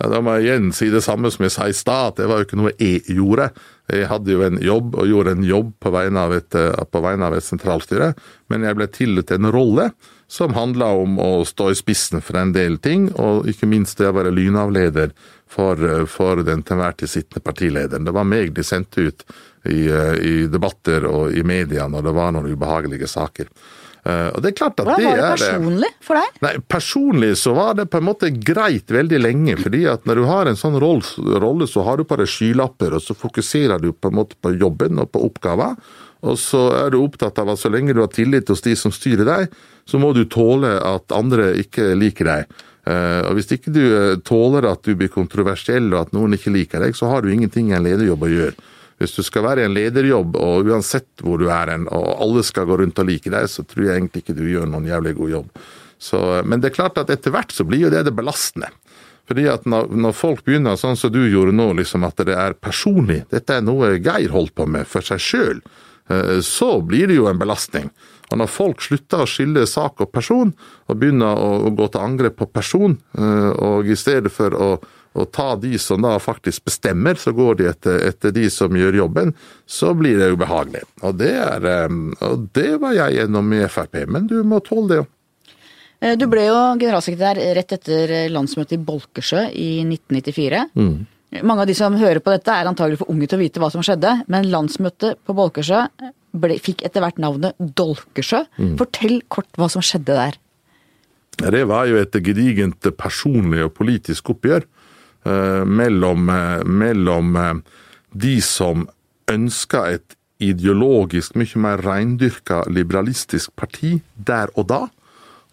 Ja, 0.00 0.08
da 0.08 0.18
må 0.24 0.34
jeg 0.34 0.48
igjen 0.48 0.72
si 0.74 0.88
det 0.90 1.04
samme 1.04 1.30
som 1.30 1.44
jeg 1.44 1.52
sa 1.54 1.68
i 1.68 1.76
stad, 1.76 2.16
det 2.16 2.26
var 2.26 2.40
jo 2.40 2.46
ikke 2.48 2.58
noe 2.58 2.72
jeg 2.80 3.04
gjorde. 3.06 3.52
Jeg 3.92 4.08
hadde 4.08 4.32
jo 4.32 4.40
en 4.42 4.58
jobb, 4.58 4.96
og 4.98 5.06
gjorde 5.06 5.34
en 5.36 5.44
jobb 5.46 5.68
på 5.78 5.92
vegne 5.94 6.18
av 6.18 6.32
et, 6.34 6.56
på 6.90 7.02
vegne 7.04 7.28
av 7.28 7.36
et 7.36 7.44
sentralstyre, 7.44 8.08
men 8.50 8.64
jeg 8.66 8.78
ble 8.78 8.88
tillagt 8.90 9.30
en 9.36 9.50
rolle 9.52 9.90
som 10.32 10.54
handla 10.56 10.86
om 10.96 11.18
å 11.20 11.42
stå 11.44 11.68
i 11.72 11.76
spissen 11.76 12.22
for 12.24 12.38
en 12.40 12.54
del 12.56 12.78
ting, 12.80 13.10
og 13.20 13.44
ikke 13.52 13.68
minst 13.68 13.98
det 14.00 14.08
å 14.08 14.14
være 14.16 14.32
lynavleder 14.32 15.12
for, 15.52 15.76
eh, 15.76 16.06
for 16.08 16.40
den 16.46 16.62
til 16.64 16.78
enhver 16.78 16.96
tid 16.96 17.12
sittende 17.12 17.44
partilederen. 17.44 18.06
Det 18.08 18.14
var 18.16 18.24
meg 18.24 18.54
de 18.56 18.64
sendte 18.64 19.04
ut 19.10 19.24
i, 19.68 19.84
eh, 19.92 20.14
i 20.16 20.46
debatter 20.48 21.04
og 21.04 21.36
i 21.36 21.44
media 21.44 21.84
når 21.86 22.08
det 22.08 22.14
var 22.16 22.32
noen 22.32 22.48
ubehagelige 22.48 23.08
saker. 23.12 23.50
Eh, 24.04 24.30
Og 24.34 24.40
det 24.42 24.50
er 24.50 24.56
klart 24.64 24.80
at 24.80 24.86
Hvordan 24.86 25.04
var 25.04 25.16
det 25.16 25.22
det 25.22 25.34
personlig 25.36 25.90
for 26.00 26.14
deg? 26.18 26.40
Nei, 26.42 26.54
Personlig 26.66 27.36
så 27.38 27.54
var 27.54 27.74
det 27.74 27.90
på 27.90 27.98
en 28.00 28.08
måte 28.08 28.32
greit 28.32 28.86
veldig 28.90 29.20
lenge, 29.20 29.58
fordi 29.60 29.84
at 29.92 30.08
når 30.08 30.14
du 30.16 30.24
har 30.26 30.46
en 30.50 30.56
sånn 30.58 30.80
rolle, 30.80 31.68
så 31.68 31.84
har 31.84 32.00
du 32.00 32.04
bare 32.04 32.26
skylapper, 32.26 32.96
og 32.96 33.02
så 33.04 33.14
fokuserer 33.14 33.78
du 33.80 33.92
på 33.92 34.08
en 34.08 34.16
måte 34.16 34.34
på 34.42 34.56
jobben 34.58 34.98
og 34.98 35.12
på 35.12 35.22
oppgaver. 35.28 35.76
Og 36.22 36.38
så 36.38 36.68
er 36.78 36.92
du 36.92 37.00
opptatt 37.02 37.38
av 37.42 37.50
at 37.52 37.60
så 37.60 37.70
lenge 37.72 37.94
du 37.94 38.02
har 38.02 38.12
tillit 38.12 38.50
hos 38.52 38.62
de 38.62 38.76
som 38.78 38.94
styrer 38.94 39.26
deg, 39.26 39.56
så 39.88 39.98
må 39.98 40.12
du 40.14 40.22
tåle 40.30 40.76
at 40.78 41.14
andre 41.14 41.50
ikke 41.58 41.92
liker 41.98 42.28
deg. 42.30 42.52
Eh, 42.86 43.22
Og 43.26 43.38
hvis 43.38 43.50
ikke 43.54 43.74
du 43.74 43.82
eh, 43.82 44.20
tåler 44.26 44.68
at 44.70 44.86
du 44.86 44.94
blir 44.98 45.10
kontroversiell 45.10 45.90
og 45.92 46.00
at 46.06 46.14
noen 46.14 46.38
ikke 46.38 46.54
liker 46.54 46.82
deg, 46.86 46.94
så 46.98 47.10
har 47.10 47.22
du 47.22 47.32
ingenting 47.32 47.70
i 47.70 47.76
en 47.78 47.86
lederjobb 47.86 48.22
å 48.22 48.30
gjøre. 48.30 48.70
Hvis 49.02 49.16
du 49.18 49.22
skal 49.26 49.42
være 49.48 49.64
i 49.64 49.66
en 49.66 49.74
lederjobb, 49.74 50.36
og 50.38 50.68
uansett 50.70 51.24
hvor 51.26 51.40
du 51.42 51.48
er 51.50 51.72
hen, 51.74 51.88
og 51.90 52.22
alle 52.22 52.44
skal 52.46 52.68
gå 52.70 52.78
rundt 52.78 53.00
og 53.02 53.08
like 53.08 53.30
deg, 53.34 53.48
så 53.50 53.64
tror 53.66 53.88
jeg 53.88 53.98
egentlig 53.98 54.22
ikke 54.22 54.38
du 54.38 54.44
gjør 54.46 54.70
noen 54.70 54.86
jævlig 54.86 55.16
god 55.18 55.32
jobb. 55.36 55.64
Så, 56.02 56.20
men 56.46 56.62
det 56.62 56.70
er 56.70 56.76
klart 56.76 56.98
at 57.02 57.10
etter 57.10 57.34
hvert 57.34 57.54
så 57.54 57.66
blir 57.66 57.88
jo 57.88 57.90
det 57.90 58.04
det 58.06 58.14
belastende. 58.14 58.70
Fordi 59.30 59.46
at 59.50 59.66
når, 59.70 60.14
folk 60.18 60.42
begynner 60.46 60.78
sånn 60.78 60.98
som 60.98 61.12
du 61.14 61.20
gjorde 61.24 61.54
nå, 61.54 61.68
liksom 61.78 62.06
at 62.06 62.22
det 62.26 62.34
er 62.34 62.54
personlig, 62.58 63.22
dette 63.30 63.58
er 63.58 63.66
noe 63.66 63.94
Geir 64.02 64.34
holdt 64.34 64.54
på 64.58 64.66
med 64.70 64.86
for 64.90 65.06
seg 65.06 65.22
sjøl, 65.22 65.62
så 66.42 66.70
blir 66.84 67.06
det 67.08 67.14
jo 67.16 67.28
en 67.30 67.38
belastning. 67.38 67.86
Og 68.32 68.40
når 68.40 68.50
folk 68.50 68.82
slutter 68.82 69.22
å 69.22 69.28
skille 69.28 69.62
sak 69.70 70.02
og 70.02 70.10
person, 70.12 70.50
og 70.88 70.98
begynner 70.98 71.38
å, 71.38 71.50
å 71.68 71.70
gå 71.76 71.86
til 71.92 72.02
angrep 72.02 72.36
på 72.40 72.48
person, 72.52 72.96
og 73.14 73.88
i 73.88 73.96
stedet 73.96 74.32
for 74.34 74.56
å 74.56 74.72
og 75.12 75.28
ta 75.32 75.54
de 75.60 75.76
som 75.78 76.02
da 76.02 76.14
faktisk 76.20 76.64
bestemmer, 76.64 77.18
så 77.20 77.34
går 77.36 77.58
de 77.60 77.68
etter, 77.68 77.98
etter 78.08 78.32
de 78.32 78.46
som 78.50 78.72
gjør 78.76 78.96
jobben, 79.02 79.34
så 79.68 79.92
blir 79.96 80.18
det 80.20 80.30
ubehagelig. 80.32 80.86
Og 81.04 81.18
det, 81.20 81.34
er, 81.36 81.66
og 82.24 82.46
det 82.56 82.70
var 82.80 82.96
jeg 82.96 83.18
gjennom 83.18 83.52
i 83.52 83.64
Frp, 83.68 84.06
men 84.08 84.30
du 84.30 84.38
må 84.46 84.62
tåle 84.64 84.88
det 84.88 85.00
jo. 85.02 85.08
Eh, 86.02 86.14
du 86.18 86.26
ble 86.32 86.46
jo 86.48 86.60
generalsekretær 86.80 87.42
rett 87.58 87.76
etter 87.76 88.14
landsmøtet 88.32 88.78
i 88.78 88.84
Bolkesjø 88.86 89.44
i 89.52 89.70
1994. 89.84 90.64
Mm. 90.80 90.94
Mange 91.40 91.64
av 91.64 91.70
de 91.70 91.76
som 91.76 91.94
hører 91.96 92.20
på 92.20 92.32
dette 92.34 92.52
er 92.52 92.68
antagelig 92.68 93.00
for 93.00 93.12
unge 93.12 93.28
til 93.30 93.38
å 93.38 93.42
vite 93.42 93.60
hva 93.62 93.70
som 93.72 93.84
skjedde, 93.84 94.18
men 94.32 94.50
landsmøtet 94.52 95.16
på 95.24 95.36
Bolkesjø 95.36 95.86
ble, 96.36 96.58
fikk 96.60 96.84
etter 96.84 97.04
hvert 97.04 97.20
navnet 97.22 97.56
Dolkesjø. 97.56 98.42
Mm. 98.58 98.74
Fortell 98.80 99.20
kort 99.32 99.48
hva 99.56 99.70
som 99.72 99.84
skjedde 99.84 100.18
der. 100.18 100.36
Det 101.40 101.62
var 101.64 101.88
jo 101.88 101.96
et 101.96 102.16
gedigent 102.20 102.90
personlig 103.00 103.64
og 103.64 103.72
politisk 103.78 104.34
oppgjør. 104.34 104.66
Eh, 105.24 105.64
mellom, 105.64 106.28
eh, 106.28 106.64
mellom 106.64 107.36
eh, 107.36 107.54
de 108.12 108.40
som 108.42 108.88
ønska 109.30 109.84
et 109.94 110.16
ideologisk 110.42 111.36
mye 111.38 111.60
mer 111.62 111.82
reindyrka 111.86 112.64
liberalistisk 112.66 113.54
parti 113.54 114.00
der 114.18 114.50
og 114.58 114.66
da, 114.72 114.80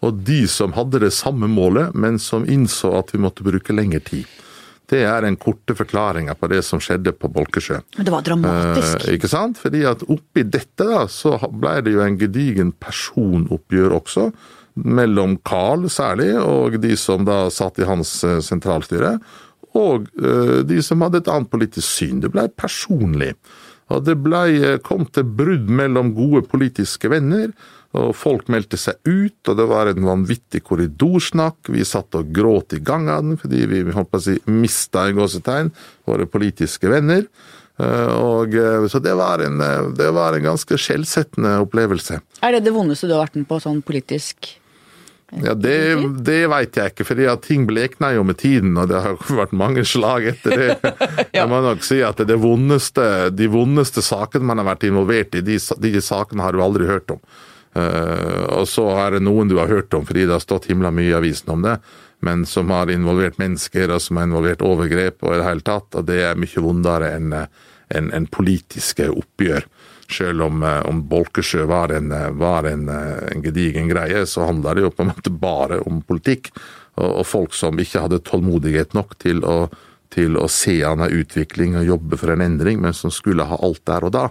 og 0.01 0.23
de 0.25 0.41
som 0.49 0.73
hadde 0.73 1.03
det 1.03 1.11
samme 1.13 1.47
målet, 1.51 1.93
men 1.93 2.17
som 2.17 2.47
innså 2.49 2.95
at 2.97 3.13
vi 3.13 3.21
måtte 3.21 3.45
bruke 3.45 3.75
lengre 3.75 4.01
tid. 4.01 4.25
Det 4.89 5.03
er 5.05 5.25
den 5.25 5.37
korte 5.37 5.75
forklaringa 5.77 6.33
på 6.39 6.49
det 6.49 6.63
som 6.65 6.81
skjedde 6.81 7.13
på 7.13 7.29
Bolkesjø. 7.33 7.81
Men 7.97 8.07
det 8.07 8.13
var 8.13 8.25
dramatisk. 8.25 9.03
Eh, 9.03 9.17
ikke 9.17 9.29
sant? 9.29 9.59
Fordi 9.61 9.83
at 9.85 10.05
oppi 10.09 10.45
dette 10.45 10.87
da, 10.87 11.03
så 11.11 11.35
ble 11.53 11.75
det 11.85 11.93
jo 11.93 12.05
en 12.05 12.17
gedigen 12.19 12.73
personoppgjør 12.81 13.99
også. 13.99 14.31
Mellom 14.79 15.37
Carl 15.45 15.89
særlig, 15.91 16.31
og 16.39 16.79
de 16.81 16.95
som 16.97 17.25
da 17.27 17.45
satt 17.53 17.81
i 17.81 17.87
hans 17.89 18.19
sentralstyre 18.45 19.17
og 19.77 20.07
eh, 20.17 20.59
de 20.67 20.79
som 20.85 21.03
hadde 21.05 21.21
et 21.21 21.31
annet 21.31 21.51
politisk 21.51 21.85
syn. 21.85 22.21
Det 22.23 22.31
ble 22.33 22.47
personlig. 22.57 23.33
Og 23.93 24.05
det 24.05 24.17
ble, 24.21 24.43
eh, 24.57 24.79
kom 24.85 25.05
til 25.05 25.27
brudd 25.27 25.69
mellom 25.69 26.13
gode 26.17 26.45
politiske 26.49 27.11
venner, 27.11 27.51
og 27.97 28.11
folk 28.13 28.49
meldte 28.53 28.77
seg 28.77 28.99
ut, 29.07 29.39
og 29.49 29.55
det 29.57 29.65
var 29.69 29.89
en 29.89 30.05
vanvittig 30.05 30.61
korridorsnakk. 30.67 31.71
Vi 31.73 31.85
satt 31.87 32.17
og 32.19 32.29
gråt 32.35 32.77
i 32.77 32.83
gangene 32.85 33.39
fordi 33.41 33.63
vi 33.71 33.81
holdt 33.87 34.11
på 34.11 34.21
å 34.21 34.25
si, 34.27 34.37
mista 34.51 35.07
i 35.09 35.15
gåsetegn 35.17 35.71
våre 36.09 36.29
politiske 36.29 36.91
venner. 36.91 37.25
Eh, 37.81 38.13
og, 38.13 38.53
så 38.91 39.01
det 39.01 39.17
var, 39.17 39.41
en, 39.41 39.57
det 39.97 40.13
var 40.13 40.37
en 40.37 40.49
ganske 40.51 40.77
skjellsettende 40.77 41.57
opplevelse. 41.65 42.21
Er 42.45 42.57
det 42.57 42.67
det 42.67 42.75
vondeste 42.77 43.09
du 43.09 43.15
har 43.17 43.25
vært 43.25 43.39
med 43.41 43.49
på 43.49 43.61
sånn 43.63 43.81
politisk? 43.85 44.53
Ja, 45.31 45.53
Det, 45.53 45.95
det 46.25 46.39
veit 46.49 46.77
jeg 46.77 46.91
ikke, 46.93 47.05
fordi 47.05 47.27
ting 47.45 47.67
blekner 47.69 48.15
jo 48.15 48.23
med 48.25 48.39
tiden, 48.41 48.73
og 48.81 48.89
det 48.89 49.01
har 49.03 49.17
vært 49.41 49.53
mange 49.57 49.85
slag 49.85 50.29
etter 50.31 50.55
det. 50.55 50.69
ja. 51.35 51.43
Jeg 51.43 51.49
må 51.51 51.61
nok 51.65 51.85
si 51.85 52.01
at 52.05 52.21
det 52.25 52.39
vondeste, 52.41 53.29
De 53.35 53.49
vondeste 53.51 54.03
sakene 54.05 54.49
man 54.49 54.61
har 54.61 54.71
vært 54.71 54.87
involvert 54.89 55.37
i, 55.37 55.45
de, 55.45 55.59
de 55.59 56.01
sakene 56.03 56.45
har 56.45 56.57
du 56.57 56.63
aldri 56.65 56.89
hørt 56.89 57.13
om. 57.13 57.21
Uh, 57.77 58.45
og 58.57 58.65
så 58.65 58.87
er 58.97 59.13
det 59.13 59.23
noen 59.27 59.51
du 59.51 59.59
har 59.59 59.69
hørt 59.69 59.93
om 59.93 60.01
fordi 60.07 60.23
det 60.25 60.33
har 60.33 60.41
stått 60.41 60.65
himla 60.71 60.89
mye 60.89 61.11
i 61.11 61.17
avisen 61.17 61.51
om 61.53 61.61
det, 61.61 61.75
men 62.25 62.41
som 62.49 62.71
har 62.73 62.89
involvert 62.91 63.37
mennesker 63.39 63.93
og 63.93 64.01
som 64.01 64.17
har 64.17 64.25
involvert 64.25 64.65
overgrep 64.65 65.21
og 65.21 65.35
i 65.35 65.41
det 65.41 65.45
hele 65.45 65.65
tatt, 65.67 65.93
og 65.93 66.07
det 66.09 66.17
er 66.31 66.39
mye 66.39 66.63
vondere 66.65 67.13
enn 67.15 67.35
en, 67.89 68.11
en 68.13 68.27
politiske 68.29 69.09
oppgjør. 69.09 69.67
Selv 70.09 70.41
om, 70.47 70.63
eh, 70.63 70.81
om 70.89 71.03
Bolkesjø 71.07 71.65
var, 71.69 71.91
en, 71.93 72.11
eh, 72.11 72.29
var 72.31 72.63
en, 72.63 72.89
eh, 72.89 73.29
en, 73.31 73.41
gedigen 73.41 73.89
greie, 73.89 74.25
så 74.25 74.45
handla 74.45 74.73
det 74.73 74.81
jo 74.81 74.89
på 74.89 75.03
en 75.05 75.13
måte 75.13 75.29
bare 75.29 75.79
om 75.85 76.01
politikk. 76.01 76.51
Og, 76.97 77.19
og 77.19 77.25
folk 77.25 77.53
som 77.53 77.77
ikke 77.77 78.01
hadde 78.07 78.23
tålmodighet 78.25 78.93
nok 78.97 79.17
til 79.21 79.43
å, 79.45 79.69
til 80.09 80.37
å 80.37 80.47
se 80.49 80.81
an 80.83 81.05
en 81.05 81.13
utvikling 81.13 81.77
og 81.77 81.85
jobbe 81.85 82.17
for 82.17 82.33
en 82.33 82.41
endring, 82.41 82.81
men 82.81 82.93
som 82.93 83.13
skulle 83.13 83.45
ha 83.45 83.59
alt 83.61 83.85
der 83.85 84.09
og 84.09 84.15
da. 84.15 84.25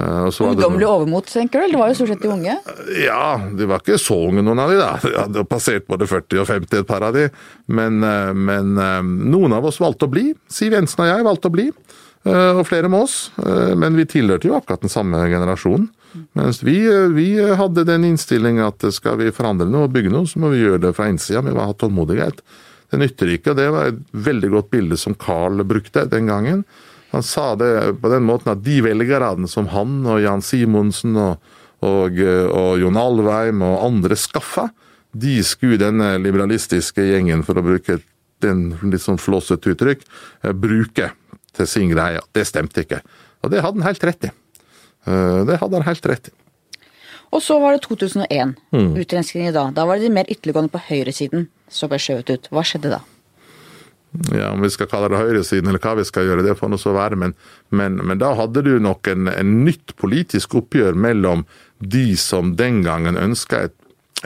Ungdommelig 0.00 0.88
overmot, 0.88 1.30
tenker 1.30 1.64
du? 1.64 1.74
Det 1.74 1.80
var 1.80 1.90
jo 1.90 1.98
stort 1.98 2.12
sett 2.14 2.24
de 2.24 2.32
unge? 2.32 2.58
Ja, 3.04 3.24
de 3.56 3.68
var 3.70 3.82
ikke 3.82 3.98
så 4.00 4.16
unge 4.28 4.44
noen 4.46 4.62
av 4.62 4.72
de 4.72 4.78
da. 4.80 4.92
De 5.04 5.16
hadde 5.18 5.46
passert 5.50 5.88
både 5.90 6.08
40 6.10 6.44
og 6.44 6.48
50 6.50 6.82
et 6.82 6.88
par 6.88 7.04
av 7.06 7.16
de. 7.16 7.28
Men, 7.68 7.98
men 8.00 8.76
noen 9.30 9.56
av 9.56 9.68
oss 9.68 9.80
valgte 9.82 10.08
å 10.08 10.12
bli. 10.12 10.30
Siv 10.50 10.76
Jensen 10.76 11.04
og 11.04 11.10
jeg 11.10 11.26
valgte 11.26 11.50
å 11.50 11.56
bli. 11.58 11.70
Eh, 12.28 12.58
og 12.58 12.66
flere 12.68 12.88
med 12.92 13.06
oss. 13.06 13.30
Eh, 13.40 13.72
men 13.80 13.96
vi 13.96 14.04
tilhørte 14.08 14.50
jo 14.50 14.56
akkurat 14.58 14.82
den 14.84 14.92
samme 14.92 15.22
generasjonen. 15.30 15.88
Mens 16.36 16.62
vi, 16.62 16.84
eh, 16.84 17.08
vi 17.14 17.38
hadde 17.56 17.86
den 17.86 18.04
innstilling 18.04 18.60
at 18.60 18.84
skal 18.92 19.16
vi 19.16 19.32
forandre 19.32 19.68
noe 19.68 19.88
og 19.88 19.94
bygge 19.94 20.12
noe, 20.12 20.26
så 20.26 20.40
må 20.42 20.50
vi 20.52 20.60
gjøre 20.60 20.82
det 20.84 20.96
fra 20.96 21.08
innsida. 21.08 21.40
Vi 21.40 21.54
må 21.54 21.64
ha 21.64 21.72
tålmodighet. 21.72 22.42
Det 22.90 22.98
nytter 22.98 23.26
ikke, 23.38 23.50
og 23.50 23.56
det 23.56 23.70
var 23.70 23.86
et 23.86 24.00
veldig 24.12 24.50
godt 24.50 24.70
bilde 24.70 24.96
som 24.98 25.14
Carl 25.14 25.62
brukte 25.64 26.08
den 26.10 26.26
gangen. 26.26 26.64
Han 27.10 27.24
sa 27.26 27.54
det 27.58 27.72
på 28.02 28.10
den 28.12 28.26
måten 28.26 28.52
at 28.52 28.62
de 28.62 28.78
velgerne 28.86 29.48
som 29.50 29.68
han 29.72 30.00
og 30.06 30.20
Jan 30.22 30.44
Simonsen 30.44 31.16
og, 31.18 31.50
og, 31.82 32.20
og 32.20 32.70
Jon 32.78 33.00
Alveim 33.00 33.64
og 33.66 33.80
andre 33.88 34.18
skaffa, 34.18 34.68
de 35.10 35.40
skulle 35.42 35.80
denne 35.80 36.12
liberalistiske 36.22 37.02
gjengen, 37.02 37.42
for 37.42 37.58
å 37.58 37.64
bruke 37.66 37.98
den 38.44 38.68
litt 38.86 39.02
sånn 39.02 39.18
flåsete 39.20 39.74
uttrykk, 39.74 40.04
bruke 40.54 41.10
til 41.56 41.68
sin 41.68 41.90
greie. 41.90 42.22
Det 42.32 42.46
stemte 42.48 42.84
ikke. 42.84 43.00
Og 43.42 43.50
det 43.52 43.64
hadde 43.64 43.80
han 43.80 43.88
helt 43.88 44.06
rett 44.06 44.28
i. 44.28 44.30
Eh, 45.08 45.40
det 45.48 45.58
hadde 45.60 45.80
han 45.80 45.88
helt 45.88 46.06
rett 46.06 46.30
i. 46.30 46.36
Og 47.30 47.42
så 47.42 47.60
var 47.62 47.76
det 47.76 47.84
2001. 47.86 48.56
Mm. 48.74 48.92
Utrenskningen 48.98 49.54
da. 49.54 49.68
Da 49.74 49.86
var 49.86 49.98
det 49.98 50.08
de 50.08 50.14
mer 50.14 50.30
ytterliggående 50.30 50.72
på 50.72 50.82
høyresiden 50.88 51.46
som 51.70 51.90
ble 51.90 52.00
skjøvet 52.02 52.32
ut. 52.34 52.48
Hva 52.50 52.64
skjedde 52.66 52.94
da? 52.96 53.00
Ja, 54.34 54.50
Om 54.50 54.60
vi 54.64 54.70
skal 54.74 54.88
kalle 54.90 55.08
det 55.12 55.20
høyresiden 55.20 55.68
eller 55.70 55.82
hva 55.82 55.92
vi 56.00 56.08
skal 56.08 56.26
gjøre, 56.26 56.42
det 56.42 56.58
får 56.58 56.68
nå 56.72 56.78
så 56.82 56.90
være. 56.96 57.16
Men, 57.20 57.32
men, 57.70 57.92
men, 58.02 58.18
da 58.18 58.28
hadde 58.38 58.60
du 58.66 58.72
nok 58.82 59.02
en, 59.10 59.24
en, 59.30 59.50
nytt 59.64 59.88
politisk 60.00 60.54
oppgjør 60.58 60.94
mellom 60.98 61.40
de 61.78 62.16
som 62.18 62.56
den 62.58 62.82
gangen 62.86 63.16
ønska 63.16 63.56
et, 63.68 63.76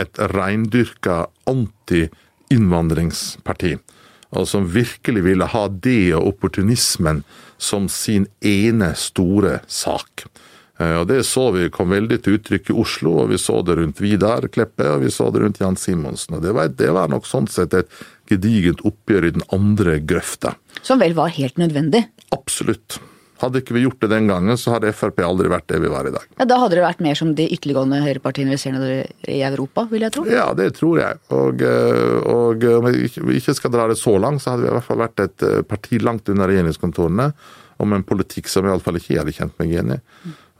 et 0.01 0.19
reindyrka 0.33 1.27
anti-innvandringsparti 1.51 3.73
og 4.35 4.49
som 4.49 4.67
virkelig 4.67 5.23
ville 5.25 5.47
ha 5.47 5.67
det 5.69 6.15
og 6.17 6.27
opportunismen 6.35 7.23
som 7.59 7.87
sin 7.93 8.27
ene 8.45 8.91
store 8.99 9.61
sak. 9.71 10.27
Eh, 10.79 10.97
og 11.01 11.07
Det 11.07 11.23
så 11.27 11.51
vi 11.55 11.69
kom 11.71 11.95
veldig 11.95 12.19
til 12.23 12.39
uttrykk 12.39 12.73
i 12.73 12.79
Oslo, 12.83 13.15
og 13.23 13.31
vi 13.31 13.39
så 13.39 13.61
det 13.63 13.79
rundt 13.79 14.03
Vidar 14.03 14.49
Kleppe 14.51 14.89
og 14.91 15.05
vi 15.05 15.13
så 15.15 15.31
det 15.31 15.45
rundt 15.45 15.61
Jan 15.63 15.79
Simonsen. 15.79 16.37
og 16.37 16.43
Det 16.43 16.53
var, 16.53 16.69
det 16.69 16.91
var 16.91 17.09
nok 17.09 17.27
sånn 17.27 17.47
sett 17.47 17.75
et 17.75 17.91
gedigent 18.31 18.85
oppgjør 18.87 19.29
i 19.29 19.35
den 19.37 19.49
andre 19.55 19.99
grøfta. 20.05 20.55
Som 20.83 21.03
vel 21.03 21.17
var 21.17 21.35
helt 21.35 21.59
nødvendig? 21.61 22.07
Absolutt. 22.35 23.01
Hadde 23.43 23.61
ikke 23.61 23.75
vi 23.75 23.83
gjort 23.83 23.99
det 24.05 24.13
den 24.13 24.29
gangen, 24.31 24.57
så 24.61 24.77
hadde 24.77 24.93
Frp 24.95 25.19
aldri 25.27 25.51
vært 25.51 25.67
det 25.73 25.81
vi 25.83 25.91
var 25.91 26.07
i 26.07 26.13
dag. 26.15 26.23
Ja, 26.39 26.47
Da 26.49 26.59
hadde 26.63 26.79
det 26.79 26.85
vært 26.85 27.03
mer 27.03 27.19
som 27.19 27.33
de 27.35 27.49
ytterliggående 27.51 27.99
høyrepartiene 28.05 28.55
vi 28.55 28.61
ser 28.63 28.79
i 29.29 29.41
Europa, 29.43 29.89
vil 29.91 30.07
jeg 30.07 30.15
tro? 30.15 30.25
Ja, 30.31 30.47
det 30.57 30.71
tror 30.79 31.01
jeg. 31.03 31.19
Og, 31.35 31.65
eh, 31.67 32.15
og 32.31 32.65
om 32.79 32.89
vi 32.89 33.41
ikke 33.41 33.57
skal 33.59 33.75
dra 33.75 33.89
det 33.91 33.99
så 34.01 34.15
langt, 34.23 34.45
så 34.45 34.55
hadde 34.55 34.65
vi 34.65 34.71
i 34.71 34.77
hvert 34.77 34.87
fall 34.87 35.03
vært 35.03 35.27
et 35.27 35.47
eh, 35.49 35.61
parti 35.67 35.99
langt 36.01 36.31
unna 36.31 36.49
regjeringskontorene 36.49 37.29
om 37.83 37.93
en 37.93 38.07
politikk 38.07 38.49
som 38.49 38.67
iallfall 38.69 39.01
ikke 39.01 39.17
jeg 39.17 39.23
hadde 39.25 39.37
kjent 39.37 39.59
meg 39.59 39.75
igjen 39.75 39.97
i. 39.97 40.01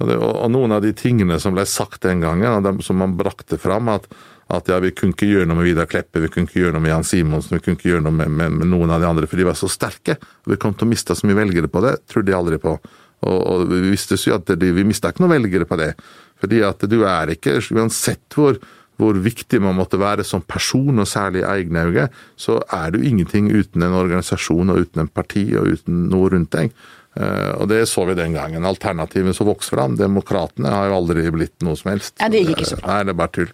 Og, 0.03 0.09
det, 0.11 0.19
og, 0.19 0.49
noen 0.51 0.75
av 0.75 0.83
de 0.83 0.91
tingene 0.99 1.39
som 1.39 1.55
ble 1.55 1.63
sagt 1.71 2.03
den 2.03 2.25
gangen, 2.25 2.51
og 2.51 2.65
dem 2.67 2.83
som 2.83 2.99
man 2.99 3.15
brakte 3.19 3.61
fram, 3.63 3.93
at 3.93 4.09
at 4.53 4.69
ja, 4.69 4.77
vi 4.83 4.93
kunne 4.93 5.15
ikke 5.15 5.31
gjøre 5.31 5.49
noe 5.49 5.61
med 5.61 5.69
Vidar 5.71 5.89
Kleppe, 5.89 6.21
vi 6.21 6.29
kunne 6.33 6.49
ikke 6.49 6.61
gjøre 6.61 6.77
noe 6.77 6.85
med 6.85 6.93
Jan 6.93 7.07
Simonsen, 7.09 7.57
vi 7.57 7.65
kunne 7.65 7.79
ikke 7.79 7.95
gjøre 7.95 8.05
noe 8.05 8.17
med, 8.19 8.29
med, 8.29 8.59
med 8.61 8.69
noen 8.69 8.93
av 8.93 9.01
de 9.01 9.09
andre, 9.09 9.29
for 9.31 9.41
de 9.41 9.49
var 9.49 9.57
så 9.59 9.71
sterke. 9.73 10.19
Vi 10.45 10.61
kom 10.61 10.77
til 10.77 10.89
å 10.89 10.93
miste 10.93 11.17
så 11.17 11.29
mye 11.29 11.39
velgere 11.39 11.71
på 11.73 11.83
det, 11.85 11.97
trodde 12.11 12.29
de 12.29 12.37
aldri 12.37 12.61
på. 12.61 12.77
Og, 13.25 13.39
og 13.41 13.67
vi 13.73 13.95
visste 13.95 14.19
jo 14.21 14.37
at 14.37 14.53
de, 14.61 14.73
vi 14.77 14.87
mista 14.87 15.13
ikke 15.13 15.25
noen 15.25 15.37
velgere 15.39 15.69
på 15.69 15.79
det. 15.81 15.95
Fordi 16.43 16.65
at 16.67 16.83
du 16.91 16.99
er 17.09 17.33
ikke, 17.33 17.57
uansett 17.73 18.37
hvor, 18.37 18.59
hvor 19.01 19.17
viktig 19.25 19.63
man 19.65 19.79
måtte 19.79 20.01
være 20.01 20.27
som 20.27 20.45
person, 20.45 21.01
og 21.01 21.09
særlig 21.09 21.41
i 21.43 21.49
egne 21.55 21.87
øyne, 21.89 22.09
så 22.37 22.61
er 22.69 22.93
du 22.93 23.01
ingenting 23.01 23.49
uten 23.55 23.87
en 23.87 23.97
organisasjon 23.97 24.75
og 24.75 24.85
uten 24.85 25.07
en 25.07 25.11
parti 25.15 25.47
og 25.57 25.73
uten 25.79 26.05
noe 26.13 26.35
rundt 26.35 26.53
deg. 26.53 26.77
Uh, 27.15 27.55
og 27.63 27.69
det 27.71 27.85
så 27.87 28.03
vi 28.09 28.17
den 28.19 28.35
gangen. 28.35 28.67
Alternativet 28.67 29.37
som 29.39 29.47
vokste 29.47 29.77
fram, 29.77 29.95
Demokratene, 29.99 30.73
har 30.75 30.91
jo 30.91 30.97
aldri 30.99 31.29
blitt 31.33 31.63
noe 31.63 31.79
som 31.79 31.93
helst. 31.95 32.17
Ja, 32.19 32.29
Det 32.29 32.43
gikk 32.43 32.57
ikke 32.59 32.73
så 32.75 32.81
bra. 32.81 32.89
Nei, 32.91 33.05
det 33.07 33.15
er 33.15 33.21
bare 33.21 33.35
tull. 33.39 33.53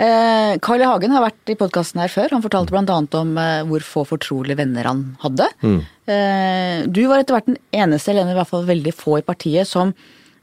Mm. 0.00 0.06
Eh, 0.06 0.58
Carl 0.58 0.80
I. 0.80 0.88
Hagen 0.88 1.12
har 1.12 1.24
vært 1.26 1.52
i 1.52 1.56
podkasten 1.60 2.00
her 2.00 2.08
før. 2.12 2.32
Han 2.32 2.44
fortalte 2.44 2.72
bl.a. 2.72 3.00
om 3.20 3.34
eh, 3.38 3.60
hvor 3.68 3.84
få 3.84 4.04
fortrolige 4.08 4.56
venner 4.56 4.88
han 4.88 5.02
hadde. 5.20 5.50
Eh, 5.60 6.86
du 6.88 7.04
var 7.10 7.20
etter 7.20 7.36
hvert 7.36 7.50
den 7.50 7.60
eneste, 7.72 8.12
eller 8.12 8.32
i 8.32 8.38
hvert 8.38 8.50
fall 8.50 8.64
veldig 8.68 8.94
få 8.96 9.18
i 9.20 9.26
partiet, 9.26 9.68
som 9.68 9.92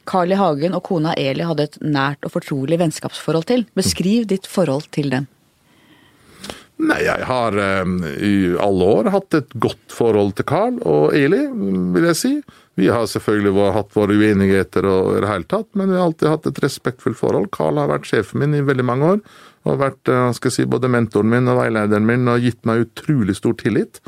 Carl 0.08 0.32
I. 0.32 0.38
Hagen 0.40 0.78
og 0.78 0.86
kona 0.88 1.16
Eli 1.18 1.46
hadde 1.48 1.68
et 1.68 1.80
nært 1.82 2.24
og 2.28 2.36
fortrolig 2.38 2.80
vennskapsforhold 2.80 3.50
til. 3.50 3.66
Beskriv 3.78 4.30
ditt 4.30 4.48
forhold 4.50 4.88
til 4.96 5.12
dem. 5.16 5.28
Nei, 6.78 7.00
jeg 7.08 7.26
har 7.26 7.58
eh, 7.58 7.92
i 8.22 8.36
alle 8.62 8.94
år 9.00 9.10
hatt 9.16 9.34
et 9.34 9.58
godt 9.58 9.94
forhold 9.94 10.36
til 10.38 10.46
Carl 10.46 10.78
og 10.86 11.18
Eli, 11.18 11.48
vil 11.96 12.10
jeg 12.12 12.20
si. 12.20 12.34
Vi 12.78 12.92
har 12.94 13.08
selvfølgelig 13.10 13.72
hatt 13.74 13.96
våre 13.98 14.14
uenigheter 14.14 14.86
og 14.86 15.16
i 15.16 15.22
det 15.24 15.32
hele 15.32 15.48
tatt, 15.50 15.68
men 15.74 15.90
vi 15.90 15.98
har 15.98 16.06
alltid 16.06 16.30
hatt 16.30 16.46
et 16.46 16.60
respektfullt 16.62 17.18
forhold. 17.18 17.50
Carl 17.56 17.80
har 17.82 17.90
vært 17.90 18.06
sjefen 18.06 18.44
min 18.44 18.54
i 18.54 18.62
veldig 18.62 18.86
mange 18.86 19.10
år, 19.16 19.24
og 19.68 19.82
vært 19.84 20.14
eh, 20.14 20.30
skal 20.38 20.54
si, 20.54 20.68
både 20.70 20.92
mentoren 20.92 21.32
min 21.32 21.52
og 21.52 21.62
veilederen 21.62 22.08
min, 22.08 22.28
og 22.32 22.44
gitt 22.44 22.64
meg 22.68 22.88
utrolig 22.88 23.38
stor 23.38 23.58
tillit. 23.60 24.02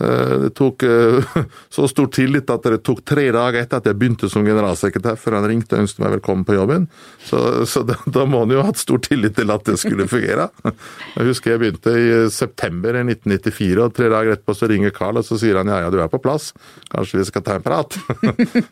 Eh, 0.00 0.38
Det 0.40 0.50
tok 0.56 0.82
eh, 0.82 1.34
så 1.74 1.86
stor 1.90 2.08
tillit 2.14 2.50
at 2.50 2.64
det 2.64 2.80
tok 2.86 3.02
tre 3.04 3.26
dager 3.34 3.60
etter 3.60 3.82
at 3.82 3.88
jeg 3.88 3.98
begynte 3.98 4.30
som 4.32 4.46
generalsekretær, 4.46 5.18
før 5.20 5.38
han 5.38 5.48
ringte 5.50 5.76
og 5.76 5.84
ønsket 5.84 6.02
meg 6.02 6.14
velkommen 6.16 6.46
på 6.48 6.56
jobben. 6.56 6.88
Så, 7.26 7.38
så 7.68 7.84
da, 7.86 7.98
da 8.16 8.24
må 8.28 8.42
han 8.44 8.54
jo 8.54 8.62
ha 8.62 8.70
hatt 8.70 8.80
stor 8.80 9.02
tillit 9.04 9.36
til 9.38 9.52
at 9.52 9.66
det 9.68 9.78
skulle 9.80 10.08
fungere. 10.10 10.48
Jeg 11.12 11.28
husker 11.28 11.52
jeg 11.52 11.60
begynte 11.60 11.92
i 11.92 12.06
september 12.32 12.96
i 12.96 13.02
1994, 13.04 13.82
og 13.84 13.92
tre 13.94 14.08
dager 14.10 14.32
etterpå 14.32 14.54
så 14.56 14.68
ringer 14.70 14.94
Carl 14.96 15.20
og 15.20 15.26
så 15.26 15.36
sier 15.38 15.58
han 15.58 15.68
ja, 15.68 15.82
ja, 15.84 15.90
du 15.92 15.98
er 16.00 16.08
på 16.10 16.20
plass, 16.22 16.50
kanskje 16.90 17.20
vi 17.20 17.26
skal 17.28 17.44
ta 17.44 17.56
en 17.58 17.64
prat. 17.64 17.98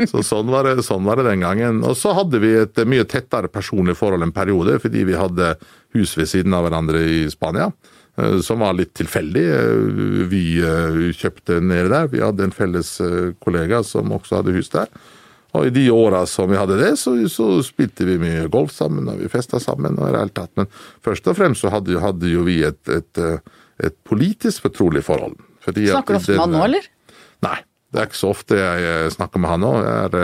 Så 0.09 0.23
sånn 0.25 0.49
var 0.51 0.65
det, 0.67 0.87
sånn 0.87 1.05
var 1.05 1.21
det 1.21 1.27
den 1.29 1.45
gangen. 1.45 1.83
Og 1.87 1.99
så 2.01 2.15
hadde 2.17 2.41
vi 2.43 2.55
et 2.63 2.81
mye 2.89 3.05
tettere 3.09 3.51
personlig 3.53 3.99
forhold 4.01 4.25
en 4.25 4.35
periode, 4.35 4.79
fordi 4.83 5.05
vi 5.11 5.19
hadde 5.21 5.53
hus 5.97 6.17
ved 6.19 6.29
siden 6.31 6.55
av 6.55 6.67
hverandre 6.67 7.01
i 7.03 7.23
Spania 7.33 7.71
eh, 8.19 8.39
som 8.45 8.63
var 8.63 8.77
litt 8.79 8.93
tilfeldig. 8.99 9.47
Eh, 9.55 10.27
Vi 10.31 10.43
eh, 10.63 11.01
kjøpte 11.17 11.61
nede 11.65 11.89
der. 11.93 12.11
Vi 12.13 12.23
hadde 12.23 12.47
en 12.49 12.55
felles 12.55 12.97
kollega 13.43 13.83
som 13.87 14.13
også 14.17 14.41
hadde 14.41 14.55
hus 14.57 14.71
der. 14.75 14.91
Og 15.59 15.67
i 15.67 15.73
de 15.75 15.89
åra 15.91 16.23
som 16.31 16.47
vi 16.51 16.59
hadde 16.61 16.77
det, 16.79 16.93
så, 17.01 17.17
så 17.27 17.57
spilte 17.67 18.07
vi 18.07 18.21
mye 18.23 18.45
golf 18.55 18.71
sammen, 18.71 19.09
og 19.11 19.19
vi 19.19 19.27
festa 19.33 19.59
sammen. 19.59 19.99
og 19.99 20.07
i 20.07 20.13
det 20.15 20.21
hele 20.21 20.37
tatt. 20.37 20.53
Men 20.61 20.69
først 21.03 21.27
og 21.27 21.35
fremst 21.41 21.65
så 21.65 21.73
hadde, 21.75 21.99
hadde 21.99 22.31
jo 22.31 22.45
vi 22.47 22.61
et, 22.69 22.79
et, 22.87 23.23
et 23.83 23.97
politisk 24.07 24.69
fortrolig 24.69 25.03
forhold. 25.03 25.35
Snakker 25.67 26.15
du 26.15 26.21
ofte 26.21 26.37
med 26.37 26.41
han 26.45 26.55
nå, 26.55 26.63
eller? 26.69 26.87
Nei, 27.43 27.57
det 27.91 27.99
er 27.99 28.07
ikke 28.07 28.21
så 28.21 28.31
ofte 28.31 28.61
jeg 28.63 29.11
snakker 29.17 29.43
med 29.43 29.51
han 29.51 29.65
nå. 29.67 29.73
Er, 29.91 30.15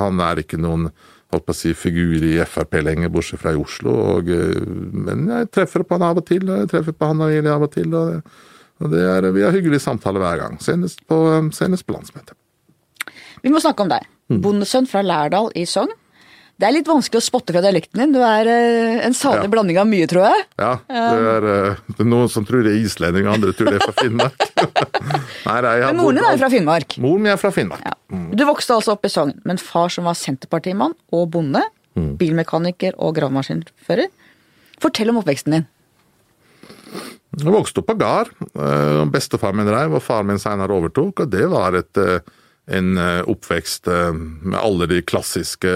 Han 0.00 0.24
er 0.24 0.40
ikke 0.40 0.58
noen 0.64 0.88
holdt 1.30 1.46
på 1.46 1.54
å 1.54 1.56
si, 1.56 1.72
figur 1.78 2.24
i 2.26 2.36
Frp 2.46 2.80
lenger, 2.82 3.12
bortsett 3.12 3.42
fra 3.42 3.54
i 3.54 3.60
Oslo. 3.60 3.94
Og, 4.16 4.30
eh, 4.34 4.60
men 5.06 5.28
jeg 5.30 5.50
treffer 5.54 5.84
på 5.86 5.98
han 5.98 6.06
av 6.10 6.20
og 6.22 6.26
til, 6.26 6.44
og 6.48 6.64
jeg 6.64 6.70
treffer 6.74 6.96
på 6.96 7.10
han 7.10 7.24
og 7.24 7.34
Eli 7.34 7.50
av 7.52 7.66
og 7.66 7.72
til. 7.74 7.94
Og, 7.94 8.36
og 8.80 8.92
det 8.94 9.02
er, 9.06 9.30
vi 9.36 9.44
har 9.46 9.54
hyggelige 9.54 9.84
samtaler 9.84 10.22
hver 10.24 10.44
gang, 10.44 10.60
senest 10.62 11.04
på, 11.06 11.20
eh, 11.34 11.50
senest 11.56 11.86
på 11.86 11.96
landsmøtet. 11.96 12.36
Vi 13.44 13.52
må 13.52 13.62
snakke 13.62 13.86
om 13.86 13.92
deg. 13.92 14.06
Bondesønn 14.30 14.86
fra 14.86 15.02
Lærdal 15.02 15.50
i 15.58 15.64
Sogn. 15.66 15.90
Det 16.60 16.66
er 16.68 16.74
litt 16.74 16.88
vanskelig 16.90 17.16
å 17.22 17.24
spotte 17.24 17.54
fra 17.54 17.62
dialekten 17.64 18.02
din. 18.02 18.10
Du 18.12 18.18
er 18.20 18.48
eh, 18.52 18.98
en 19.06 19.14
salig 19.16 19.46
Ja. 19.46 19.52
blanding 19.54 19.78
av 19.80 19.86
mye, 19.88 20.04
tror 20.10 20.26
jeg. 20.28 20.42
Ja, 20.60 20.74
det 20.90 21.22
er, 21.30 21.46
eh, 21.48 21.78
det 21.94 22.04
er 22.04 22.08
noen 22.10 22.28
som 22.28 22.44
tror 22.44 22.66
det 22.66 22.74
er 22.74 22.82
islending, 22.84 23.24
andre 23.32 23.54
tror 23.56 23.70
det 23.72 23.78
er 23.80 23.86
fra 23.86 23.94
Finnmark. 23.96 24.44
Nei, 25.46 25.56
nei, 25.64 25.72
Men 25.86 25.96
moren 25.96 26.18
din 26.20 26.26
er 26.28 26.36
fra 26.42 26.50
Finnmark. 26.52 26.98
Moren 27.00 27.24
min 27.24 27.32
er 27.32 27.38
fra 27.40 27.50
Finnmark. 27.56 27.80
Ja. 27.88 27.94
Du 28.36 28.44
vokste 28.44 28.74
altså 28.76 28.92
opp 28.92 29.08
i 29.08 29.10
Sogn, 29.12 29.32
men 29.48 29.56
far 29.62 29.88
som 29.94 30.04
var 30.04 30.18
senterpartimann 30.20 30.92
og 31.16 31.30
bonde, 31.32 31.62
bilmekaniker 31.96 32.92
og 33.00 33.16
gravemaskinfører. 33.16 34.10
Fortell 34.84 35.10
om 35.14 35.22
oppveksten 35.22 35.56
din. 35.56 35.66
Jeg 37.40 37.54
vokste 37.54 37.80
opp 37.80 37.88
på 37.88 37.96
gard. 38.00 38.30
eh, 38.52 39.00
Bestefar 39.14 39.56
min 39.56 39.68
reiv, 39.70 39.94
og 39.96 40.02
far 40.04 40.22
min 40.28 40.38
senere 40.42 40.76
overtok. 40.76 41.24
Og 41.24 41.30
det 41.32 41.48
var 41.48 41.74
et, 41.80 42.04
en 42.68 42.92
oppvekst 43.24 43.88
med 44.12 44.58
alle 44.60 44.86
de 44.90 45.00
klassiske 45.02 45.74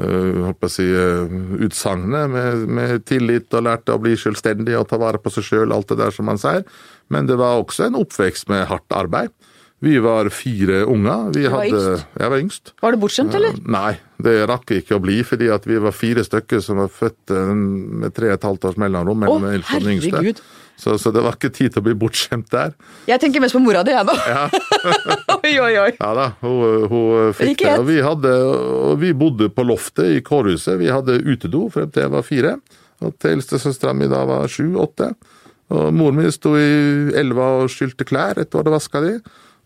holdt 0.00 0.60
på 0.62 0.68
å 0.68 0.72
si, 0.72 0.86
eh, 0.86 1.36
utsagnene, 1.66 2.24
med, 2.32 2.64
med 2.68 3.04
tillit 3.08 3.52
og 3.56 3.66
lærte 3.66 3.94
å 3.94 4.02
bli 4.02 4.16
selvstendig 4.18 4.76
og 4.78 4.88
ta 4.90 4.98
vare 5.00 5.20
på 5.22 5.32
seg 5.34 5.46
sjøl, 5.46 5.74
alt 5.76 5.92
det 5.92 6.00
der 6.00 6.14
som 6.14 6.28
man 6.30 6.40
sier. 6.40 6.64
Men 7.10 7.26
det 7.30 7.38
var 7.40 7.60
også 7.60 7.88
en 7.88 7.98
oppvekst 8.00 8.48
med 8.52 8.68
hardt 8.70 8.96
arbeid. 8.96 9.34
Vi 9.80 9.94
var 10.04 10.28
fire 10.28 10.82
unger. 10.84 11.30
Vi 11.32 11.46
var 11.48 11.62
hadde, 11.62 11.78
yngst? 11.80 12.08
Jeg 12.20 12.30
var 12.30 12.42
yngst. 12.44 12.72
Var 12.84 12.92
du 12.92 13.00
bortskjemt, 13.00 13.36
eller? 13.38 13.60
Nei, 13.64 13.94
det 14.20 14.34
rakk 14.50 14.74
ikke 14.76 14.98
å 14.98 15.00
bli, 15.00 15.22
fordi 15.24 15.48
vi 15.64 15.78
var 15.80 15.96
fire 15.96 16.24
stykker 16.26 16.60
som 16.64 16.82
var 16.82 16.90
født 16.92 17.32
eh, 17.32 17.52
med 18.04 18.12
tre 18.16 18.28
og 18.28 18.36
et 18.36 18.44
halvt 18.50 18.68
års 18.68 18.80
mellomrom 18.80 19.24
mellom 19.24 19.40
Å, 19.40 19.46
den 19.48 19.60
eldste 19.60 19.78
og 19.78 19.86
den 19.86 19.96
yngste. 19.96 20.12
herregud. 20.18 20.42
Så, 20.80 20.96
så 20.98 21.12
det 21.12 21.20
var 21.24 21.36
ikke 21.36 21.50
tid 21.52 21.74
til 21.74 21.82
å 21.82 21.84
bli 21.84 21.94
bortskjemt 22.00 22.48
der. 22.52 22.72
Jeg 23.10 23.20
tenker 23.20 23.42
mest 23.44 23.56
på 23.56 23.60
mora 23.60 23.82
di, 23.84 23.92
jeg 23.92 24.06
nå. 24.08 24.14
oi, 25.36 25.52
oi, 25.60 25.72
oi. 25.82 25.90
Ja 25.98 26.12
da, 26.16 26.28
hun, 26.40 26.86
hun 26.88 27.34
fikk 27.36 27.66
det. 27.66 27.74
Og 27.76 27.84
vi, 27.90 27.98
hadde, 28.04 28.32
og 28.90 28.94
vi 29.02 29.12
bodde 29.16 29.50
på 29.52 29.66
loftet 29.68 30.16
i 30.16 30.22
kårhuset. 30.24 30.78
Vi 30.80 30.88
hadde 30.88 31.20
utedo 31.26 31.66
frem 31.74 31.92
til 31.92 32.06
jeg 32.06 32.14
var 32.14 32.24
fire. 32.24 32.54
Og 33.04 33.12
til 33.20 33.36
eldstesøstera 33.36 33.92
mi 33.96 34.08
da 34.10 34.24
var 34.28 34.48
sju-åtte. 34.52 35.12
Og 35.70 35.92
moren 35.94 36.18
min 36.18 36.32
sto 36.34 36.56
i 36.58 37.12
elva 37.20 37.52
og 37.60 37.70
skylte 37.72 38.06
klær 38.08 38.40
etter 38.40 38.60
å 38.60 38.64
ha 38.64 38.74
vaska 38.74 39.04
de. 39.04 39.14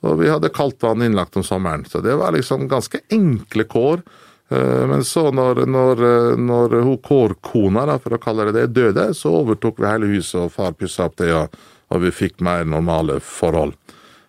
Og 0.04 0.18
vi 0.20 0.28
hadde 0.28 0.52
kaldt 0.52 0.82
vann 0.84 1.02
innlagt 1.06 1.38
om 1.40 1.46
sommeren. 1.46 1.86
Så 1.88 2.02
det 2.04 2.18
var 2.20 2.34
liksom 2.36 2.66
ganske 2.68 3.00
enkle 3.14 3.64
kår. 3.70 4.02
Eh, 4.50 4.86
Men 4.86 5.04
så 5.04 5.30
når, 5.32 5.64
når, 5.66 6.04
når 6.36 6.78
hun 6.82 6.98
kårkona, 6.98 7.98
for 7.98 8.16
å 8.16 8.22
kalle 8.22 8.50
det 8.50 8.56
det, 8.58 8.66
døde, 8.76 9.10
så 9.14 9.32
overtok 9.42 9.80
vi 9.80 9.90
hele 9.90 10.10
huset, 10.14 10.40
og 10.46 10.52
far 10.52 10.72
pussa 10.72 11.08
opp 11.08 11.16
det, 11.22 11.32
og, 11.34 11.54
og 11.90 12.02
vi 12.04 12.10
fikk 12.14 12.40
mer 12.44 12.64
normale 12.68 13.20
forhold. 13.20 13.76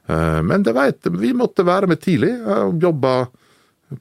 Eh, 0.07 0.41
Men 0.43 0.63
det 0.63 0.75
vet, 0.77 1.11
vi 1.19 1.33
måtte 1.33 1.65
være 1.67 1.87
med 1.91 2.01
tidlig. 2.01 2.31
Jeg 2.45 2.79
jobba 2.81 3.15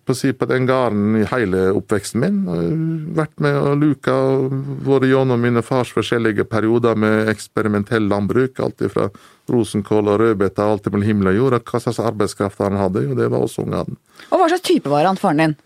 på, 0.07 0.15
si, 0.17 0.31
på 0.33 0.47
den 0.49 0.65
gården 0.67 1.19
i 1.21 1.27
hele 1.29 1.67
oppveksten 1.77 2.23
min. 2.23 2.39
og 2.49 3.17
Vært 3.19 3.35
med 3.45 3.59
og 3.61 3.83
luka 3.83 4.15
og 4.15 4.55
vært 4.87 5.11
gjennom 5.11 5.43
mine 5.45 5.63
fars 5.63 5.93
forskjellige 5.93 6.47
perioder 6.49 6.97
med 6.97 7.29
eksperimentell 7.29 8.09
landbruk. 8.09 8.63
Alt 8.65 8.81
fra 8.95 9.11
rosenkål 9.53 10.09
og 10.15 10.19
rødbeter, 10.23 10.65
alt 10.65 10.89
mellom 10.89 11.05
himmel 11.05 11.35
og 11.35 11.37
jord. 11.37 11.59
Hva 11.69 11.83
slags 11.85 12.01
arbeidskraft 12.01 12.65
han 12.65 12.81
hadde, 12.81 13.05
jo 13.11 13.19
det 13.19 13.29
var 13.35 13.45
også 13.45 13.67
ungene. 13.67 13.99
Og 14.31 14.41
hva 14.41 14.49
slags 14.49 14.65
type 14.65 14.89
var 14.91 15.05
han, 15.11 15.21
faren 15.21 15.43
din? 15.45 15.57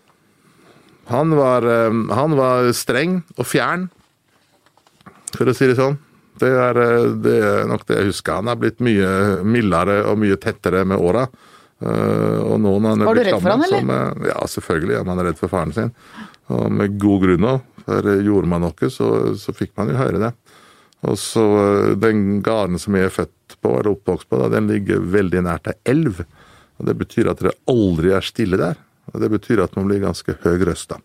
Han 1.09 1.33
var, 1.37 1.65
eh, 1.65 2.01
han 2.15 2.35
var 2.37 2.69
streng 2.77 3.21
og 3.37 3.45
fjern, 3.49 3.89
for 5.35 5.49
å 5.49 5.55
si 5.55 5.67
det 5.69 5.77
sånn. 5.79 5.97
Det 6.39 6.49
er, 6.49 6.77
eh, 6.79 7.07
det 7.19 7.37
er 7.43 7.67
nok 7.67 7.85
det 7.87 7.97
jeg 7.99 8.11
husker. 8.13 8.39
Han 8.39 8.51
er 8.51 8.59
blitt 8.59 8.79
mye 8.83 9.09
mildere 9.43 10.03
og 10.07 10.19
mye 10.21 10.37
tettere 10.39 10.85
med 10.87 10.99
åra. 10.99 11.25
Eh, 11.81 11.87
Var 11.87 13.15
du 13.15 13.23
redd 13.23 13.41
for 13.41 13.49
han, 13.49 13.63
eller? 13.63 13.79
som, 13.79 13.89
eh, 13.89 14.27
Ja, 14.29 14.39
selvfølgelig 14.47 14.99
er 14.99 15.03
man 15.05 15.19
redd 15.25 15.37
for 15.37 15.47
faren 15.47 15.73
sin. 15.73 15.91
Og 16.49 16.71
med 16.71 16.97
god 16.99 17.21
grunn 17.23 17.45
òg. 17.47 17.61
For 17.85 18.01
gjorde 18.01 18.47
man 18.47 18.61
noe, 18.61 18.89
så, 18.89 19.35
så 19.35 19.53
fikk 19.55 19.71
man 19.77 19.89
jo 19.89 19.95
høre 19.95 20.19
det. 20.19 20.33
Og 21.07 21.15
så 21.17 21.95
Den 21.99 22.41
gården 22.43 22.79
som 22.79 22.93
jeg 22.95 23.05
er 23.05 23.15
født 23.15 23.55
på, 23.61 23.71
eller 23.79 23.95
oppvokst 23.95 24.29
på, 24.29 24.37
da, 24.39 24.49
den 24.49 24.67
ligger 24.67 24.99
veldig 24.99 25.43
nært 25.43 25.67
ei 25.71 25.75
elv. 25.85 26.23
Og 26.79 26.85
Det 26.85 26.97
betyr 26.97 27.29
at 27.31 27.39
det 27.39 27.55
aldri 27.67 28.11
er 28.15 28.21
stille 28.21 28.57
der. 28.59 28.75
Og 29.13 29.19
Det 29.21 29.29
betyr 29.33 29.63
at 29.63 29.75
man 29.75 29.87
blir 29.89 30.01
ganske 30.03 30.35
høyrøsta. 30.43 30.99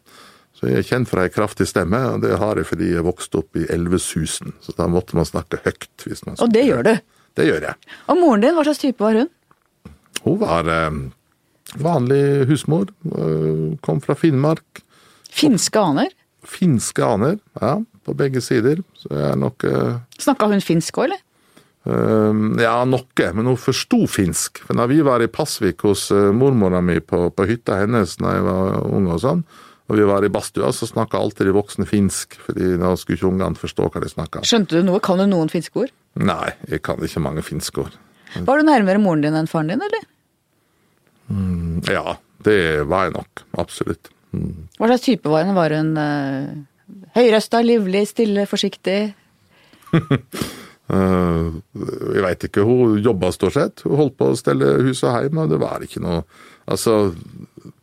Så 0.55 0.69
jeg 0.71 0.79
er 0.79 0.87
kjent 0.87 1.09
for 1.11 1.19
ei 1.21 1.31
kraftig 1.35 1.67
stemme, 1.67 1.99
og 2.15 2.21
det 2.23 2.37
har 2.39 2.57
jeg 2.61 2.69
fordi 2.69 2.93
jeg 2.95 3.03
vokste 3.05 3.41
opp 3.43 3.57
i 3.59 3.67
elvesusen. 3.75 4.53
Så 4.63 4.75
da 4.79 4.87
måtte 4.87 5.17
man 5.19 5.27
snakke 5.27 5.59
høyt. 5.65 5.91
hvis 6.07 6.23
man 6.27 6.37
Og 6.39 6.53
det 6.55 6.67
gjør 6.69 6.85
du. 6.87 6.95
Det 7.35 7.47
gjør 7.49 7.67
jeg. 7.71 7.75
Og 8.09 8.21
moren 8.21 8.45
din, 8.45 8.55
hva 8.55 8.63
slags 8.63 8.79
type 8.79 9.03
var 9.03 9.19
hun? 9.19 9.29
Hun 10.25 10.39
var 10.39 10.69
eh, 10.71 11.01
vanlig 11.83 12.47
husmor. 12.49 12.87
eh, 13.11 13.77
kom 13.83 14.01
fra 14.01 14.15
Finnmark. 14.15 14.85
Finske 15.35 15.81
aner? 15.83 16.15
Finske 16.47 17.03
aner, 17.03 17.39
ja, 17.61 17.79
på 18.05 18.15
begge 18.15 18.41
sider. 18.45 18.85
Så 19.01 19.11
jeg 19.11 19.33
er 19.33 19.37
nok 19.41 19.65
eh, 19.67 19.97
Snakka 20.23 20.47
hun 20.53 20.63
finsk 20.63 21.01
òg, 21.01 21.09
eller? 21.09 21.23
Eh, 21.87 22.41
Ja, 22.63 22.77
noe, 22.89 23.29
men 23.37 23.51
hun 23.51 23.61
forsto 23.61 24.05
finsk. 24.11 24.63
For 24.67 24.79
da 24.79 24.89
vi 24.91 25.03
var 25.07 25.23
i 25.25 25.31
Pasvik 25.31 25.85
hos 25.87 26.09
uh, 26.15 26.31
mormora 26.37 26.81
mi 26.85 27.01
på, 27.01 27.29
på 27.35 27.47
hytta 27.51 27.81
hennes 27.83 28.17
da 28.21 28.39
jeg 28.39 28.47
var 28.47 28.81
ung 28.89 29.11
og 29.13 29.23
sånn, 29.23 29.45
og 29.85 29.99
vi 29.99 30.07
var 30.09 30.25
i 30.25 30.31
badstua, 30.33 30.71
så 30.73 30.89
snakka 30.89 31.21
alltid 31.21 31.51
de 31.51 31.53
voksne 31.53 31.85
finsk, 31.85 32.39
fordi 32.47 32.79
da 32.81 32.95
skulle 32.97 33.19
ikke 33.19 33.29
ungene 33.29 33.61
forstå 33.61 33.91
hva 33.93 34.01
de 34.01 34.09
snakka. 34.09 34.41
Skjønte 34.49 34.81
du 34.81 34.87
noe? 34.87 35.03
Kan 35.05 35.21
du 35.21 35.27
noen 35.29 35.53
finske 35.53 35.85
ord? 35.85 35.93
Nei, 36.17 36.55
jeg 36.71 36.81
kan 36.87 37.03
ikke 37.05 37.21
mange 37.21 37.45
finske 37.45 37.85
ord. 37.85 37.99
Var 38.35 38.59
du 38.61 38.67
nærmere 38.67 39.03
moren 39.03 39.23
din 39.27 39.37
enn 39.37 39.51
faren 39.51 39.75
din, 39.75 39.85
eller? 39.85 40.09
Ja, 41.93 42.17
det 42.49 42.59
var 42.89 43.09
jeg 43.09 43.17
nok. 43.19 43.45
Absolutt. 43.61 44.11
Hva 44.79 44.89
slags 44.89 45.05
type 45.05 45.31
var 45.31 45.45
hun? 45.47 45.55
Var 45.57 45.77
hun 45.79 45.93
uh, 46.01 46.49
høyrøsta, 47.17 47.61
livlig, 47.65 48.07
stille, 48.11 48.49
forsiktig? 48.51 48.99
Eh, 50.93 51.47
jeg 52.15 52.25
veit 52.27 52.47
ikke, 52.49 52.67
hun 52.67 52.99
jobba 53.05 53.33
stort 53.33 53.57
sett. 53.57 53.85
Hun 53.87 53.99
holdt 54.03 54.19
på 54.21 54.31
å 54.33 54.39
stelle 54.39 54.77
hus 54.85 55.05
og 55.07 55.15
heim, 55.17 55.41
og 55.41 55.53
det 55.53 55.63
var 55.63 55.85
ikke 55.85 56.05
noe 56.05 56.25
Altså, 56.65 57.13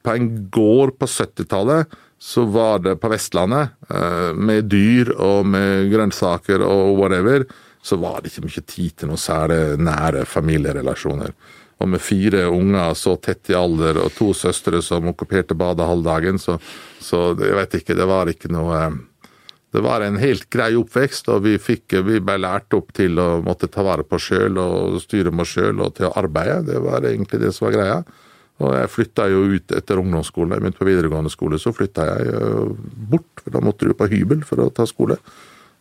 på 0.01 0.13
en 0.17 0.29
gård 0.49 0.95
på 0.97 1.05
70-tallet 1.05 1.91
så 2.17 2.47
var 2.49 2.79
det 2.81 2.95
på 2.97 3.11
Vestlandet, 3.13 3.75
eh, 3.93 4.31
med 4.33 4.71
dyr 4.73 5.11
og 5.21 5.45
med 5.45 5.91
grønnsaker 5.91 6.63
og 6.65 6.97
whatever, 6.97 7.45
så 7.81 7.99
var 8.01 8.21
det 8.21 8.31
ikke 8.31 8.47
mye 8.47 8.63
tid 8.65 8.95
til 8.97 9.11
noe 9.11 9.21
særlig 9.21 9.77
nære 9.81 10.25
familierelasjoner. 10.25 11.33
Og 11.81 11.89
med 11.89 12.01
fire 12.01 12.47
unger 12.53 12.93
så 12.97 13.15
tett 13.17 13.49
i 13.49 13.57
alder 13.57 13.97
og 14.03 14.13
to 14.17 14.31
søstre 14.37 14.83
som 14.85 15.09
okkuperte 15.13 15.57
badet 15.57 15.85
halvdagen, 15.89 16.41
så, 16.41 16.59
så 17.01 17.31
jeg 17.37 17.57
vet 17.57 17.79
ikke, 17.81 17.97
det 17.97 18.09
var 18.09 18.29
ikke 18.29 18.49
noe 18.53 18.81
det 19.71 19.81
var 19.83 20.03
en 20.03 20.17
helt 20.19 20.49
grei 20.51 20.73
oppvekst, 20.75 21.29
og 21.31 21.45
vi, 21.45 21.55
fikk, 21.61 21.95
vi 22.03 22.19
ble 22.19 22.35
lært 22.43 22.75
opp 22.75 22.91
til 22.95 23.19
å 23.23 23.29
måtte 23.45 23.69
ta 23.71 23.85
vare 23.87 24.03
på 24.03 24.19
sjøl 24.19 24.59
og 24.59 24.97
styre 24.99 25.31
med 25.31 25.47
sjøl 25.47 25.79
og 25.85 25.93
til 25.95 26.09
å 26.09 26.15
arbeide. 26.19 26.65
Det 26.67 26.81
var 26.83 27.07
egentlig 27.07 27.39
det 27.39 27.53
som 27.55 27.69
var 27.69 27.77
greia. 27.77 28.01
Og 28.61 28.75
jeg 28.75 28.91
flytta 28.91 29.29
jo 29.31 29.45
ut 29.55 29.71
etter 29.73 30.01
ungdomsskolen. 30.01 30.53
Jeg 30.53 30.65
begynte 30.65 30.81
på 30.81 30.89
videregående 30.89 31.31
skole, 31.33 31.57
så 31.57 31.71
flytta 31.73 32.09
jeg 32.09 32.35
øh, 32.35 32.75
bort. 33.13 33.31
for 33.41 33.55
Da 33.55 33.63
måtte 33.63 33.87
du 33.87 33.95
på 33.97 34.09
hybel 34.11 34.43
for 34.45 34.61
å 34.61 34.69
ta 34.75 34.85
skole. 34.89 35.17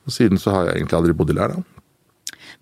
Og 0.07 0.15
siden 0.15 0.41
så 0.41 0.55
har 0.55 0.71
jeg 0.71 0.79
egentlig 0.79 1.01
aldri 1.01 1.17
bodd 1.19 1.35
i 1.35 1.37
Lærdal. 1.37 1.67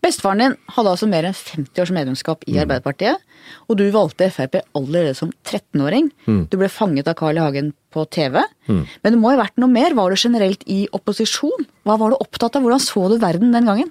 Bestefaren 0.05 0.39
din 0.45 0.55
hadde 0.77 0.93
altså 0.93 1.09
mer 1.11 1.27
enn 1.27 1.35
50 1.35 1.83
års 1.83 1.91
medlemskap 1.95 2.45
i 2.47 2.55
Arbeiderpartiet, 2.63 3.19
og 3.67 3.79
du 3.81 3.85
valgte 3.95 4.29
Frp 4.31 4.61
allerede 4.79 5.15
som 5.19 5.33
13-åring. 5.49 6.11
Du 6.51 6.55
ble 6.61 6.69
fanget 6.71 7.09
av 7.11 7.17
Carl 7.19 7.39
I. 7.41 7.43
Hagen 7.43 7.73
på 7.95 8.05
TV. 8.15 8.39
Men 8.69 8.87
det 9.15 9.19
må 9.19 9.33
ha 9.33 9.41
vært 9.41 9.59
noe 9.59 9.73
mer? 9.73 9.97
Var 9.99 10.13
du 10.15 10.21
generelt 10.21 10.63
i 10.71 10.85
opposisjon? 10.95 11.67
Hva 11.89 11.97
var 11.99 12.13
du 12.15 12.19
opptatt 12.21 12.57
av? 12.59 12.63
Hvordan 12.67 12.85
så 12.85 13.09
du 13.11 13.17
verden 13.23 13.51
den 13.57 13.67
gangen? 13.67 13.91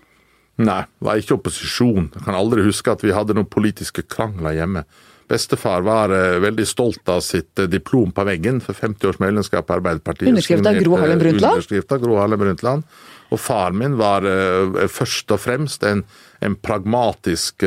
Nei, 0.58 0.80
det 0.88 1.06
var 1.06 1.20
ikke 1.22 1.36
opposisjon. 1.38 2.08
Jeg 2.16 2.24
kan 2.26 2.38
aldri 2.38 2.64
huske 2.66 2.94
at 2.94 3.04
vi 3.06 3.14
hadde 3.14 3.36
noen 3.38 3.50
politiske 3.50 4.06
krangler 4.10 4.56
hjemme. 4.58 4.86
Bestefar 5.28 5.82
var 5.84 6.12
eh, 6.16 6.40
veldig 6.40 6.66
stolt 6.68 7.10
av 7.12 7.20
sitt 7.26 7.60
eh, 7.60 7.68
diplom 7.68 8.14
på 8.16 8.24
veggen 8.24 8.62
for 8.64 8.78
50 8.78 9.10
års 9.10 9.20
medlemskap 9.20 9.68
i 9.68 9.76
Arbeiderpartiet. 9.76 10.30
Underskrift 10.32 10.70
av 10.70 10.80
Gro 10.80 10.96
Harlem 10.96 11.20
Brundtland? 11.20 11.60
Underskrift 11.60 11.92
av 11.92 12.00
Gro 12.04 12.16
Harlem 12.22 12.40
Brundtland. 12.40 12.86
Og 13.36 13.42
far 13.44 13.76
min 13.76 13.98
var 14.00 14.24
eh, 14.24 14.86
først 14.88 15.34
og 15.36 15.42
fremst 15.44 15.84
en, 15.84 16.06
en 16.40 16.56
pragmatisk 16.56 17.66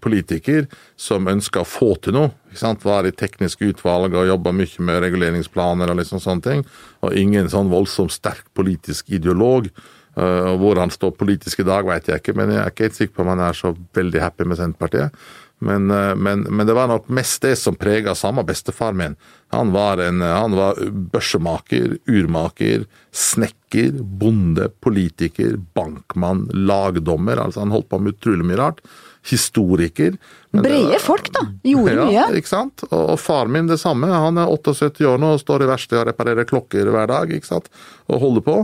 politiker 0.00 0.70
som 0.96 1.28
ønska 1.28 1.60
å 1.60 1.68
få 1.68 1.90
til 2.00 2.16
noe. 2.16 2.32
Var 2.54 3.10
i 3.10 3.12
teknisk 3.12 3.66
utvalg 3.66 4.14
og 4.14 4.30
jobba 4.30 4.54
mye 4.56 4.86
med 4.88 5.02
reguleringsplaner 5.04 5.92
og 5.92 6.00
liksom 6.00 6.22
sånne 6.22 6.46
ting. 6.48 6.64
Og 7.04 7.18
ingen 7.18 7.50
sånn 7.52 7.68
voldsomt 7.72 8.14
sterk 8.14 8.46
politisk 8.56 9.12
ideolog. 9.12 9.68
Og 10.14 10.60
hvor 10.60 10.78
han 10.78 10.92
står 10.94 11.16
politisk 11.18 11.64
i 11.64 11.66
dag, 11.66 11.82
vet 11.90 12.06
jeg 12.06 12.22
ikke, 12.22 12.36
men 12.38 12.52
jeg 12.54 12.60
er 12.62 12.70
ikke 12.70 12.86
helt 12.86 12.98
sikker 13.00 13.16
på 13.16 13.24
om 13.24 13.32
han 13.32 13.42
er 13.42 13.56
så 13.58 13.72
veldig 13.98 14.20
happy 14.22 14.46
med 14.46 14.60
Senterpartiet. 14.60 15.24
Men, 15.64 15.88
eh, 15.90 16.12
men, 16.16 16.44
men 16.50 16.68
det 16.68 16.76
var 16.76 16.90
nok 16.92 17.08
mest 17.14 17.42
det 17.46 17.54
som 17.60 17.76
prega 17.80 18.14
samme 18.18 18.44
bestefar 18.46 18.92
min. 18.96 19.16
Han 19.54 19.70
var, 19.74 20.00
en, 20.02 20.20
han 20.24 20.54
var 20.58 20.78
børsemaker, 21.14 21.98
urmaker, 22.10 22.84
snekker, 23.14 23.92
bonde, 24.20 24.68
politiker, 24.82 25.56
bankmann, 25.78 26.48
lagdommer. 26.54 27.38
altså 27.44 27.62
Han 27.64 27.74
holdt 27.74 27.88
på 27.92 28.00
med 28.02 28.16
utrolig 28.16 28.46
mye 28.48 28.58
rart. 28.60 28.80
Historiker. 29.24 30.16
Brede 30.52 30.98
folk, 31.00 31.30
da. 31.32 31.44
Gjorde 31.64 31.94
ja, 32.12 32.26
mye. 32.28 32.40
ikke 32.40 32.50
sant? 32.50 32.84
Og, 32.90 33.14
og 33.14 33.20
far 33.22 33.48
min 33.50 33.70
det 33.70 33.78
samme. 33.80 34.10
Han 34.12 34.40
er 34.42 34.50
78 34.52 35.06
år 35.08 35.22
nå 35.22 35.30
og 35.36 35.40
står 35.42 35.64
i 35.64 35.70
verkstedet 35.70 36.02
og 36.02 36.10
reparerer 36.10 36.48
klokker 36.50 36.90
hver 36.92 37.08
dag. 37.10 37.32
ikke 37.32 37.48
sant? 37.52 37.70
Og 38.10 38.20
holder 38.24 38.44
på. 38.46 38.56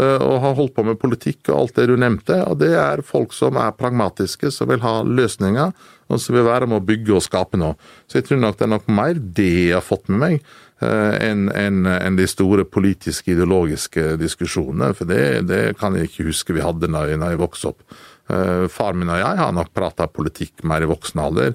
eh, 0.00 0.16
Og 0.24 0.40
har 0.46 0.56
holdt 0.58 0.74
på 0.78 0.86
med 0.88 0.98
politikk 1.02 1.52
og 1.52 1.60
alt 1.62 1.78
det 1.78 1.86
du 1.92 1.96
nevnte. 2.00 2.40
Og 2.48 2.58
det 2.64 2.72
er 2.80 3.04
folk 3.06 3.36
som 3.36 3.60
er 3.60 3.76
pragmatiske, 3.78 4.50
som 4.54 4.72
vil 4.72 4.82
ha 4.84 5.00
løsninger, 5.06 5.72
og 6.08 6.20
som 6.20 6.34
vil 6.36 6.46
være 6.46 6.66
med 6.70 6.80
å 6.80 6.86
bygge 6.88 7.14
og 7.18 7.24
skape 7.24 7.60
noe. 7.60 7.76
Så 8.08 8.18
jeg 8.18 8.28
tror 8.28 8.40
nok 8.42 8.56
det 8.58 8.66
er 8.66 8.72
nok 8.74 8.88
mer 8.88 9.18
det 9.20 9.48
jeg 9.68 9.74
har 9.76 9.84
fått 9.84 10.08
med 10.08 10.22
meg. 10.22 10.46
eh, 10.80 11.16
Enn 11.30 11.48
en, 11.52 11.82
en 11.86 12.16
de 12.16 12.26
store 12.30 12.64
politiske, 12.64 13.32
ideologiske 13.34 14.16
diskusjonene. 14.20 14.94
For 14.96 15.04
det, 15.10 15.46
det 15.48 15.62
kan 15.80 15.96
jeg 15.98 16.08
ikke 16.08 16.28
huske 16.30 16.56
vi 16.56 16.64
hadde 16.64 16.88
da 16.90 17.04
jeg, 17.10 17.20
jeg 17.20 17.42
vokste 17.42 17.72
opp. 17.74 17.84
Eh, 18.30 18.64
Far 18.72 18.96
min 18.96 19.10
og 19.12 19.20
jeg 19.20 19.36
har 19.42 19.52
nok 19.52 19.74
prata 19.76 20.08
politikk 20.08 20.64
mer 20.64 20.84
i 20.84 20.88
voksen 20.90 21.20
alder, 21.20 21.54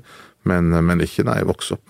men, 0.50 0.70
men 0.86 1.02
ikke 1.06 1.26
da 1.26 1.40
jeg 1.40 1.50
vokste 1.50 1.80
opp. 1.80 1.90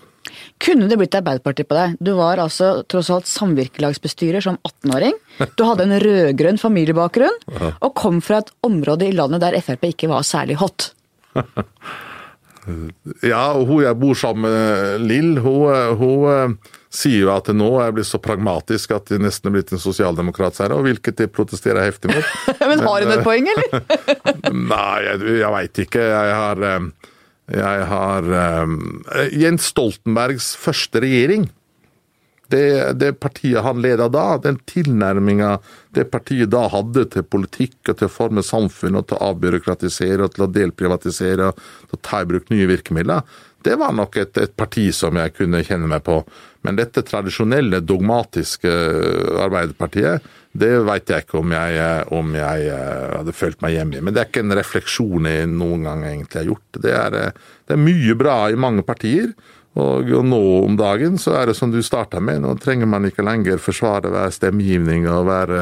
Kunne 0.62 0.86
det 0.88 0.96
blitt 0.98 1.14
Arbeiderpartiet 1.18 1.68
på 1.68 1.76
deg? 1.76 1.98
Du 2.00 2.14
var 2.16 2.40
altså 2.40 2.80
tross 2.88 3.10
alt 3.12 3.28
samvirkelagsbestyrer 3.28 4.40
som 4.42 4.56
18-åring. 4.64 5.18
Du 5.58 5.62
hadde 5.68 5.84
en 5.84 5.98
rød-grønn 6.00 6.58
familiebakgrunn, 6.58 7.36
og 7.76 7.92
kom 7.98 8.22
fra 8.24 8.40
et 8.40 8.50
område 8.66 9.10
i 9.10 9.14
landet 9.14 9.44
der 9.44 9.58
Frp 9.62 9.84
ikke 9.90 10.08
var 10.10 10.24
særlig 10.26 10.56
hot. 10.62 10.92
Ja, 13.24 13.52
og 13.52 13.66
hun 13.68 13.82
jeg 13.84 13.98
bor 14.00 14.16
sammen 14.16 14.48
med, 14.48 15.04
Lill, 15.04 15.38
hun, 15.44 15.98
hun 16.00 16.28
eh, 16.32 16.74
sier 16.94 17.24
jo 17.26 17.32
at 17.34 17.50
nå 17.54 17.68
er 17.78 17.88
jeg 17.88 17.96
blitt 17.98 18.08
så 18.08 18.20
pragmatisk 18.22 18.94
at 18.96 19.10
jeg 19.12 19.22
nesten 19.22 19.50
er 19.50 19.56
blitt 19.56 19.72
en 19.74 19.82
sosialdemokrat, 19.82 20.60
hun, 20.62 20.76
og 20.78 20.86
hvilket 20.86 21.24
jeg 21.24 21.32
protesterer 21.34 21.84
heftig 21.84 22.14
mot. 22.14 22.30
Men 22.70 22.84
har 22.86 23.04
hun 23.04 23.10
eh, 23.10 23.18
et 23.18 23.26
poeng, 23.26 23.50
eller? 23.54 23.82
Nei, 24.74 24.96
jeg, 25.08 25.34
jeg 25.40 25.52
veit 25.56 25.82
ikke. 25.86 26.06
Jeg 26.12 26.38
har, 26.40 26.64
eh, 26.70 27.12
jeg 27.58 27.88
har 27.92 28.32
eh, 28.40 29.28
Jens 29.44 29.68
Stoltenbergs 29.74 30.54
første 30.60 31.04
regjering. 31.04 31.48
Det, 32.54 32.66
det 33.00 33.14
partiet 33.18 33.64
han 33.66 33.80
leda 33.82 34.06
da, 34.12 34.36
den 34.38 34.60
tilnærminga 34.70 35.56
det 35.94 36.04
partiet 36.12 36.52
da 36.52 36.68
hadde 36.70 37.06
til 37.10 37.26
politikk 37.26 37.90
og 37.90 37.98
til 37.98 38.06
å 38.06 38.12
forme 38.12 38.44
samfunn 38.46 39.00
og 39.00 39.08
til 39.08 39.18
å 39.18 39.32
avbyråkratisere 39.32 40.26
og 40.26 40.36
til 40.36 40.46
å 40.46 40.52
delprivatisere 40.54 41.50
og 41.50 41.58
til 41.90 41.98
å 41.98 42.04
ta 42.06 42.22
i 42.22 42.28
bruk 42.30 42.52
nye 42.54 42.70
virkemidler, 42.70 43.26
det 43.64 43.78
var 43.80 43.94
nok 43.96 44.18
et, 44.20 44.38
et 44.42 44.52
parti 44.56 44.90
som 44.92 45.16
jeg 45.16 45.32
kunne 45.38 45.62
kjenne 45.64 45.88
meg 45.88 46.04
på. 46.04 46.18
Men 46.64 46.76
dette 46.76 47.04
tradisjonelle, 47.04 47.80
dogmatiske 47.84 48.72
Arbeiderpartiet, 49.40 50.26
det 50.54 50.70
veit 50.86 51.10
jeg 51.10 51.24
ikke 51.24 51.40
om 51.40 51.52
jeg, 51.54 51.86
om 52.14 52.36
jeg 52.36 52.68
eh, 52.70 53.08
hadde 53.16 53.34
følt 53.34 53.64
meg 53.64 53.74
hjemme 53.74 53.98
i. 53.98 54.04
Men 54.04 54.14
det 54.14 54.22
er 54.22 54.30
ikke 54.30 54.44
en 54.44 54.56
refleksjon 54.58 55.28
jeg 55.30 55.48
noen 55.50 55.88
gang 55.88 56.04
egentlig 56.06 56.42
har 56.42 56.50
gjort. 56.52 56.80
Det 56.84 56.94
er, 56.94 57.18
eh, 57.18 57.52
det 57.66 57.76
er 57.76 57.82
mye 57.82 58.16
bra 58.20 58.36
i 58.52 58.60
mange 58.60 58.84
partier. 58.86 59.32
Og 59.74 60.10
nå 60.22 60.40
om 60.60 60.76
dagen 60.78 61.18
så 61.18 61.34
er 61.40 61.50
det 61.50 61.56
som 61.58 61.72
du 61.72 61.80
starta 61.82 62.20
med, 62.22 62.44
nå 62.44 62.54
trenger 62.62 62.86
man 62.86 63.08
ikke 63.08 63.24
lenger 63.26 63.58
forsvare 63.62 64.12
hver 64.12 64.30
stemmegivning 64.34 65.08
og 65.10 65.24
hver, 65.26 65.54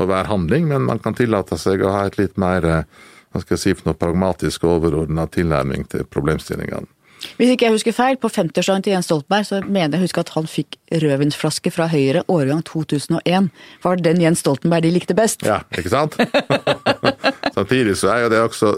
og 0.00 0.08
hver 0.08 0.30
handling, 0.30 0.70
men 0.70 0.86
man 0.88 1.02
kan 1.02 1.16
tillate 1.18 1.58
seg 1.60 1.84
å 1.84 1.92
ha 1.92 2.06
et 2.08 2.16
litt 2.16 2.40
mer 2.40 2.64
eh, 2.64 3.02
hva 3.30 3.42
skal 3.42 3.56
jeg 3.56 3.62
si 3.62 3.76
for 3.76 3.90
noe 3.90 3.98
pragmatisk 3.98 4.64
overordna 4.66 5.26
tilnærming 5.30 5.84
til 5.92 6.08
problemstillingene. 6.08 6.88
Hvis 7.36 7.50
ikke 7.52 7.66
jeg 7.66 7.74
husker 7.74 7.92
feil, 7.92 8.16
på 8.16 8.30
50-årsdagen 8.32 8.84
til 8.86 8.94
Jens 8.94 9.10
Stoltenberg, 9.10 9.44
så 9.44 9.58
mener 9.66 9.98
jeg 9.98 10.00
å 10.00 10.06
huske 10.06 10.22
at 10.24 10.32
han 10.32 10.48
fikk 10.48 10.78
rødvinsflaske 11.02 11.72
fra 11.74 11.90
Høyre 11.92 12.24
årgang 12.32 12.62
2001. 12.64 13.50
Var 13.84 14.00
det 14.00 14.06
den 14.06 14.22
Jens 14.24 14.40
Stoltenberg 14.40 14.86
de 14.86 14.94
likte 14.94 15.16
best? 15.18 15.44
Ja, 15.44 15.60
ikke 15.76 15.92
sant? 15.92 16.16
Samtidig 17.60 17.96
så 18.00 18.08
er 18.14 18.24
jo 18.24 18.30
det 18.32 18.40
også 18.40 18.70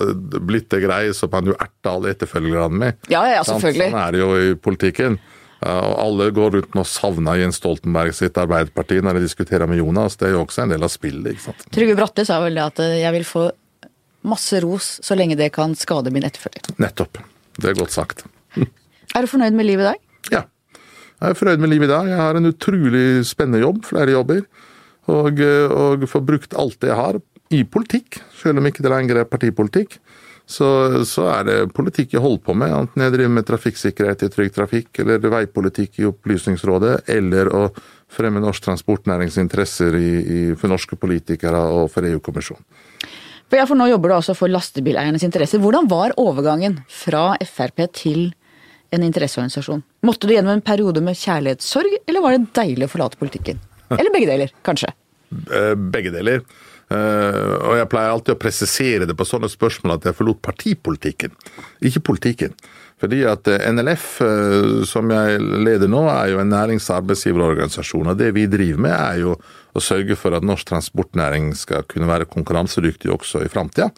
blitt 0.42 0.74
en 0.74 0.82
greie 0.82 1.14
som 1.14 1.30
man 1.32 1.46
jo 1.52 1.54
erter 1.54 1.92
alle 1.92 2.10
etterfølgerne 2.16 2.80
med. 2.82 2.98
Ja, 3.12 3.22
ja, 3.30 3.44
selvfølgelig. 3.46 3.92
Sånn 3.92 4.02
er 4.02 4.14
det 4.16 4.22
jo 4.22 4.32
i 4.40 4.52
politikken. 4.58 5.18
Og 5.62 5.92
alle 6.02 6.30
går 6.34 6.56
rundt 6.56 6.76
og 6.80 6.86
savner 6.90 7.38
Jens 7.38 7.60
Stoltenberg 7.60 8.14
sitt 8.16 8.38
Arbeiderparti 8.40 8.98
når 9.04 9.18
de 9.20 9.28
diskuterer 9.28 9.70
med 9.70 9.78
Jonas. 9.78 10.16
Det 10.18 10.26
er 10.28 10.34
jo 10.34 10.42
også 10.42 10.64
en 10.64 10.72
del 10.74 10.82
av 10.82 10.90
spillet. 10.90 11.36
ikke 11.36 11.44
sant? 11.44 11.66
Trygve 11.74 11.94
Bratte 12.00 12.24
sa 12.26 12.40
vel 12.42 12.58
det 12.58 12.64
at 12.64 12.82
eh, 12.82 12.96
jeg 13.04 13.14
vil 13.14 13.26
få 13.28 13.44
masse 14.26 14.58
ros 14.62 14.96
så 15.02 15.18
lenge 15.18 15.38
det 15.38 15.52
kan 15.54 15.76
skade 15.78 16.10
min 16.14 16.26
etterfølger. 16.26 16.74
Nettopp. 16.82 17.20
Det 17.58 17.70
er 17.70 17.78
godt 17.78 17.94
sagt. 17.94 18.24
Er 19.14 19.22
du 19.22 19.30
fornøyd 19.30 19.54
med 19.54 19.68
livet 19.68 19.84
i 19.84 19.90
dag? 19.92 20.02
Ja. 20.32 20.42
Jeg 21.22 21.34
er 21.34 21.38
fornøyd 21.38 21.62
med 21.62 21.70
livet 21.70 21.90
i 21.90 21.92
dag. 21.92 22.10
Jeg 22.10 22.18
har 22.18 22.38
en 22.38 22.48
utrolig 22.50 23.06
spennende 23.28 23.62
jobb, 23.62 23.84
flere 23.86 24.14
jobber. 24.16 24.42
Og, 25.12 25.38
eh, 25.42 25.70
og 25.70 26.08
får 26.10 26.26
brukt 26.26 26.58
alt 26.58 26.80
det 26.82 26.90
jeg 26.90 26.98
har 26.98 27.22
i 27.52 27.62
politikk, 27.68 28.20
selv 28.38 28.60
om 28.60 28.68
ikke 28.68 28.84
det 28.84 28.92
lenger 28.92 29.22
er 29.22 29.30
partipolitikk. 29.30 29.98
Så, 30.52 30.66
så 31.06 31.28
er 31.30 31.44
det 31.46 31.56
politikk 31.72 32.16
jeg 32.16 32.22
holder 32.22 32.42
på 32.44 32.54
med, 32.58 32.72
enten 32.74 33.04
jeg 33.04 33.14
driver 33.14 33.34
med 33.36 33.46
trafikksikkerhet 33.48 34.24
i 34.26 34.30
Trygg 34.32 34.54
Trafikk, 34.56 34.90
eller 35.04 35.22
veipolitikk 35.22 36.00
i 36.02 36.08
Opplysningsrådet, 36.08 36.96
eller 37.14 37.48
å 37.54 37.62
fremme 38.12 38.42
norsk 38.42 38.64
transportnærings 38.66 39.38
interesser 39.40 39.96
i, 39.96 40.10
i, 40.20 40.40
for 40.58 40.72
norske 40.72 40.98
politikere 41.00 41.62
og 41.78 41.86
for 41.94 42.08
EU-kommisjonen. 42.10 42.64
For, 43.46 43.58
ja, 43.60 43.66
for 43.68 43.78
nå 43.78 43.86
jobber 43.90 44.12
du 44.12 44.16
altså 44.16 44.34
for 44.36 44.48
lastebileiernes 44.52 45.24
interesser. 45.26 45.60
Hvordan 45.62 45.88
var 45.88 46.14
overgangen 46.20 46.78
fra 46.88 47.34
Frp 47.44 47.84
til 47.96 48.22
en 48.92 49.04
interesseorganisasjon? 49.04 49.84
Måtte 50.08 50.28
du 50.28 50.34
gjennom 50.34 50.56
en 50.56 50.64
periode 50.64 51.04
med 51.04 51.18
kjærlighetssorg, 51.20 52.00
eller 52.08 52.24
var 52.24 52.36
det 52.36 52.50
deilig 52.56 52.88
å 52.88 52.92
forlate 52.92 53.20
politikken? 53.20 53.60
Eller 53.92 54.12
begge 54.14 54.30
deler, 54.30 54.52
kanskje? 54.64 54.88
Eh, 55.32 55.74
begge 55.92 56.12
deler. 56.14 56.40
Eh, 56.92 57.54
og 57.62 57.76
jeg 57.78 57.88
pleier 57.92 58.12
alltid 58.12 58.34
å 58.34 58.40
presisere 58.42 59.08
det 59.08 59.16
på 59.16 59.26
sånne 59.28 59.50
spørsmål 59.50 59.96
at 59.96 60.08
jeg 60.08 60.18
forlot 60.18 60.42
partipolitikken, 60.44 61.34
ikke 61.88 62.04
politikken. 62.12 62.56
Fordi 63.02 63.22
at 63.26 63.48
eh, 63.50 63.64
NLF, 63.72 64.06
eh, 64.22 64.84
som 64.88 65.10
jeg 65.10 65.40
leder 65.40 65.90
nå, 65.90 66.04
er 66.12 66.32
jo 66.34 66.42
en 66.42 66.52
nærings- 66.52 66.86
og 66.90 67.00
arbeidsgiverorganisasjon. 67.00 68.12
Og 68.12 68.20
det 68.20 68.30
vi 68.36 68.46
driver 68.50 68.86
med, 68.86 68.94
er 68.94 69.22
jo 69.24 69.36
å 69.72 69.82
sørge 69.82 70.18
for 70.18 70.36
at 70.36 70.46
norsk 70.46 70.68
transportnæring 70.68 71.52
skal 71.58 71.86
kunne 71.90 72.10
være 72.10 72.30
konkurransedyktig 72.30 73.10
også 73.14 73.42
i 73.42 73.50
framtida. 73.52 73.90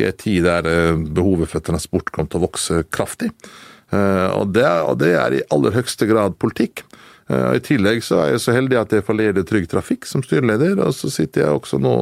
I 0.00 0.06
en 0.10 0.20
tid 0.20 0.44
der 0.48 0.68
eh, 0.68 0.94
behovet 1.20 1.52
for 1.52 1.64
transport 1.64 2.12
kommer 2.12 2.32
til 2.32 2.42
å 2.42 2.48
vokse 2.48 2.84
kraftig. 2.92 3.32
Og 3.90 4.52
det, 4.54 4.62
og 4.86 5.00
det 5.00 5.08
er 5.18 5.34
i 5.34 5.40
aller 5.50 5.74
høyeste 5.74 6.06
grad 6.06 6.36
politikk. 6.38 6.84
Eh, 7.30 7.56
I 7.56 7.62
tillegg 7.62 8.02
så 8.02 8.20
er 8.24 8.32
jeg 8.34 8.42
så 8.44 8.54
heldig 8.56 8.78
at 8.80 8.94
jeg 8.96 9.06
får 9.06 9.18
lede 9.18 9.44
Trygg 9.46 9.68
Trafikk 9.70 10.08
som 10.08 10.24
styreleder, 10.26 10.80
og 10.82 10.94
så 10.96 11.10
sitter 11.12 11.44
jeg 11.44 11.58
også 11.60 11.78
nå 11.82 11.94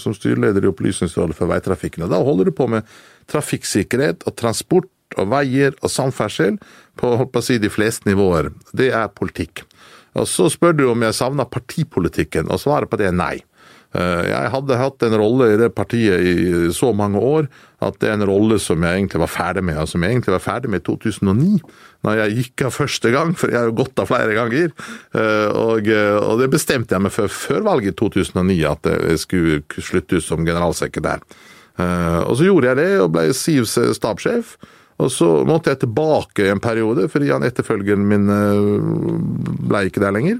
som 0.00 0.16
styreleder 0.16 0.66
i 0.66 0.70
Opplysningsrådet 0.72 1.36
for 1.38 1.50
veitrafikken. 1.50 2.04
Og 2.04 2.12
da 2.12 2.20
holder 2.20 2.50
du 2.50 2.56
på 2.56 2.68
med 2.70 2.88
trafikksikkerhet 3.32 4.26
og 4.28 4.36
transport 4.40 4.90
og 5.20 5.30
veier 5.30 5.76
og 5.80 5.92
samferdsel 5.92 6.58
på, 6.98 7.14
holdt 7.16 7.32
på 7.32 7.40
å 7.40 7.46
si, 7.46 7.58
de 7.62 7.70
fleste 7.72 8.08
nivåer. 8.10 8.50
Det 8.76 8.90
er 8.92 9.12
politikk. 9.14 9.64
Og 10.18 10.28
så 10.30 10.50
spør 10.52 10.76
du 10.76 10.84
om 10.90 11.02
jeg 11.02 11.16
savner 11.16 11.48
partipolitikken, 11.50 12.50
og 12.50 12.60
svaret 12.62 12.90
på 12.90 12.98
det 13.00 13.08
er 13.10 13.16
nei. 13.16 13.36
Eh, 13.94 14.24
Jeg 14.26 14.50
hadde 14.50 14.78
hatt 14.80 15.04
en 15.06 15.16
rolle 15.20 15.52
i 15.52 15.58
det 15.60 15.70
partiet 15.74 16.18
i 16.18 16.72
så 16.74 16.90
mange 16.96 17.20
år 17.22 17.46
at 17.84 17.98
det 18.00 18.08
er 18.08 18.14
en 18.16 18.26
rolle 18.26 18.56
som 18.58 18.80
jeg 18.82 18.96
egentlig 18.96 19.20
var 19.20 19.30
ferdig 19.30 19.62
med, 19.62 19.76
og 19.76 19.88
som 19.90 20.02
jeg 20.02 20.14
egentlig 20.14 20.32
var 20.34 20.42
ferdig 20.42 20.70
med 20.72 20.80
i 20.80 20.84
2009, 20.88 21.58
når 22.06 22.20
jeg 22.22 22.36
gikk 22.38 22.62
av 22.64 22.72
første 22.78 23.10
gang, 23.12 23.34
for 23.36 23.52
jeg 23.52 23.60
har 23.60 23.68
jo 23.68 23.76
gått 23.76 24.00
av 24.00 24.08
flere 24.08 24.34
ganger. 24.34 24.72
Eh, 25.14 25.48
Og, 25.54 25.86
eh, 25.88 26.16
og 26.16 26.40
det 26.40 26.50
bestemte 26.50 26.96
jeg 26.96 27.04
meg 27.04 27.12
for 27.12 27.28
før 27.28 27.62
valget 27.62 27.92
i 27.92 27.98
2009, 28.00 28.64
at 28.70 28.82
jeg 28.88 29.18
skulle 29.18 29.62
slutte 29.78 30.16
ut 30.16 30.24
som 30.24 30.46
generalsekretær. 30.46 31.20
Og 31.74 32.36
så 32.38 32.44
gjorde 32.46 32.68
jeg 32.70 32.76
det, 32.78 33.00
og 33.02 33.12
ble 33.12 33.32
Sivs 33.34 33.74
stabssjef. 33.98 34.56
Og 35.02 35.10
så 35.10 35.26
måtte 35.44 35.72
jeg 35.72 35.80
tilbake 35.82 36.44
i 36.46 36.52
en 36.52 36.60
periode, 36.62 37.08
fordi 37.10 37.32
han 37.32 37.42
etterfølgeren 37.42 38.04
min 38.06 38.28
ble 38.30 39.80
ikke 39.88 39.98
der 40.04 40.14
lenger. 40.14 40.38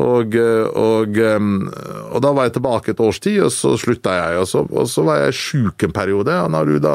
Og, 0.00 0.36
og, 0.78 1.18
og 1.18 2.22
da 2.24 2.30
var 2.32 2.46
jeg 2.46 2.54
tilbake 2.56 2.94
et 2.94 3.02
års 3.04 3.18
tid, 3.20 3.40
og 3.44 3.50
så 3.52 3.74
slutta 3.76 4.14
jeg. 4.16 4.38
Og 4.40 4.46
så, 4.48 4.62
og 4.64 4.86
så 4.88 5.04
var 5.04 5.24
jeg 5.24 5.36
sjuk 5.36 5.84
en 5.84 5.92
periode. 5.96 6.36
Og 6.44 6.52
når 6.54 6.70
du 6.70 6.78
da 6.80 6.94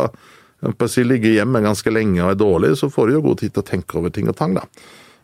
si, 0.89 1.03
ligger 1.03 1.35
hjemme 1.35 1.61
ganske 1.61 1.91
lenge 1.93 2.23
og 2.23 2.31
er 2.31 2.39
dårlig, 2.39 2.75
så 2.79 2.89
får 2.89 3.07
du 3.07 3.17
jo 3.17 3.25
god 3.27 3.41
tid 3.43 3.53
til 3.53 3.61
å 3.61 3.67
tenke 3.67 3.99
over 3.99 4.13
ting 4.13 4.31
og 4.31 4.37
tang, 4.39 4.55
da. 4.57 4.65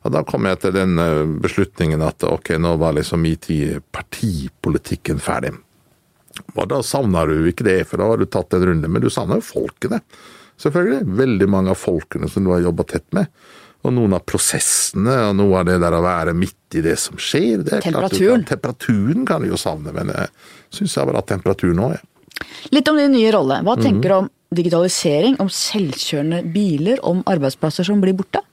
Og 0.02 0.14
da 0.16 0.24
kom 0.26 0.48
jeg 0.50 0.60
til 0.64 0.74
den 0.74 0.98
eh, 1.02 1.34
beslutningen 1.44 2.02
at 2.06 2.26
ok, 2.26 2.56
nå 2.62 2.74
var 2.82 2.96
liksom 2.98 3.22
min 3.22 3.38
tid 3.42 3.84
partipolitikken 3.94 5.22
ferdig. 5.22 5.54
Og 6.56 6.64
da 6.72 6.80
savner 6.86 7.30
du 7.30 7.50
ikke 7.50 7.68
det, 7.68 7.82
for 7.90 8.02
da 8.02 8.10
har 8.10 8.22
du 8.22 8.26
tatt 8.26 8.56
en 8.58 8.66
runde. 8.66 8.90
Men 8.90 9.04
du 9.04 9.12
savner 9.14 9.42
jo 9.42 9.46
folkene, 9.46 10.02
selvfølgelig. 10.62 11.06
Veldig 11.22 11.50
mange 11.52 11.74
av 11.74 11.80
folkene 11.80 12.30
som 12.32 12.46
du 12.46 12.54
har 12.54 12.64
jobba 12.66 12.88
tett 12.90 13.06
med. 13.14 13.30
Og 13.82 13.94
noen 13.96 14.14
av 14.14 14.26
prosessene, 14.30 15.16
og 15.30 15.36
noe 15.40 15.62
av 15.62 15.70
det 15.72 15.80
der 15.82 15.96
å 15.98 16.04
være 16.06 16.36
midt 16.38 16.78
i 16.78 16.84
det 16.86 16.98
som 17.02 17.18
skjer. 17.18 17.64
Det 17.66 17.80
er 17.80 17.88
Temperaturen. 17.88 18.44
Kan, 18.44 18.50
temperaturen 18.54 19.26
kan 19.26 19.42
du 19.42 19.50
jo 19.50 19.60
savne, 19.60 19.94
men 19.96 20.14
jeg 20.14 20.30
syns 20.78 20.98
jeg 20.98 21.08
har 21.10 21.18
hatt 21.18 21.32
temperatur 21.32 21.74
nå, 21.78 21.90
jeg. 21.96 22.06
Litt 22.76 22.88
om 22.90 23.00
din 23.00 23.14
nye 23.16 23.34
rolle. 23.34 23.62
Mhm. 23.62 23.68
Hva 23.68 23.76
tenker 23.82 24.10
du 24.10 24.16
om 24.20 24.30
digitalisering, 24.52 25.40
om 25.40 25.50
selvkjørende 25.50 26.44
biler, 26.54 27.02
om 27.08 27.24
arbeidsplasser 27.30 27.88
som 27.88 28.02
blir 28.04 28.18
borte? 28.18 28.44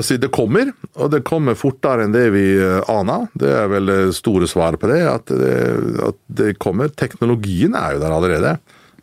Si 0.00 0.16
det 0.16 0.30
kommer, 0.32 0.70
og 0.96 1.10
det 1.12 1.20
kommer 1.28 1.56
fortere 1.58 2.06
enn 2.06 2.14
det 2.14 2.30
vi 2.32 2.44
eh, 2.56 2.80
aner. 2.88 3.26
Det 3.36 3.50
er 3.52 3.68
vel 3.68 3.90
det 3.90 3.98
store 4.16 4.48
svaret 4.48 4.80
på 4.80 4.88
det, 4.88 5.02
at 5.04 5.28
det, 5.28 5.58
at 6.06 6.18
det 6.32 6.54
kommer. 6.62 6.88
Teknologien 6.88 7.76
er 7.76 7.94
jo 7.94 8.00
der 8.00 8.16
allerede. 8.16 8.54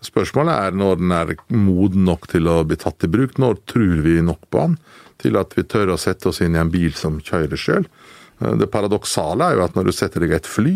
Spørsmålet 0.01 0.55
er 0.55 0.77
når 0.77 0.97
den 0.97 1.13
er 1.13 1.35
moden 1.53 2.07
nok 2.07 2.25
til 2.31 2.49
å 2.49 2.61
bli 2.65 2.77
tatt 2.81 3.05
i 3.05 3.11
bruk. 3.11 3.37
Når 3.41 3.61
tror 3.69 4.01
vi 4.05 4.17
nok 4.25 4.47
på 4.49 4.65
den 4.65 4.79
til 5.21 5.37
at 5.37 5.53
vi 5.53 5.67
tør 5.69 5.93
å 5.93 6.01
sette 6.01 6.31
oss 6.31 6.41
inn 6.41 6.57
i 6.57 6.61
en 6.61 6.73
bil 6.73 6.95
som 6.97 7.19
kjører 7.21 7.59
sjøl? 7.59 7.85
Det 8.41 8.71
paradoksale 8.73 9.51
er 9.51 9.59
jo 9.59 9.65
at 9.67 9.75
når 9.77 9.89
du 9.89 9.93
setter 9.93 10.23
deg 10.23 10.33
i 10.33 10.39
et 10.39 10.49
fly, 10.49 10.75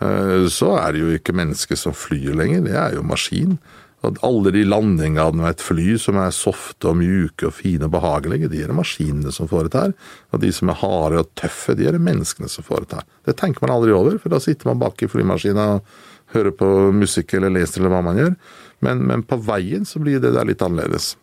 eh, 0.00 0.44
så 0.48 0.70
er 0.80 0.94
det 0.94 1.02
jo 1.02 1.10
ikke 1.18 1.36
mennesket 1.36 1.80
som 1.80 1.92
flyr 1.92 2.32
lenger, 2.38 2.62
det 2.64 2.76
er 2.78 2.94
jo 2.96 3.04
maskin. 3.04 3.58
Og 4.02 4.16
alle 4.26 4.50
de 4.54 4.64
landingene 4.66 5.38
med 5.38 5.50
et 5.52 5.62
fly 5.62 5.92
som 6.00 6.16
er 6.18 6.32
softe 6.34 6.88
og 6.90 6.96
mjuke 6.98 7.46
og 7.46 7.54
fine 7.54 7.86
og 7.86 7.92
behagelige, 7.94 8.48
de 8.50 8.64
er 8.64 8.72
det 8.72 8.78
maskinene 8.80 9.34
som 9.34 9.50
foretar. 9.50 9.92
Og 10.32 10.42
de 10.42 10.50
som 10.56 10.72
er 10.72 10.80
harde 10.80 11.20
og 11.22 11.30
tøffe, 11.38 11.76
de 11.78 11.86
er 11.86 11.94
det 11.94 12.02
menneskene 12.02 12.50
som 12.50 12.66
foretar. 12.66 13.04
Det 13.28 13.36
tenker 13.38 13.62
man 13.62 13.76
aldri 13.76 13.94
over, 13.94 14.16
for 14.18 14.32
da 14.32 14.40
sitter 14.42 14.72
man 14.72 14.80
bak 14.82 15.04
i 15.04 15.10
flymaskina 15.12 15.68
og 15.76 15.94
hører 16.34 16.56
på 16.56 16.68
musikk 16.96 17.36
eller 17.36 17.52
leser 17.54 17.82
eller 17.82 17.94
hva 17.94 18.02
man 18.08 18.18
gjør. 18.18 18.34
Men, 18.82 19.04
men 19.08 19.24
på 19.26 19.38
veien 19.42 19.86
så 19.88 20.02
blir 20.02 20.22
det 20.22 20.34
der 20.34 20.48
litt 20.48 20.62
annerledes. 20.64 21.14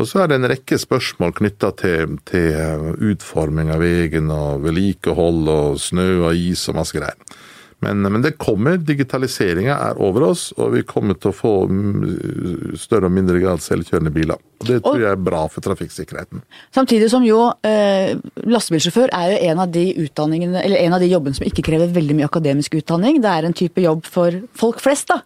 Og 0.00 0.06
så 0.08 0.22
er 0.22 0.30
det 0.30 0.38
en 0.38 0.48
rekke 0.48 0.78
spørsmål 0.80 1.34
knytta 1.36 1.72
til, 1.76 2.16
til 2.28 2.94
utforming 3.10 3.72
av 3.74 3.82
veien 3.82 4.30
og 4.32 4.62
vedlikehold 4.64 5.50
og 5.52 5.80
snø 5.82 6.08
og 6.22 6.38
is 6.38 6.62
og 6.70 6.78
masse 6.78 6.96
greier. 6.96 7.18
Men, 7.80 8.04
men 8.04 8.22
det 8.24 8.34
kommer. 8.40 8.76
Digitaliseringa 8.76 9.76
er 9.88 10.00
over 10.04 10.26
oss, 10.30 10.50
og 10.60 10.74
vi 10.74 10.82
kommer 10.86 11.16
til 11.16 11.32
å 11.32 11.36
få 11.36 11.52
mm, 11.70 12.76
større 12.80 13.08
og 13.08 13.14
mindre 13.16 13.40
grad 13.40 13.62
selvkjørende 13.64 14.12
biler. 14.12 14.40
Og 14.60 14.68
Det 14.68 14.78
tror 14.84 15.00
jeg 15.00 15.08
er 15.08 15.22
bra 15.24 15.46
for 15.48 15.64
trafikksikkerheten. 15.64 16.42
Samtidig 16.76 17.08
som 17.12 17.24
jo 17.24 17.38
eh, 17.66 18.12
lastebilsjåfør 18.44 19.14
er 19.16 19.32
jo 19.32 19.38
en 19.50 19.62
av 19.64 19.72
de 19.72 19.86
utdanningene, 20.04 20.60
eller 20.60 20.84
en 20.84 20.96
av 20.98 21.00
de 21.00 21.08
jobbene 21.08 21.38
som 21.38 21.48
ikke 21.48 21.64
krever 21.70 21.92
veldig 21.96 22.18
mye 22.18 22.28
akademisk 22.28 22.76
utdanning. 22.82 23.22
Det 23.24 23.32
er 23.32 23.48
en 23.48 23.56
type 23.56 23.84
jobb 23.84 24.04
for 24.08 24.42
folk 24.60 24.84
flest, 24.84 25.14
da. 25.14 25.22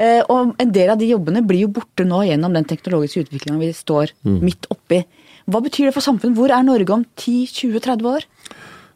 Eh, 0.00 0.22
og 0.32 0.56
en 0.62 0.72
del 0.72 0.94
av 0.94 1.00
de 1.00 1.12
jobbene 1.12 1.44
blir 1.44 1.66
jo 1.66 1.74
borte 1.76 2.08
nå 2.08 2.24
gjennom 2.30 2.56
den 2.56 2.68
teknologiske 2.68 3.26
utviklinga 3.26 3.60
vi 3.60 3.74
står 3.76 4.16
midt 4.24 4.70
oppi. 4.72 5.04
Hva 5.50 5.60
betyr 5.62 5.90
det 5.90 5.96
for 5.96 6.04
samfunnet? 6.04 6.38
Hvor 6.38 6.52
er 6.54 6.64
Norge 6.64 6.94
om 6.94 7.04
10-20-30 7.18 8.08
år? 8.08 8.26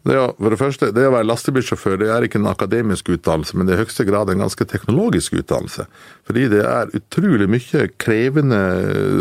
Det, 0.07 0.15
å- 0.23 0.35
for 0.39 0.51
det 0.55 0.59
første, 0.61 0.89
det 0.95 1.03
å 1.09 1.11
være 1.11 1.27
lastebilsjåfør 1.27 1.97
det 1.99 2.09
er 2.15 2.23
ikke 2.27 2.39
en 2.39 2.47
akademisk 2.47 3.09
utdannelse, 3.11 3.57
men 3.59 3.67
det 3.67 3.75
er 3.75 3.81
i 3.81 3.85
høyeste 3.85 4.05
grad 4.07 4.31
en 4.31 4.45
ganske 4.45 4.67
teknologisk 4.71 5.35
utdannelse. 5.41 5.87
Fordi 6.29 6.45
det 6.53 6.61
er 6.63 6.93
utrolig 6.95 7.49
mye 7.51 7.89
krevende 7.99 8.61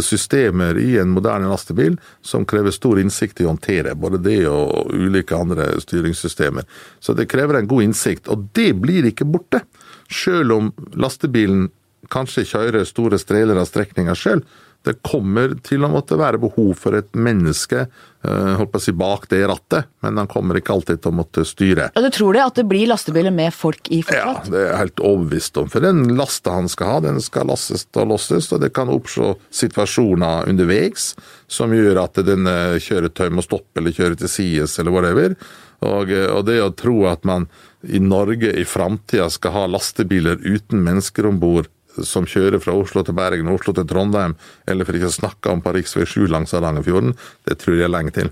systemer 0.06 0.78
i 0.78 0.92
en 1.02 1.10
moderne 1.16 1.50
lastebil 1.50 1.98
som 2.22 2.46
krever 2.46 2.72
stor 2.76 3.02
innsikt 3.02 3.42
i 3.42 3.48
å 3.48 3.54
håndtere. 3.56 3.96
Både 3.98 4.22
det 4.22 4.44
og 4.52 4.94
ulike 4.94 5.34
andre 5.38 5.72
styringssystemer. 5.82 6.68
Så 7.02 7.16
det 7.18 7.28
krever 7.34 7.58
en 7.64 7.68
god 7.72 7.88
innsikt, 7.88 8.30
og 8.30 8.50
det 8.54 8.74
blir 8.80 9.10
ikke 9.10 9.26
borte. 9.26 9.64
Selv 10.12 10.54
om 10.54 10.70
lastebilen 10.94 11.72
kanskje 12.14 12.46
kjører 12.46 12.86
store 12.86 13.18
streler 13.18 13.58
av 13.58 13.66
strekninga 13.66 14.14
sjøl. 14.14 14.44
Det 14.86 15.00
kommer 15.06 15.56
til 15.66 15.86
å 15.86 15.90
måtte 15.90 16.18
være 16.20 16.40
behov 16.42 16.76
for 16.78 16.94
et 16.98 17.10
menneske 17.18 17.86
eh, 17.86 18.52
holdt 18.60 18.72
på 18.74 18.82
å 18.82 18.84
si, 18.84 18.94
bak 18.96 19.26
det 19.32 19.42
rattet, 19.50 19.90
men 20.06 20.22
han 20.22 20.30
kommer 20.30 20.60
ikke 20.60 20.76
alltid 20.76 21.02
til 21.02 21.14
å 21.14 21.18
måtte 21.22 21.46
styre. 21.48 21.90
Ja, 21.96 22.04
Du 22.06 22.12
tror 22.14 22.38
det 22.38 22.44
at 22.46 22.60
det 22.60 22.68
blir 22.70 22.86
lastebiler 22.92 23.34
med 23.34 23.54
folk 23.56 23.90
i 23.90 24.04
Ja, 24.14 24.38
det 24.46 24.62
er 24.62 24.70
jeg 24.70 24.82
helt 24.84 25.04
overbevist 25.10 25.58
om. 25.62 25.72
For 25.74 25.86
den 25.86 26.06
lasta 26.20 26.54
han 26.60 26.70
skal 26.72 26.94
ha, 26.94 27.02
den 27.08 27.22
skal 27.26 27.50
lastes 27.50 27.88
og 27.96 28.12
losses, 28.14 28.52
og 28.54 28.62
det 28.62 28.74
kan 28.78 28.94
oppstå 28.94 29.34
situasjoner 29.50 30.50
underveis 30.52 31.14
som 31.52 31.74
gjør 31.74 32.04
at 32.06 32.22
denne 32.26 32.56
kjøretøy 32.82 33.30
må 33.34 33.46
stoppe 33.46 33.82
eller 33.82 33.96
kjøre 33.96 34.22
til 34.22 34.32
sides 34.32 34.78
eller 34.82 34.94
whatever. 34.94 35.38
Og, 35.86 36.10
og 36.10 36.46
det 36.48 36.62
å 36.64 36.74
tro 36.78 37.04
at 37.10 37.26
man 37.28 37.50
i 37.86 38.00
Norge 38.02 38.54
i 38.58 38.66
framtida 38.66 39.28
skal 39.30 39.54
ha 39.54 39.66
lastebiler 39.70 40.40
uten 40.42 40.82
mennesker 40.86 41.28
om 41.30 41.38
bord 41.42 41.70
som 42.04 42.28
kjører 42.28 42.60
fra 42.64 42.76
Oslo 42.76 43.04
til 43.06 43.16
Bergen, 43.18 43.52
Oslo 43.54 43.74
til 43.74 43.88
Trondheim, 43.88 44.36
eller 44.68 44.86
for 44.88 44.98
ikke 44.98 45.12
å 45.12 45.16
snakke 45.16 45.52
om 45.54 45.64
på 45.64 45.74
rv. 45.76 45.84
7 45.86 46.28
langs 46.32 46.56
Hardangerfjorden, 46.56 47.16
det 47.48 47.60
tror 47.62 47.78
jeg 47.78 47.88
er 47.88 47.94
lenge 47.96 48.16
til. 48.16 48.32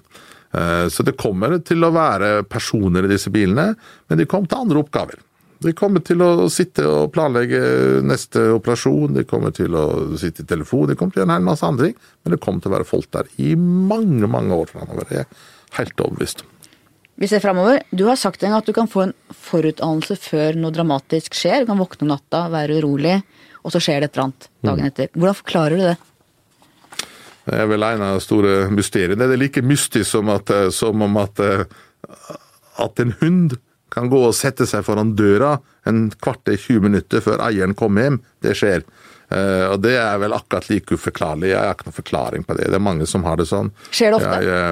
Eh, 0.53 0.87
Så 0.89 1.03
det 1.03 1.17
kommer 1.17 1.57
til 1.63 1.83
å 1.83 1.93
være 1.93 2.43
personer 2.43 3.05
i 3.05 3.13
disse 3.13 3.31
bilene, 3.33 3.75
men 4.09 4.17
de 4.17 4.25
kommer 4.25 4.47
til 4.47 4.65
andre 4.65 4.83
oppgaver. 4.83 5.21
De 5.63 5.71
kommer 5.71 6.03
til 6.03 6.19
å 6.19 6.49
sitte 6.51 6.83
og 6.83 7.13
planlegge 7.15 8.01
neste 8.03 8.49
operasjon, 8.51 9.13
de 9.15 9.23
kommer 9.23 9.53
til 9.55 9.71
å 9.79 10.17
sitte 10.19 10.43
i 10.43 10.49
telefon, 10.49 10.89
de 10.89 10.97
kommer 10.99 11.15
til 11.15 11.23
å 11.23 11.25
gjøre 11.25 11.37
en 11.39 11.47
masse 11.47 11.63
andre 11.63 11.87
ting, 11.87 11.95
men 12.23 12.35
det 12.35 12.41
kommer 12.43 12.59
til 12.63 12.71
å 12.71 12.75
være 12.75 12.89
folk 12.89 13.07
der 13.15 13.29
i 13.39 13.53
mange, 13.55 14.27
mange 14.27 14.57
år 14.57 14.73
framover. 14.73 15.07
Det 15.07 15.21
er 15.23 15.45
helt 15.79 16.03
overbevist. 16.03 16.43
Vi 17.15 17.29
ser 17.29 17.39
fremover. 17.39 17.83
Du 17.93 18.07
har 18.09 18.17
sagt 18.19 18.43
en 18.43 18.51
gang 18.51 18.63
at 18.63 18.67
du 18.67 18.73
kan 18.75 18.89
få 18.89 19.05
en 19.05 19.13
forutdannelse 19.45 20.17
før 20.19 20.57
noe 20.59 20.73
dramatisk 20.73 21.37
skjer. 21.37 21.61
Du 21.61 21.69
kan 21.69 21.79
våkne 21.79 22.07
om 22.07 22.11
natta, 22.15 22.47
være 22.51 22.81
urolig, 22.81 23.19
og 23.63 23.73
så 23.73 23.81
skjer 23.83 24.01
det 24.03 24.11
et 24.11 24.17
eller 24.17 24.29
annet 24.29 24.49
dagen 24.67 24.89
etter. 24.89 25.11
Hvordan 25.15 25.39
forklarer 25.39 25.79
du 25.79 25.85
det? 25.87 25.95
Det 27.43 27.59
er 27.59 27.67
vel 27.67 27.83
en 27.83 28.03
av 28.05 28.17
de 28.17 28.23
store 28.23 28.55
mysteriene. 28.71 29.19
Det 29.19 29.35
er 29.35 29.41
like 29.41 29.63
mystisk 29.65 30.07
som, 30.09 30.31
at, 30.31 30.51
eh, 30.53 30.69
som 30.71 31.01
om 31.03 31.19
at, 31.19 31.39
eh, 31.43 31.65
at 32.83 32.99
en 33.03 33.15
hund 33.19 33.57
kan 33.93 34.09
gå 34.09 34.19
og 34.25 34.35
sette 34.35 34.65
seg 34.69 34.85
foran 34.87 35.13
døra 35.17 35.57
en 35.89 36.07
kvart 36.23 36.41
til 36.47 36.57
20 36.57 36.87
minutter 36.87 37.23
før 37.23 37.43
eieren 37.45 37.75
kommer 37.77 38.07
hjem. 38.07 38.21
Det 38.41 38.55
skjer. 38.57 38.85
Eh, 39.33 39.65
og 39.71 39.79
det 39.81 39.93
er 39.97 40.19
vel 40.21 40.35
akkurat 40.35 40.67
like 40.69 40.93
uforklarlig. 40.93 41.49
Jeg 41.49 41.57
har 41.57 41.73
ikke 41.73 41.87
noen 41.87 41.95
forklaring 41.97 42.45
på 42.45 42.57
det. 42.57 42.67
Det 42.69 42.77
er 42.77 42.83
mange 42.83 43.07
som 43.09 43.25
har 43.25 43.39
det 43.39 43.47
sånn. 43.49 43.71
Skjer 43.89 44.13
det 44.13 44.19
ofte? 44.19 44.33
Jeg, 44.45 44.67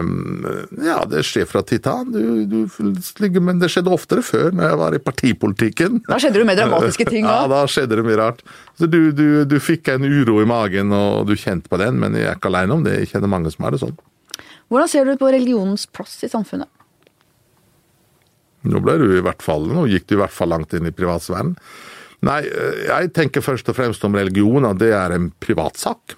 eh, 0.51 0.85
ja, 0.85 0.97
det 1.09 1.23
skjer 1.25 1.47
fra 1.49 1.63
annen. 1.63 2.11
Du, 2.13 2.67
du 2.67 3.39
Men 3.41 3.61
det 3.61 3.71
skjedde 3.73 3.93
oftere 3.93 4.25
før, 4.25 4.51
når 4.53 4.67
jeg 4.67 4.81
var 4.83 4.97
i 4.97 5.01
partipolitikken. 5.01 6.01
Da 6.09 6.19
skjedde 6.21 6.41
det 6.41 6.49
mer 6.51 6.59
dramatiske 6.59 7.07
ting 7.09 7.25
Ja, 7.31 7.47
da 7.49 7.63
skjedde 7.71 7.97
det 7.97 8.05
mye 8.05 8.19
rart. 8.19 8.43
Så 8.77 8.89
du, 8.91 8.99
du, 9.15 9.43
du 9.49 9.57
fikk 9.63 9.89
en 9.93 10.05
uro 10.05 10.41
i 10.43 10.49
magen, 10.49 10.93
og 10.93 11.25
du 11.29 11.35
kjente 11.39 11.71
på 11.71 11.79
den, 11.81 11.97
men 12.01 12.17
jeg 12.17 12.29
er 12.29 12.37
ikke 12.37 12.51
alene 12.51 12.77
om 12.77 12.85
det. 12.85 12.99
Jeg 12.99 13.15
kjenner 13.15 13.31
mange 13.31 13.53
som 13.53 13.65
har 13.65 13.73
det 13.73 13.81
sånn. 13.81 13.97
Hvordan 14.71 14.91
ser 14.91 15.09
du 15.09 15.17
på 15.19 15.31
religionens 15.33 15.87
plass 15.91 16.19
i 16.23 16.29
samfunnet? 16.31 16.69
Nå 18.61 18.79
ble 18.85 18.93
du 19.01 19.07
i 19.17 19.23
hvert 19.25 19.41
fall, 19.41 19.65
nå 19.73 19.87
gikk 19.89 20.05
du 20.07 20.19
i 20.19 20.21
hvert 20.21 20.33
fall 20.33 20.51
langt 20.53 20.73
inn 20.77 20.85
i 20.85 20.93
privatsfæren. 20.93 21.55
Nei, 22.27 22.41
eh, 22.45 22.81
jeg 22.87 23.13
tenker 23.17 23.45
først 23.45 23.69
og 23.71 23.77
fremst 23.77 24.03
om 24.05 24.17
religion, 24.17 24.67
at 24.69 24.79
det 24.81 24.91
er 24.93 25.17
en 25.17 25.31
privatsak. 25.41 26.17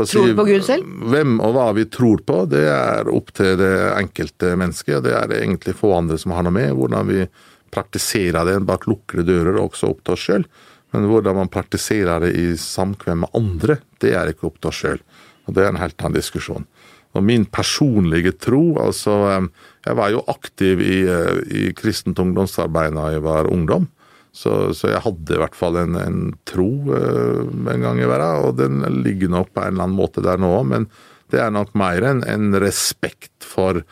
Tror 0.00 0.30
du 0.30 0.36
på 0.38 0.46
Gud 0.48 0.64
selv? 0.64 0.86
Hvem 1.12 1.38
og 1.44 1.54
hva 1.56 1.66
vi 1.76 1.84
tror 1.92 2.22
på, 2.24 2.44
det 2.48 2.62
er 2.72 3.08
opp 3.12 3.32
til 3.36 3.58
det 3.60 3.74
enkelte 3.98 4.54
mennesket. 4.56 4.96
og 4.96 5.04
Det 5.04 5.14
er 5.16 5.28
det 5.28 5.40
egentlig 5.42 5.76
få 5.76 5.92
andre 5.98 6.16
som 6.20 6.32
har 6.32 6.46
noe 6.46 6.56
med. 6.56 6.72
Hvordan 6.78 7.10
vi 7.10 7.26
praktiserer 7.74 8.48
det 8.48 8.60
bak 8.66 8.86
lukkede 8.88 9.26
dører, 9.28 9.54
er 9.58 9.62
også 9.62 9.90
opp 9.92 10.00
til 10.04 10.16
oss 10.16 10.24
sjøl. 10.24 10.46
Men 10.94 11.06
hvordan 11.10 11.36
man 11.38 11.52
praktiserer 11.52 12.24
det 12.24 12.32
i 12.38 12.46
samkvem 12.58 13.26
med 13.26 13.36
andre, 13.36 13.78
det 14.02 14.14
er 14.16 14.32
ikke 14.32 14.48
opp 14.48 14.58
til 14.58 14.72
oss 14.72 14.80
sjøl. 14.82 15.04
Og 15.46 15.54
det 15.54 15.66
er 15.66 15.74
en 15.74 15.82
helt 15.82 16.00
annen 16.00 16.18
diskusjon. 16.18 16.66
Og 17.14 17.24
min 17.26 17.44
personlige 17.50 18.36
tro 18.38 18.76
altså 18.78 19.14
eh, 19.32 19.46
Jeg 19.86 19.96
var 19.98 20.10
jo 20.12 20.20
aktiv 20.30 20.82
i, 20.84 20.98
eh, 21.10 21.40
i 21.50 21.62
kristent 21.74 22.20
ungdomsarbeid 22.22 22.94
da 22.94 23.08
jeg 23.16 23.24
var 23.24 23.50
ungdom. 23.50 23.88
Så, 24.32 24.70
så, 24.78 24.92
jeg 24.92 25.02
hadde 25.02 25.34
i 25.34 25.40
hvert 25.42 25.56
fall 25.58 25.76
en, 25.80 25.96
en 25.98 26.20
tro 26.46 26.68
uh, 26.86 27.42
en 27.72 27.82
gang 27.82 27.98
i 27.98 28.06
verden, 28.06 28.44
og 28.46 28.60
den 28.60 29.02
ligger 29.02 29.32
nok 29.32 29.50
på 29.50 29.64
en 29.64 29.74
eller 29.74 29.88
annen 29.88 29.98
måte 29.98 30.22
der 30.22 30.38
nå 30.38 30.52
òg. 30.60 30.68
Men 30.70 30.86
det 31.34 31.42
er 31.42 31.50
nok 31.54 31.74
mer 31.78 32.06
enn 32.06 32.22
en 32.30 32.54
respekt 32.62 33.46
for 33.46 33.82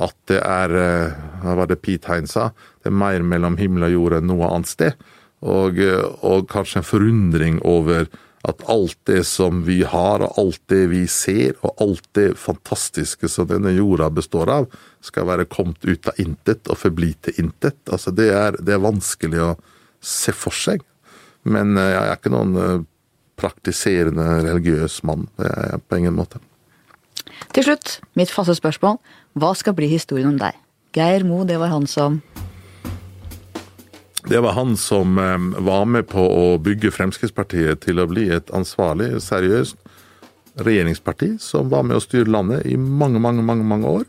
at 0.00 0.16
det 0.30 0.40
er 0.40 0.72
uh, 0.72 1.22
Hva 1.42 1.58
var 1.60 1.68
det 1.68 1.82
Pete 1.84 2.08
Hein 2.08 2.28
sa? 2.30 2.50
Det 2.80 2.88
er 2.88 3.00
mer 3.04 3.24
mellom 3.26 3.58
himmel 3.60 3.90
og 3.90 3.96
jord 3.96 4.18
enn 4.18 4.30
noe 4.32 4.48
annet 4.48 4.72
sted. 4.72 5.08
Og, 5.44 5.76
uh, 5.76 6.08
og 6.24 6.48
kanskje 6.52 6.80
en 6.80 6.88
forundring 6.88 7.60
over 7.60 8.08
at 8.48 8.62
alt 8.66 8.98
det 9.06 9.20
som 9.28 9.60
vi 9.66 9.82
har, 9.86 10.22
og 10.24 10.38
alt 10.40 10.62
det 10.72 10.86
vi 10.90 11.04
ser, 11.10 11.54
og 11.62 11.78
alt 11.84 12.08
det 12.18 12.32
fantastiske 12.40 13.28
som 13.30 13.46
denne 13.46 13.70
jorda 13.76 14.08
består 14.10 14.50
av, 14.50 14.66
skal 15.04 15.28
være 15.28 15.46
kommet 15.50 15.84
ut 15.86 16.08
av 16.10 16.18
intet 16.22 16.66
og 16.70 16.80
forbli 16.80 17.12
til 17.22 17.38
intet. 17.44 17.78
Altså 17.86 18.10
det 18.14 18.32
er, 18.34 18.58
det 18.58 18.74
er 18.74 18.82
vanskelig 18.82 19.44
å 19.44 19.52
se 20.02 20.34
for 20.36 20.54
seg. 20.56 20.82
Men 21.48 21.76
eh, 21.78 21.92
jeg 21.94 22.02
er 22.02 22.18
ikke 22.18 22.34
noen 22.34 22.56
eh, 22.58 22.86
praktiserende 23.40 24.26
religiøs 24.44 25.00
mann. 25.08 25.28
Det 25.38 25.48
er 25.48 25.74
jeg 25.74 25.84
på 25.88 26.00
ingen 26.02 26.18
måte. 26.18 26.42
Til 27.52 27.66
slutt, 27.66 27.98
mitt 28.18 28.32
faste 28.32 28.54
spørsmål. 28.58 28.98
Hva 29.38 29.52
skal 29.58 29.76
bli 29.76 29.88
historien 29.90 30.34
om 30.34 30.40
deg? 30.40 30.58
Geir 30.92 31.24
Mo, 31.24 31.42
det 31.48 31.56
var 31.60 31.72
han 31.72 31.86
som 31.88 32.20
Det 34.28 34.38
var 34.44 34.52
han 34.54 34.76
som 34.76 35.18
eh, 35.18 35.48
var 35.64 35.86
med 35.88 36.10
på 36.12 36.22
å 36.22 36.58
bygge 36.62 36.92
Fremskrittspartiet 36.94 37.82
til 37.86 38.02
å 38.02 38.08
bli 38.10 38.28
et 38.30 38.52
ansvarlig, 38.54 39.16
seriøst 39.24 39.78
regjeringsparti 40.60 41.36
som 41.40 41.70
var 41.72 41.84
med 41.86 41.96
å 41.96 42.02
styre 42.02 42.30
landet 42.30 42.66
i 42.68 42.76
mange, 42.76 43.20
mange, 43.22 43.44
mange, 43.44 43.64
mange 43.64 43.88
år. 43.88 44.04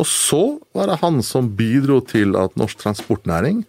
Og 0.00 0.08
så 0.08 0.42
var 0.76 0.90
det 0.90 1.00
han 1.02 1.22
som 1.24 1.50
bidro 1.56 2.00
til 2.04 2.36
at 2.36 2.56
norsk 2.60 2.80
transportnæring 2.82 3.64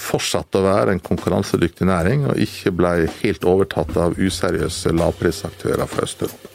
fortsatte 0.00 0.60
å 0.60 0.64
være 0.64 0.94
en 0.94 1.02
konkurransedyktig 1.04 1.88
næring, 1.88 2.24
og 2.30 2.40
ikke 2.40 2.72
ble 2.72 2.92
helt 3.20 3.44
overtatt 3.44 3.92
av 4.00 4.16
useriøse 4.16 4.94
lavprisaktører 4.96 5.90
fra 5.90 6.06
Øst-Europa. 6.08 6.54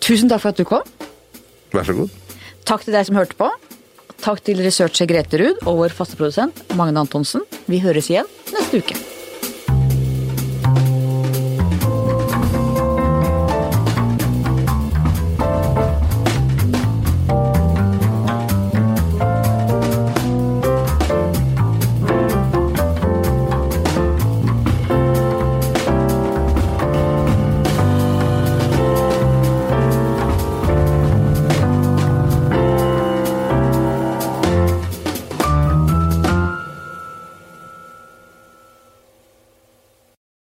Tusen 0.00 0.28
takk 0.28 0.42
for 0.42 0.52
at 0.52 0.60
du 0.60 0.66
kom. 0.68 0.84
Vær 1.72 1.86
så 1.86 1.96
god. 1.96 2.12
Takk 2.68 2.84
til 2.84 2.96
deg 2.96 3.08
som 3.08 3.20
hørte 3.20 3.38
på. 3.38 3.48
Takk 4.20 4.42
til 4.44 4.60
researcher 4.60 5.08
Grete 5.08 5.40
Ruud 5.40 5.62
og 5.64 5.80
vår 5.80 5.96
faste 5.96 6.18
produsent 6.20 6.60
Magne 6.76 7.00
Antonsen. 7.06 7.46
Vi 7.70 7.80
høres 7.80 8.10
igjen 8.12 8.28
neste 8.52 8.82
uke. 8.82 8.98